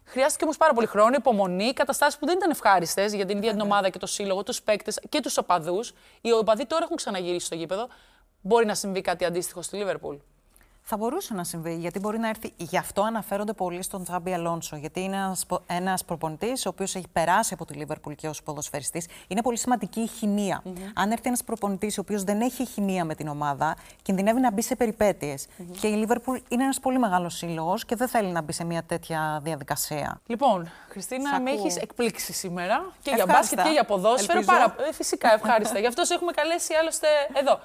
Χρειάστηκε 0.03 0.43
όμως 0.43 0.57
πάρα 0.57 0.73
πολύ 0.73 0.87
χρόνο, 0.87 1.15
υπομονή, 1.17 1.73
καταστάσεις 1.73 2.19
που 2.19 2.25
δεν 2.25 2.37
ήταν 2.37 2.49
ευχάριστες 2.49 3.13
για 3.13 3.25
την 3.25 3.37
ίδια 3.37 3.51
την 3.51 3.61
ομάδα 3.61 3.89
και 3.89 3.97
το 3.99 4.05
σύλλογο, 4.05 4.43
τους 4.43 4.61
παίκτες 4.61 4.99
και 5.09 5.19
τους 5.19 5.37
οπαδούς. 5.37 5.93
Οι 6.21 6.31
οπαδοί 6.31 6.65
τώρα 6.65 6.83
έχουν 6.83 6.95
ξαναγυρίσει 6.95 7.45
στο 7.45 7.55
γήπεδο. 7.55 7.87
Μπορεί 8.41 8.65
να 8.65 8.75
συμβεί 8.75 9.01
κάτι 9.01 9.25
αντίστοιχο 9.25 9.61
στη 9.61 9.75
Λίβερπουλ; 9.75 10.15
Θα 10.89 10.97
μπορούσε 10.97 11.33
να 11.33 11.43
συμβεί, 11.43 11.75
γιατί 11.75 11.99
μπορεί 11.99 12.19
να 12.19 12.29
έρθει. 12.29 12.53
Γι' 12.57 12.77
αυτό 12.77 13.01
αναφέρονται 13.01 13.53
πολύ 13.53 13.81
στον 13.83 14.03
Τζάμπι 14.03 14.33
Αλόνσο. 14.33 14.75
Γιατί 14.75 15.01
είναι 15.01 15.33
ένας 15.67 16.05
προπονητής, 16.05 16.65
ο 16.65 16.69
οποίος 16.69 16.95
έχει 16.95 17.07
περάσει 17.13 17.53
από 17.53 17.65
τη 17.65 17.73
Λίβερπουλ 17.73 18.13
και 18.13 18.27
ως 18.27 18.43
ποδοσφαιριστής. 18.43 19.07
Είναι 19.27 19.41
πολύ 19.41 19.57
σημαντική 19.57 19.99
η 19.99 20.07
χημεία. 20.07 20.61
Mm-hmm. 20.65 20.91
Αν 20.95 21.11
έρθει 21.11 21.27
ένας 21.27 21.43
προπονητής, 21.43 21.97
ο 21.97 22.01
οποίος 22.01 22.23
δεν 22.23 22.41
έχει 22.41 22.65
χημεία 22.65 23.05
με 23.05 23.15
την 23.15 23.27
ομάδα, 23.27 23.75
κινδυνεύει 24.01 24.39
να 24.39 24.51
μπει 24.51 24.61
σε 24.61 24.75
περιπέτειες. 24.75 25.45
Mm-hmm. 25.45 25.75
Και 25.79 25.87
η 25.87 25.95
Λίβερπουλ 25.95 26.37
είναι 26.47 26.63
ένας 26.63 26.79
πολύ 26.79 26.99
μεγάλος 26.99 27.35
σύλλογος 27.35 27.85
και 27.85 27.95
δεν 27.95 28.07
θέλει 28.07 28.31
να 28.31 28.41
μπει 28.41 28.51
σε 28.51 28.63
μια 28.63 28.83
τέτοια 28.83 29.39
διαδικασία. 29.43 30.21
Λοιπόν, 30.25 30.71
Χριστίνα, 30.89 31.39
με 31.41 31.51
έχεις 31.51 31.75
εκπλήξει 31.75 32.33
σήμερα 32.33 32.91
και 33.01 33.11
για 33.15 33.25
μπάσκετ 33.25 33.61
και 33.61 33.69
για 33.69 33.85
ποδόσφαιρο. 33.85 34.41
Πάρα... 34.41 34.75
Ε, 34.89 34.93
φυσικά, 34.93 35.33
ευχάριστα. 35.33 35.79
Γι' 35.83 35.87
αυτό 35.87 36.03
σε 36.03 36.13
έχουμε 36.13 36.31
καλέσει 36.31 36.73
άλλωστε 36.73 37.07
εδώ. 37.33 37.59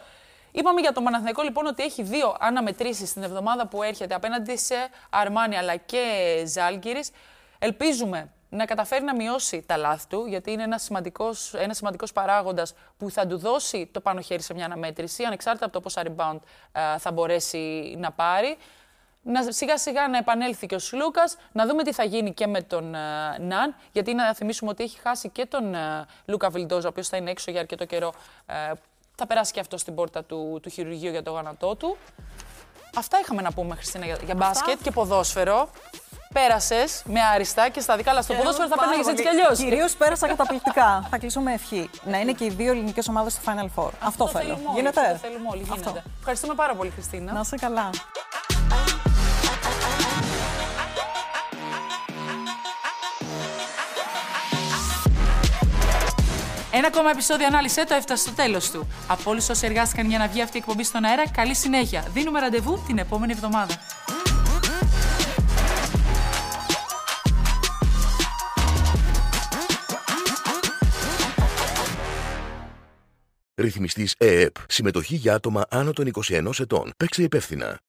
Είπαμε 0.52 0.80
για 0.80 0.92
τον 0.92 1.04
Παναθηναϊκό 1.04 1.42
λοιπόν 1.42 1.66
ότι 1.66 1.82
έχει 1.82 2.02
δύο 2.02 2.36
αναμετρήσεις 2.40 3.12
την 3.12 3.22
εβδομάδα 3.22 3.66
που 3.66 3.82
έρχεται 3.82 4.14
απέναντι 4.14 4.56
σε 4.56 4.74
Αρμάνι 5.10 5.56
αλλά 5.56 5.76
και 5.76 6.02
Ζάλγκυρης. 6.46 7.10
Ελπίζουμε 7.58 8.30
να 8.48 8.64
καταφέρει 8.64 9.04
να 9.04 9.14
μειώσει 9.14 9.62
τα 9.66 9.76
λάθη 9.76 10.06
του, 10.06 10.24
γιατί 10.26 10.50
είναι 10.52 10.62
ένας 10.62 10.82
σημαντικός, 10.82 11.54
ένας 11.54 11.76
σημαντικός 11.76 12.12
παράγοντας 12.12 12.74
που 12.98 13.10
θα 13.10 13.26
του 13.26 13.38
δώσει 13.38 13.88
το 13.92 14.00
πάνω 14.00 14.20
χέρι 14.20 14.42
σε 14.42 14.54
μια 14.54 14.64
αναμέτρηση, 14.64 15.24
ανεξάρτητα 15.24 15.64
από 15.64 15.74
το 15.74 15.80
πόσα 15.80 16.02
rebound 16.04 16.38
ε, 16.72 16.98
θα 16.98 17.12
μπορέσει 17.12 17.94
να 17.98 18.10
πάρει. 18.10 18.56
Να, 19.24 19.52
σιγά 19.52 19.78
σιγά 19.78 20.08
να 20.08 20.18
επανέλθει 20.18 20.66
και 20.66 20.74
ο 20.74 20.78
Σλούκας, 20.78 21.36
να 21.52 21.66
δούμε 21.66 21.82
τι 21.82 21.92
θα 21.92 22.04
γίνει 22.04 22.32
και 22.32 22.46
με 22.46 22.62
τον 22.62 22.94
uh, 22.94 23.40
Ναν. 23.40 23.74
Γιατί 23.92 24.14
να 24.14 24.34
θυμίσουμε 24.34 24.70
ότι 24.70 24.82
έχει 24.82 24.98
χάσει 24.98 25.28
και 25.28 25.46
τον 25.46 25.74
uh, 25.74 26.04
Λούκα 26.24 26.50
Βιλντόζα, 26.50 26.86
ο 26.86 26.90
οποίος 26.90 27.08
θα 27.08 27.16
είναι 27.16 27.30
έξω 27.30 27.50
για 27.50 27.60
αρκετό 27.60 27.84
καιρό. 27.84 28.12
Uh, 29.12 29.18
θα 29.22 29.26
περάσει 29.26 29.52
και 29.52 29.60
αυτό 29.60 29.76
στην 29.76 29.94
πόρτα 29.94 30.24
του, 30.24 30.58
του 30.62 30.70
χειρουργείου 30.70 31.10
για 31.10 31.22
το 31.22 31.30
γόνατό 31.30 31.76
του. 31.76 31.96
Αυτά 32.96 33.18
είχαμε 33.22 33.42
να 33.42 33.52
πούμε, 33.52 33.74
Χριστίνα, 33.74 34.04
για, 34.04 34.18
για 34.24 34.34
μπάσκετ 34.34 34.82
και 34.82 34.90
ποδόσφαιρο. 34.90 35.68
Πέρασες 36.32 37.02
με 37.06 37.20
άριστα 37.20 37.68
και 37.68 37.80
στα 37.80 37.96
δικά, 37.96 38.10
αλλά 38.10 38.22
στο 38.22 38.34
ποδόσφαιρο 38.34 38.68
θα 38.68 38.78
παίρνει 38.78 38.94
έτσι 39.08 39.22
κι 39.22 39.28
αλλιώς. 39.28 39.58
Κυρίως 39.58 39.94
πέρασα 39.94 40.26
καταπληκτικά. 40.26 41.06
θα 41.10 41.18
κλείσω 41.18 41.40
με 41.40 41.52
ευχή. 41.52 41.90
Να 42.04 42.20
είναι 42.20 42.32
και 42.32 42.44
οι 42.44 42.48
δύο 42.48 42.70
ελληνικές 42.70 43.08
ομάδες 43.08 43.32
στο 43.32 43.42
Final 43.46 43.64
Four. 43.64 43.90
Αυτό, 44.00 44.24
Αυτό 44.24 44.28
θέλω. 44.28 44.42
θέλουμε 44.44 44.68
όλοι, 44.68 44.78
Γίνεται. 44.78 45.00
Αυτό 45.00 45.26
θέλουμε 45.26 45.48
όλοι. 45.52 45.62
Αυτό. 45.62 45.74
Γίνεται. 45.88 46.02
Ευχαριστούμε 46.18 46.54
πάρα 46.54 46.74
πολύ, 46.74 46.90
Χριστίνα. 46.90 47.32
Να 47.32 47.40
είσαι 47.40 47.56
καλά. 47.56 47.90
Ένα 56.74 56.86
ακόμα 56.86 57.10
επεισόδιο 57.10 57.46
ανάλυσε 57.46 57.84
το 57.86 57.94
έφτασε 57.94 58.22
στο 58.22 58.32
τέλος 58.32 58.70
του. 58.70 58.86
Από 59.06 59.30
όλους 59.30 59.48
όσοι 59.48 59.66
εργάστηκαν 59.66 60.08
για 60.08 60.18
να 60.18 60.28
βγει 60.28 60.42
αυτή 60.42 60.56
η 60.56 60.60
εκπομπή 60.60 60.84
στον 60.84 61.04
αέρα, 61.04 61.28
καλή 61.28 61.54
συνέχεια. 61.54 62.04
Δίνουμε 62.12 62.40
ραντεβού 62.40 62.82
την 62.86 62.98
επόμενη 62.98 63.32
εβδομάδα. 63.32 63.74
Ρυθμιστής 73.54 74.14
ΕΕΠ. 74.18 74.54
Συμμετοχή 74.68 75.14
για 75.14 75.34
άτομα 75.34 75.64
άνω 75.70 75.92
των 75.92 76.10
21 76.28 76.58
ετών. 76.60 76.92
Παίξε 76.96 77.22
υπεύθυνα. 77.22 77.78